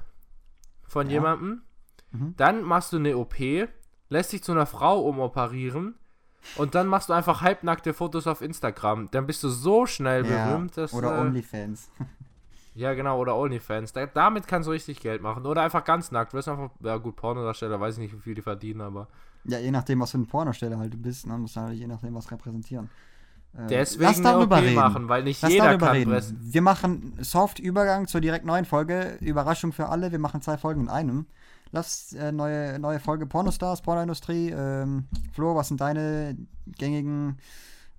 von 0.83 1.07
ja. 1.07 1.13
jemandem, 1.13 1.61
mhm. 2.11 2.33
dann 2.37 2.63
machst 2.63 2.91
du 2.91 2.97
eine 2.97 3.17
OP, 3.17 3.35
lässt 4.09 4.33
dich 4.33 4.43
zu 4.43 4.51
einer 4.51 4.65
Frau 4.65 5.01
umoperieren 5.01 5.95
und 6.57 6.75
dann 6.75 6.87
machst 6.87 7.09
du 7.09 7.13
einfach 7.13 7.41
halbnackte 7.41 7.93
Fotos 7.93 8.27
auf 8.27 8.41
Instagram. 8.41 9.09
Dann 9.11 9.25
bist 9.25 9.41
du 9.43 9.49
so 9.49 9.85
schnell 9.85 10.25
ja. 10.25 10.47
berühmt, 10.47 10.75
dass. 10.75 10.93
Oder 10.93 11.17
äh, 11.17 11.21
OnlyFans. 11.21 11.89
Ja, 12.75 12.93
genau, 12.93 13.19
oder 13.19 13.37
OnlyFans. 13.37 13.93
Da, 13.93 14.05
damit 14.05 14.47
kannst 14.47 14.67
du 14.67 14.71
richtig 14.71 14.99
Geld 14.99 15.21
machen. 15.21 15.45
Oder 15.45 15.61
einfach 15.61 15.83
ganz 15.85 16.11
nackt. 16.11 16.33
Du 16.33 16.37
wirst 16.37 16.49
einfach, 16.49 16.69
ja 16.81 16.97
gut, 16.97 17.15
Pornodarsteller, 17.15 17.79
weiß 17.79 17.95
ich 17.95 18.01
nicht, 18.01 18.13
wie 18.13 18.19
viel 18.19 18.35
die 18.35 18.41
verdienen, 18.41 18.81
aber. 18.81 19.07
Ja, 19.45 19.59
je 19.59 19.71
nachdem, 19.71 20.01
was 20.01 20.11
für 20.11 20.17
eine 20.17 20.25
Pornosteller 20.25 20.77
halt 20.77 20.93
du 20.93 20.97
bist, 20.97 21.25
ne? 21.25 21.37
Musst 21.37 21.55
du 21.55 21.61
halt 21.61 21.73
je 21.77 21.87
nachdem 21.87 22.13
was 22.15 22.29
repräsentieren. 22.29 22.89
Äh, 23.57 23.67
Deswegen 23.67 24.03
Lass 24.03 24.21
darüber 24.21 24.61
reden. 24.61 24.75
machen, 24.75 25.07
weil 25.07 25.23
nicht 25.23 25.41
Lass 25.41 25.51
jeder 25.51 25.77
kann 25.77 25.89
reden. 25.89 26.11
Pressen. 26.11 26.37
Wir 26.41 26.61
machen 26.61 27.17
soft 27.21 27.59
Übergang 27.59 28.07
zur 28.07 28.19
direkt 28.19 28.45
neuen 28.45 28.65
Folge. 28.65 29.17
Überraschung 29.21 29.71
für 29.71 29.87
alle. 29.87 30.11
Wir 30.11 30.19
machen 30.19 30.41
zwei 30.41 30.57
Folgen 30.57 30.81
in 30.81 30.89
einem. 30.89 31.27
Lass 31.71 32.13
äh, 32.13 32.31
neue, 32.31 32.77
neue 32.79 32.99
Folge 32.99 33.25
Pornostars, 33.25 33.81
Pornoindustrie. 33.81 34.49
Ähm, 34.49 35.05
Flo, 35.33 35.55
was 35.55 35.69
sind 35.69 35.79
deine 35.79 36.35
gängigen, 36.77 37.37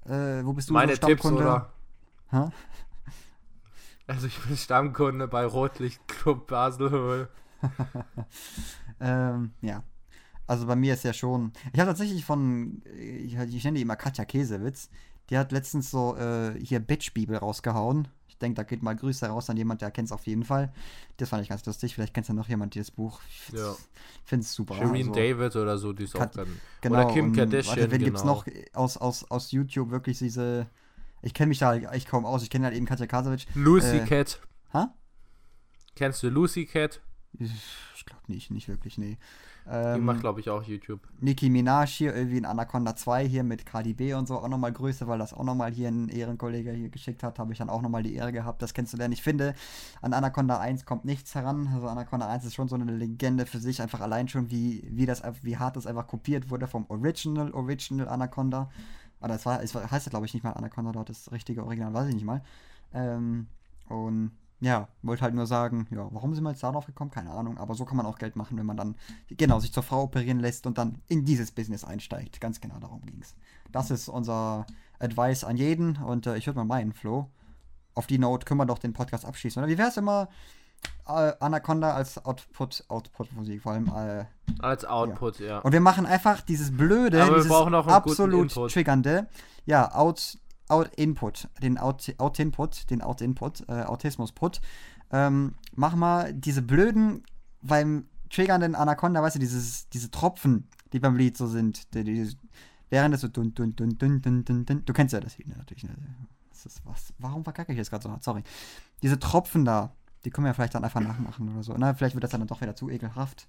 äh, 0.05 0.45
wo 0.45 0.53
bist 0.53 0.69
du 0.69 0.75
Meine 0.75 0.97
so 0.97 1.07
Tipps, 1.07 1.25
oder? 1.25 1.73
Ha? 2.33 2.51
Also 4.07 4.27
ich 4.29 4.39
bin 4.39 4.57
Stammkunde 4.57 5.27
bei 5.27 5.45
Rotlicht 5.45 6.07
Club 6.07 6.47
Basel. 6.47 7.29
ähm, 9.01 9.53
ja. 9.63 9.83
Also 10.47 10.67
bei 10.67 10.77
mir 10.77 10.95
ist 10.95 11.03
ja 11.03 11.13
schon. 11.13 11.53
Ich 11.73 11.81
habe 11.81 11.91
tatsächlich 11.91 12.25
von, 12.25 12.83
ich, 12.97 13.35
ich 13.35 13.65
nenne 13.65 13.77
die 13.77 13.83
immer 13.83 13.97
Katja 13.97 14.25
Käsewitz. 14.25 14.91
Die 15.29 15.37
hat 15.37 15.51
letztens 15.51 15.91
so 15.91 16.17
äh, 16.17 16.55
hier 16.63 16.79
Bitch-Bibel 16.79 17.37
rausgehauen. 17.37 18.07
Ich 18.29 18.39
denke, 18.39 18.57
da 18.57 18.63
geht 18.63 18.83
mal 18.83 18.95
Grüße 18.95 19.27
raus 19.27 19.51
an 19.51 19.57
jemand, 19.57 19.81
der 19.81 19.91
kennt 19.91 20.07
es 20.07 20.13
auf 20.13 20.27
jeden 20.27 20.45
Fall. 20.45 20.73
Das 21.17 21.31
fand 21.31 21.43
ich 21.43 21.49
ganz 21.49 21.67
lustig. 21.67 21.95
Vielleicht 21.95 22.15
kennt 22.15 22.29
ja 22.29 22.35
noch 22.35 22.49
jemand 22.49 22.75
dieses 22.75 22.93
Buch. 22.93 23.21
Ich 23.29 23.59
ja. 23.59 23.75
finde 24.25 24.45
es 24.45 24.53
super. 24.53 24.75
Shireen 24.75 25.09
also, 25.09 25.13
David 25.13 25.57
oder 25.57 25.79
so, 25.79 25.93
die 25.93 26.05
ist 26.05 26.15
Kat 26.15 26.31
auch 26.31 26.45
dann. 26.45 26.61
Genau, 26.81 27.07
oder 27.07 27.13
Kim 27.13 27.33
Kardashian. 27.33 27.77
Warte, 27.77 27.91
wen 27.91 27.99
genau. 27.99 28.05
gibt 28.05 28.19
es 28.19 28.25
noch 28.25 28.47
aus, 28.75 28.97
aus, 28.99 29.29
aus 29.31 29.51
YouTube 29.51 29.91
wirklich 29.91 30.19
diese 30.19 30.67
ich 31.27 31.35
kenne 31.35 31.49
mich 31.49 31.59
da 31.59 31.69
halt 31.69 31.85
echt 31.91 32.09
kaum 32.09 32.25
aus. 32.25 32.43
Ich 32.45 32.51
kenne 32.51 32.67
halt 32.67 32.77
eben 32.77 32.87
Katja 32.87 33.07
Kasowitsch. 33.07 33.47
Lucy 33.55 33.99
äh, 33.99 34.05
Cat. 34.07 34.41
Ha? 34.73 34.95
Kennst 35.97 36.23
du 36.23 36.29
Lucy 36.29 36.67
Cat? 36.67 37.01
Ich 37.39 38.07
glaube 38.07 38.23
nicht, 38.29 38.51
nicht 38.53 38.69
wirklich, 38.69 38.97
nee. 38.97 39.19
Ähm, 39.69 39.97
die 39.97 40.01
macht, 40.03 40.21
glaube 40.21 40.39
ich, 40.39 40.49
auch 40.49 40.63
YouTube. 40.63 41.01
Nicki 41.19 41.51
Minaj 41.51 41.89
hier, 41.89 42.15
irgendwie 42.15 42.39
in 42.39 42.45
Anaconda 42.45 42.95
2 42.95 43.27
hier 43.27 43.43
mit 43.43 43.67
Cardi 43.67 43.95
B 43.95 44.15
und 44.15 44.29
so 44.29 44.39
auch 44.39 44.49
nochmal 44.49 44.73
Grüße, 44.73 45.09
weil 45.09 45.19
das 45.19 45.35
auch 45.35 45.43
nochmal 45.43 45.73
hier 45.73 45.89
ein 45.89 46.09
Ehrenkollege 46.09 46.71
hier 46.71 46.89
geschickt 46.89 47.25
hat, 47.25 47.41
habe 47.41 47.53
ich 47.53 47.59
dann 47.59 47.69
auch 47.69 47.83
nochmal 47.83 48.05
die 48.05 48.15
Ehre 48.15 48.31
gehabt, 48.31 48.63
das 48.63 48.73
kennenzulernen. 48.73 49.13
Ich 49.13 49.23
finde, 49.23 49.55
an 50.03 50.13
Anaconda 50.13 50.61
1 50.61 50.85
kommt 50.85 51.05
nichts 51.05 51.35
heran. 51.35 51.69
Also 51.75 51.89
Anaconda 51.89 52.29
1 52.29 52.45
ist 52.45 52.55
schon 52.55 52.69
so 52.69 52.77
eine 52.77 52.93
Legende 52.93 53.45
für 53.47 53.59
sich, 53.59 53.83
einfach 53.83 54.01
allein 54.01 54.29
schon, 54.29 54.51
wie, 54.51 54.87
wie, 54.93 55.07
das, 55.07 55.23
wie 55.43 55.57
hart 55.57 55.77
das 55.77 55.89
einfach 55.89 56.07
kopiert 56.07 56.51
wurde 56.51 56.69
vom 56.69 56.87
Original, 56.89 57.51
Original 57.51 58.09
Anaconda. 58.09 58.71
Oder 59.21 59.35
es, 59.35 59.47
war, 59.47 59.63
es 59.63 59.75
heißt 59.75 60.07
ja, 60.07 60.11
glaube 60.11 60.27
ich, 60.27 60.35
nicht 60.35 60.43
mal 60.43 60.53
Anaconda 60.53 60.93
dort, 60.93 61.09
das 61.09 61.33
richtige 61.33 61.65
Original, 61.65 61.95
weiß 61.95 62.09
ich 62.09 62.15
nicht 62.15 62.25
mal. 62.25 62.43
Ähm, 62.93 63.47
und 63.89 64.33
ja, 64.61 64.89
wollte 65.03 65.23
halt 65.23 65.35
nur 65.35 65.47
sagen, 65.47 65.87
ja, 65.91 66.09
warum 66.13 66.35
sind 66.35 66.43
wir 66.45 66.51
jetzt 66.51 66.63
darauf 66.63 66.87
gekommen? 66.87 67.11
Keine 67.11 67.31
Ahnung, 67.31 67.59
aber 67.59 67.75
so 67.75 67.85
kann 67.85 67.97
man 67.97 68.07
auch 68.07 68.19
Geld 68.19 68.37
machen, 68.37 68.57
wenn 68.57 68.65
man 68.65 68.77
dann, 68.77 68.97
genau, 69.29 69.61
sich 69.61 69.73
zur 69.73 69.83
Frau 69.83 70.05
operieren 70.05 70.41
lässt 70.41 70.67
und 70.67 70.79
dann 70.79 71.03
in 71.09 71.25
dieses 71.25 71.53
Business 71.53 71.85
einsteigt. 71.85 72.41
Ganz 72.41 72.61
genau 72.61 72.79
darum 72.79 73.03
ging 73.03 73.19
es. 73.21 73.35
Das 73.71 73.91
ist 73.91 74.09
unser 74.09 74.67
Advice 74.99 75.45
an 75.45 75.57
jeden 75.57 75.97
und 75.97 76.27
äh, 76.27 76.37
ich 76.37 76.47
würde 76.47 76.59
mal 76.59 76.65
meinen, 76.65 76.93
Flo. 76.93 77.31
Auf 77.95 78.07
die 78.07 78.19
Note 78.19 78.45
können 78.45 78.61
wir 78.61 78.67
doch 78.67 78.79
den 78.79 78.93
Podcast 78.93 79.25
abschließen. 79.25 79.63
Oder 79.63 79.71
wie 79.71 79.79
wäre 79.79 79.89
es 79.89 79.97
immer, 79.97 80.29
äh, 81.09 81.33
Anaconda 81.41 81.95
als 81.95 82.25
Output, 82.25 82.85
Output-Musik, 82.89 83.63
vor 83.63 83.73
allem. 83.73 83.89
Äh, 83.89 84.25
als 84.61 84.85
Output, 84.85 85.41
ja. 85.41 85.47
ja. 85.47 85.59
Und 85.59 85.73
wir 85.73 85.81
machen 85.81 86.07
einfach 86.07 86.41
dieses 86.41 86.77
blöde, 86.77 87.23
Aber 87.23 87.37
dieses 87.37 87.51
absolut 87.51 88.53
triggernde, 88.73 89.29
ja, 89.65 89.95
Out, 89.95 90.39
Out 90.69 90.91
Input, 90.97 91.49
den 91.63 91.79
Out, 91.79 92.15
Out 92.19 92.39
Input, 92.39 92.91
den 92.91 93.03
Out 93.03 93.21
Input, 93.21 93.69
äh, 93.69 93.83
Autismus-Put. 93.83 94.61
Ähm, 95.13 95.55
mach 95.75 95.95
mal 95.95 96.33
diese 96.33 96.63
blöden, 96.63 97.25
beim 97.63 98.09
triggernden 98.31 98.75
Anaconda, 98.75 99.23
weißt 99.23 99.37
du, 99.37 99.41
dieses, 99.41 99.89
diese 99.89 100.11
Tropfen, 100.11 100.69
die 100.93 100.99
beim 100.99 101.17
Lied 101.17 101.37
so 101.37 101.47
sind, 101.47 101.95
die, 101.95 102.05
die, 102.05 102.29
während 102.91 103.15
es 103.15 103.21
so 103.21 103.29
dun, 103.29 103.55
dun, 103.55 103.75
dun, 103.77 103.97
dun, 103.99 104.21
dun, 104.21 104.45
dun, 104.45 104.67
dun, 104.67 104.85
du 104.85 104.93
kennst 104.93 105.13
ja 105.13 105.21
das 105.21 105.39
Lied 105.39 105.49
ne, 105.49 105.57
natürlich, 105.57 105.85
ne? 105.85 105.95
Das 106.51 106.67
ist 106.67 106.81
was, 106.85 107.13
warum 107.19 107.45
verkacke 107.45 107.73
ich 107.73 107.79
jetzt 107.79 107.91
gerade 107.91 108.03
so? 108.03 108.17
Sorry. 108.21 108.43
Diese 109.03 109.19
Tropfen 109.19 109.65
da, 109.65 109.93
die 110.27 110.31
können 110.31 110.45
wir 110.47 110.55
vielleicht 110.55 110.75
dann 110.75 110.83
einfach 110.85 111.01
nachmachen 111.01 111.49
oder 111.53 111.63
so. 111.63 111.73
Na, 111.79 111.95
vielleicht 111.95 112.15
wird 112.17 112.25
das 112.25 112.33
dann 112.33 112.45
doch 112.49 112.61
wieder 112.61 112.75
zu 112.75 112.91
ekelhaft. 112.91 113.47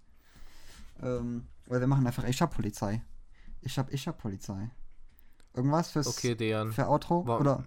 Ähm, 1.01 1.47
oder 1.67 1.79
wir 1.79 1.87
machen 1.87 2.05
einfach 2.05 2.23
Ich 2.25 2.39
hab 2.41 2.53
Polizei. 2.55 3.01
Ich 3.61 3.77
hab, 3.79 3.91
ich 3.91 4.07
hab 4.07 4.19
Polizei. 4.19 4.69
irgendwas 5.55 5.89
fürs 5.91 6.05
Okay, 6.07 6.35
Dejan. 6.35 6.71
für 6.71 6.87
Outro? 6.87 7.25
Wa- 7.27 7.39
Oder? 7.39 7.63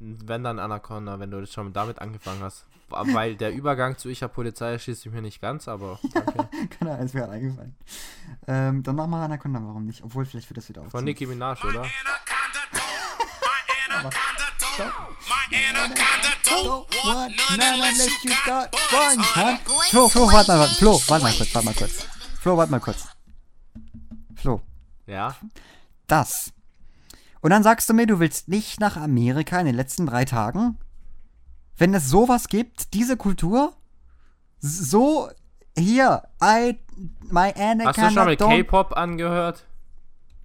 Wenn 0.00 0.42
dann 0.42 0.58
Anaconda, 0.58 1.18
wenn 1.20 1.30
du 1.30 1.40
das 1.40 1.52
schon 1.52 1.72
damit 1.72 2.00
angefangen 2.00 2.42
hast. 2.42 2.66
Weil 2.90 3.36
der 3.36 3.54
Übergang 3.54 3.96
zu 3.96 4.08
Ich 4.10 4.22
hab 4.22 4.34
Polizei 4.34 4.72
erschließt 4.72 5.02
sich 5.02 5.12
mir 5.12 5.22
nicht 5.22 5.40
ganz, 5.40 5.68
aber 5.68 5.98
danke. 6.12 6.48
Keine 6.78 6.90
Ahnung, 6.92 7.06
ist 7.06 7.14
mir 7.14 7.20
gerade 7.20 7.32
eingefallen. 7.34 7.76
Ähm, 8.48 8.82
dann 8.82 8.96
machen 8.96 9.10
wir 9.12 9.18
Anaconda, 9.18 9.60
warum 9.62 9.86
nicht? 9.86 10.02
Obwohl, 10.02 10.26
vielleicht 10.26 10.50
wird 10.50 10.58
das 10.58 10.68
wieder 10.68 10.80
Von 10.82 10.86
aufziehen. 10.88 11.04
Nicki 11.04 11.26
Minaj, 11.26 11.62
oder? 11.64 11.80
My 11.82 11.88
anaconda 11.88 12.60
my 15.28 15.56
anaconda 15.70 16.33
don't 16.44 16.86
want 17.04 17.32
none 17.56 17.74
unless 17.74 18.24
you 18.24 18.30
got 18.46 18.72
one 18.92 19.16
buns 19.16 19.34
hand. 19.36 19.58
on. 19.66 19.82
Flo, 19.90 20.08
Flo, 20.08 20.32
warte 20.32 20.48
mal, 20.52 20.60
warte, 20.60 20.74
Flo, 20.76 21.00
warte 21.08 21.24
mal 21.24 21.32
kurz, 21.32 21.54
warte 21.54 21.64
mal 21.66 21.74
kurz. 21.74 22.06
Flo, 22.40 22.56
warte 22.56 22.70
mal 22.70 22.80
kurz. 22.80 23.04
Flo, 24.36 24.60
Ja. 25.06 25.34
das. 26.06 26.52
Und 27.40 27.50
dann 27.50 27.62
sagst 27.62 27.88
du 27.88 27.94
mir, 27.94 28.06
du 28.06 28.20
willst 28.20 28.48
nicht 28.48 28.80
nach 28.80 28.96
Amerika 28.96 29.58
in 29.60 29.66
den 29.66 29.74
letzten 29.74 30.06
drei 30.06 30.24
Tagen? 30.24 30.78
Wenn 31.76 31.92
es 31.94 32.08
sowas 32.08 32.48
gibt, 32.48 32.94
diese 32.94 33.16
Kultur? 33.16 33.74
So, 34.60 35.28
hier, 35.76 36.22
I, 36.42 36.78
my 37.30 37.52
Anaconda 37.54 37.84
Hast 37.88 37.98
du 37.98 38.10
schon 38.20 38.26
mit 38.28 38.40
don't- 38.40 38.48
K-Pop 38.48 38.96
angehört? 38.96 39.64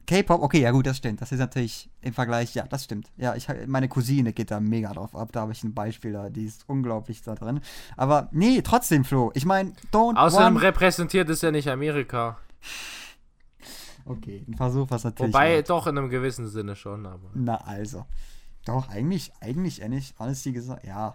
K-Pop, 0.10 0.41
okay, 0.41 0.62
ja 0.62 0.72
gut, 0.72 0.88
das 0.88 0.97
stimmt. 0.97 1.22
Das 1.22 1.32
ist 1.32 1.38
natürlich 1.38 1.88
im 2.01 2.14
Vergleich, 2.14 2.55
ja, 2.55 2.66
das 2.68 2.84
stimmt. 2.84 3.12
Ja, 3.16 3.36
ich, 3.36 3.47
meine 3.68 3.88
Cousine 3.88 4.34
geht 4.34 4.49
da 4.49 4.60
mega 4.60 4.91
drauf 4.91 5.16
ab. 5.16 5.32
Da 5.32 5.41
habe 5.41 5.51
ich 5.51 5.64
ein 5.64 5.76
Beispiel 5.76 6.14
da, 6.14 6.32
die 6.32 6.45
ist 6.45 6.68
unglaublich 6.68 7.22
da 7.22 7.36
drin. 7.36 7.60
Aber 7.95 8.28
nee, 8.32 8.64
trotzdem, 8.64 9.05
Flo. 9.05 9.30
Ich 9.36 9.45
meine, 9.45 9.74
don't 9.93 10.16
Außerdem 10.16 10.55
want... 10.55 10.64
repräsentiert 10.64 11.30
es 11.30 11.43
ja 11.43 11.51
nicht 11.51 11.70
Amerika. 11.70 12.39
Okay, 14.05 14.43
ein 14.47 14.55
Versuch, 14.55 14.88
was 14.89 15.03
natürlich... 15.03 15.32
Wobei 15.32 15.57
wert. 15.57 15.70
doch 15.70 15.86
in 15.86 15.95
einem 15.95 16.10
gewissen 16.10 16.47
Sinne 16.47 16.76
schon, 16.76 17.05
aber. 17.05 17.30
Na 17.36 17.57
also. 17.57 18.07
Doch, 18.66 18.89
eigentlich, 18.89 19.32
eigentlich, 19.41 19.80
ehrlich, 19.84 20.16
honesty 20.18 20.53
gesagt, 20.53 20.88
ja. 20.88 21.14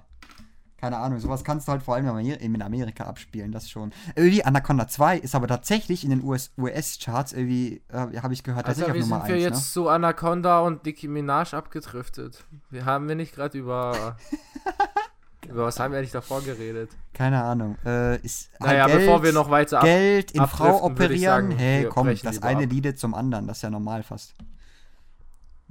Keine 0.84 0.98
Ahnung, 0.98 1.18
sowas 1.18 1.44
kannst 1.44 1.66
du 1.66 1.72
halt 1.72 1.82
vor 1.82 1.94
allem 1.94 2.04
in 2.06 2.10
Amer- 2.12 2.40
in 2.40 2.60
Amerika 2.62 3.04
abspielen, 3.04 3.52
das 3.52 3.70
schon. 3.70 3.90
Irgendwie 4.16 4.44
Anaconda 4.44 4.86
2 4.86 5.16
ist 5.16 5.34
aber 5.34 5.46
tatsächlich 5.48 6.04
in 6.04 6.10
den 6.10 6.22
US 6.22 6.50
US-Charts 6.58 7.32
irgendwie, 7.32 7.80
äh, 7.88 8.20
habe 8.20 8.34
ich 8.34 8.42
gehört, 8.42 8.66
Also, 8.66 8.82
tatsächlich 8.82 9.04
auf 9.04 9.08
Nummer 9.08 9.20
sind 9.24 9.28
wir 9.30 9.34
1, 9.36 9.44
jetzt 9.44 9.60
ne? 9.68 9.72
zu 9.72 9.88
Anaconda 9.88 10.60
und 10.60 10.84
Nicki 10.84 11.08
Minaj 11.08 11.54
abgedriftet? 11.54 12.44
Wir 12.68 12.84
haben 12.84 13.08
wir 13.08 13.14
nicht 13.14 13.34
gerade 13.34 13.56
über. 13.56 14.16
über 15.48 15.64
was 15.64 15.80
haben 15.80 15.92
wir 15.92 15.98
eigentlich 16.00 16.12
davor 16.12 16.42
geredet? 16.42 16.90
Keine 17.14 17.42
Ahnung. 17.42 17.78
Äh, 17.86 18.16
ist 18.20 18.50
halt 18.60 18.72
Naja, 18.72 18.86
Geld, 18.86 18.98
bevor 19.00 19.22
wir 19.22 19.32
noch 19.32 19.48
weiter 19.50 19.78
ab 19.78 19.84
Geld 19.84 20.32
in 20.32 20.46
Frau 20.46 20.84
operieren. 20.84 21.20
sagen, 21.50 21.50
hey, 21.58 21.86
komm, 21.88 22.08
das 22.22 22.42
eine 22.42 22.64
ab. 22.64 22.70
Lied 22.70 22.98
zum 22.98 23.14
anderen, 23.14 23.46
das 23.46 23.56
ist 23.58 23.62
ja 23.62 23.70
normal 23.70 24.02
fast. 24.02 24.34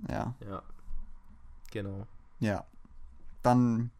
Ja, 0.09 0.33
Ja. 0.49 0.61
Genau. 1.71 2.07
ja. 2.39 2.63
Dann 3.41 3.91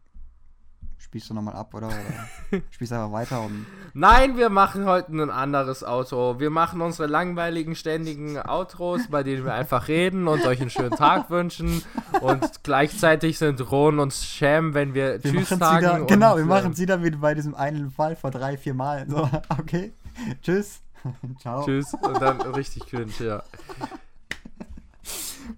spielst 1.04 1.30
du 1.30 1.34
nochmal 1.34 1.54
ab, 1.54 1.74
oder? 1.74 1.88
oder 1.88 2.62
spielst 2.70 2.92
einfach 2.92 3.12
weiter 3.12 3.42
und. 3.42 3.66
Nein, 3.92 4.36
wir 4.36 4.48
machen 4.48 4.86
heute 4.86 5.12
ein 5.12 5.30
anderes 5.30 5.84
Outro. 5.84 6.40
Wir 6.40 6.50
machen 6.50 6.80
unsere 6.80 7.06
langweiligen, 7.06 7.76
ständigen 7.76 8.38
Outros, 8.38 9.08
bei 9.08 9.22
denen 9.22 9.44
wir 9.44 9.54
einfach 9.54 9.88
reden 9.88 10.26
und 10.26 10.44
euch 10.44 10.60
einen 10.60 10.70
schönen 10.70 10.90
Tag 10.90 11.30
wünschen. 11.30 11.82
Und 12.20 12.64
gleichzeitig 12.64 13.38
sind 13.38 13.70
Ron 13.70 13.98
und 13.98 14.12
Sham, 14.12 14.74
wenn 14.74 14.94
wir, 14.94 15.22
Wir 15.22 15.32
Tschüss 15.32 15.50
sagen. 15.50 15.84
da, 15.84 15.96
und, 15.98 16.08
genau, 16.08 16.36
wir 16.36 16.42
ähm, 16.42 16.48
machen 16.48 16.74
sie 16.74 16.86
dann 16.86 17.04
wie 17.04 17.10
bei 17.10 17.34
diesem 17.34 17.54
einen 17.54 17.90
Fall 17.90 18.16
vor 18.16 18.30
drei, 18.30 18.56
vier 18.56 18.74
Mal. 18.74 19.06
So, 19.08 19.28
okay. 19.58 19.92
Tschüss. 20.42 20.80
Ciao. 21.38 21.64
Tschüss. 21.64 21.94
Und 21.94 22.20
dann 22.20 22.40
richtig 22.40 22.86
cringe, 22.86 23.12
ja. 23.20 23.42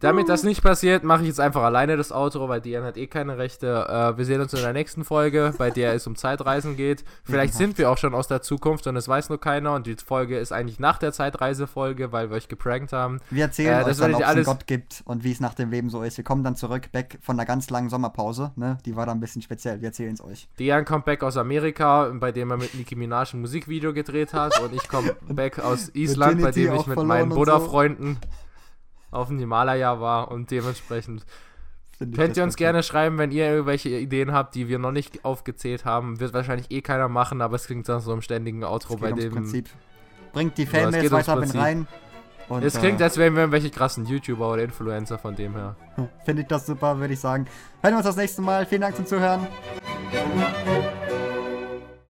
Damit 0.00 0.28
das 0.28 0.42
nicht 0.42 0.62
passiert, 0.62 1.04
mache 1.04 1.22
ich 1.22 1.28
jetzt 1.28 1.40
einfach 1.40 1.62
alleine 1.62 1.96
das 1.96 2.12
Outro, 2.12 2.48
weil 2.48 2.60
Diane 2.60 2.86
hat 2.86 2.96
eh 2.96 3.06
keine 3.06 3.38
Rechte. 3.38 3.86
Äh, 3.88 4.18
wir 4.18 4.24
sehen 4.24 4.40
uns 4.40 4.52
in 4.52 4.60
der 4.60 4.72
nächsten 4.72 5.04
Folge, 5.04 5.52
bei 5.58 5.70
der 5.70 5.94
es 5.94 6.06
um 6.06 6.16
Zeitreisen 6.16 6.76
geht. 6.76 7.04
Vielleicht 7.24 7.54
sind 7.54 7.78
wir 7.78 7.90
auch 7.90 7.98
schon 7.98 8.14
aus 8.14 8.28
der 8.28 8.42
Zukunft 8.42 8.86
und 8.86 8.96
es 8.96 9.08
weiß 9.08 9.28
nur 9.28 9.40
keiner. 9.40 9.74
Und 9.74 9.86
die 9.86 9.96
Folge 9.96 10.38
ist 10.38 10.52
eigentlich 10.52 10.78
nach 10.80 10.98
der 10.98 11.12
Zeitreisefolge, 11.12 12.12
weil 12.12 12.30
wir 12.30 12.36
euch 12.36 12.48
geprankt 12.48 12.92
haben. 12.92 13.20
Wir 13.30 13.44
erzählen 13.44 13.80
Äh, 13.80 13.84
euch 13.84 13.96
dann, 13.98 14.14
ob 14.14 14.20
es 14.20 14.26
alles- 14.26 14.46
Gott 14.46 14.66
gibt 14.66 15.02
und 15.06 15.24
wie 15.24 15.32
es 15.32 15.40
nach 15.40 15.54
dem 15.54 15.70
Leben 15.70 15.90
so 15.90 16.02
ist. 16.02 16.16
Wir 16.16 16.24
kommen 16.24 16.44
dann 16.44 16.56
zurück, 16.56 16.90
back 16.92 17.18
von 17.22 17.36
einer 17.38 17.46
ganz 17.46 17.70
langen 17.70 17.88
Sommerpause. 17.88 18.52
Ne? 18.56 18.78
Die 18.84 18.96
war 18.96 19.06
da 19.06 19.12
ein 19.12 19.20
bisschen 19.20 19.42
speziell. 19.42 19.80
Wir 19.80 19.88
erzählen 19.88 20.14
es 20.14 20.22
euch. 20.22 20.48
Diane 20.58 20.84
kommt 20.84 21.04
back 21.04 21.22
aus 21.22 21.36
Amerika, 21.36 22.10
bei 22.14 22.32
dem 22.32 22.50
er 22.50 22.56
mit 22.56 22.74
Nicki 22.74 22.96
Minaj 22.96 23.32
ein 23.34 23.40
Musikvideo 23.40 23.92
gedreht 23.92 24.32
hat. 24.34 24.58
Und 24.60 24.74
ich 24.74 24.88
komme 24.88 25.14
back 25.28 25.58
aus 25.58 25.88
Island, 25.94 26.42
bei 26.42 26.50
dem 26.50 26.74
ich 26.74 26.86
mit 26.86 27.02
meinen 27.04 27.30
und 27.32 27.36
Buddha-Freunden 27.38 28.18
auf 29.10 29.28
dem 29.28 29.38
Himalaya 29.38 30.00
war. 30.00 30.30
Und 30.30 30.50
dementsprechend 30.50 31.24
Könnt 31.98 32.36
ihr 32.36 32.42
uns 32.42 32.56
gerne 32.56 32.82
schreiben, 32.82 33.16
wenn 33.16 33.30
ihr 33.30 33.46
irgendwelche 33.46 33.88
Ideen 33.88 34.32
habt, 34.32 34.54
die 34.54 34.68
wir 34.68 34.78
noch 34.78 34.92
nicht 34.92 35.24
aufgezählt 35.24 35.86
haben. 35.86 36.20
Wird 36.20 36.34
wahrscheinlich 36.34 36.70
eh 36.70 36.82
keiner 36.82 37.08
machen, 37.08 37.40
aber 37.40 37.56
es 37.56 37.66
klingt 37.66 37.88
nach 37.88 38.00
so 38.00 38.12
einem 38.12 38.20
ständigen 38.20 38.64
Outro 38.64 38.96
bei 38.96 39.12
dem. 39.12 39.32
Prinzip. 39.32 39.70
Bringt 40.32 40.58
die 40.58 40.64
Ja, 40.64 40.90
geht 40.90 41.10
ums 41.10 41.12
weiter 41.12 41.36
mit 41.36 41.54
rein. 41.54 41.86
Und, 42.48 42.62
Es 42.62 42.78
klingt, 42.78 43.00
äh, 43.00 43.04
als 43.04 43.16
wären 43.16 43.34
wir 43.34 43.40
irgendwelche 43.40 43.70
krassen 43.70 44.06
YouTuber 44.06 44.52
oder 44.52 44.62
Influencer 44.62 45.18
von 45.18 45.34
dem 45.34 45.54
her. 45.54 45.74
Finde 46.24 46.42
ich 46.42 46.48
das 46.48 46.66
super, 46.66 46.98
würde 46.98 47.14
ich 47.14 47.20
sagen. 47.20 47.46
Hören 47.80 47.94
wir 47.94 47.98
uns 47.98 48.06
das 48.06 48.16
nächste 48.16 48.42
Mal. 48.42 48.66
Vielen 48.66 48.82
Dank 48.82 48.94
zum 48.94 49.06
Zuhören. 49.06 49.46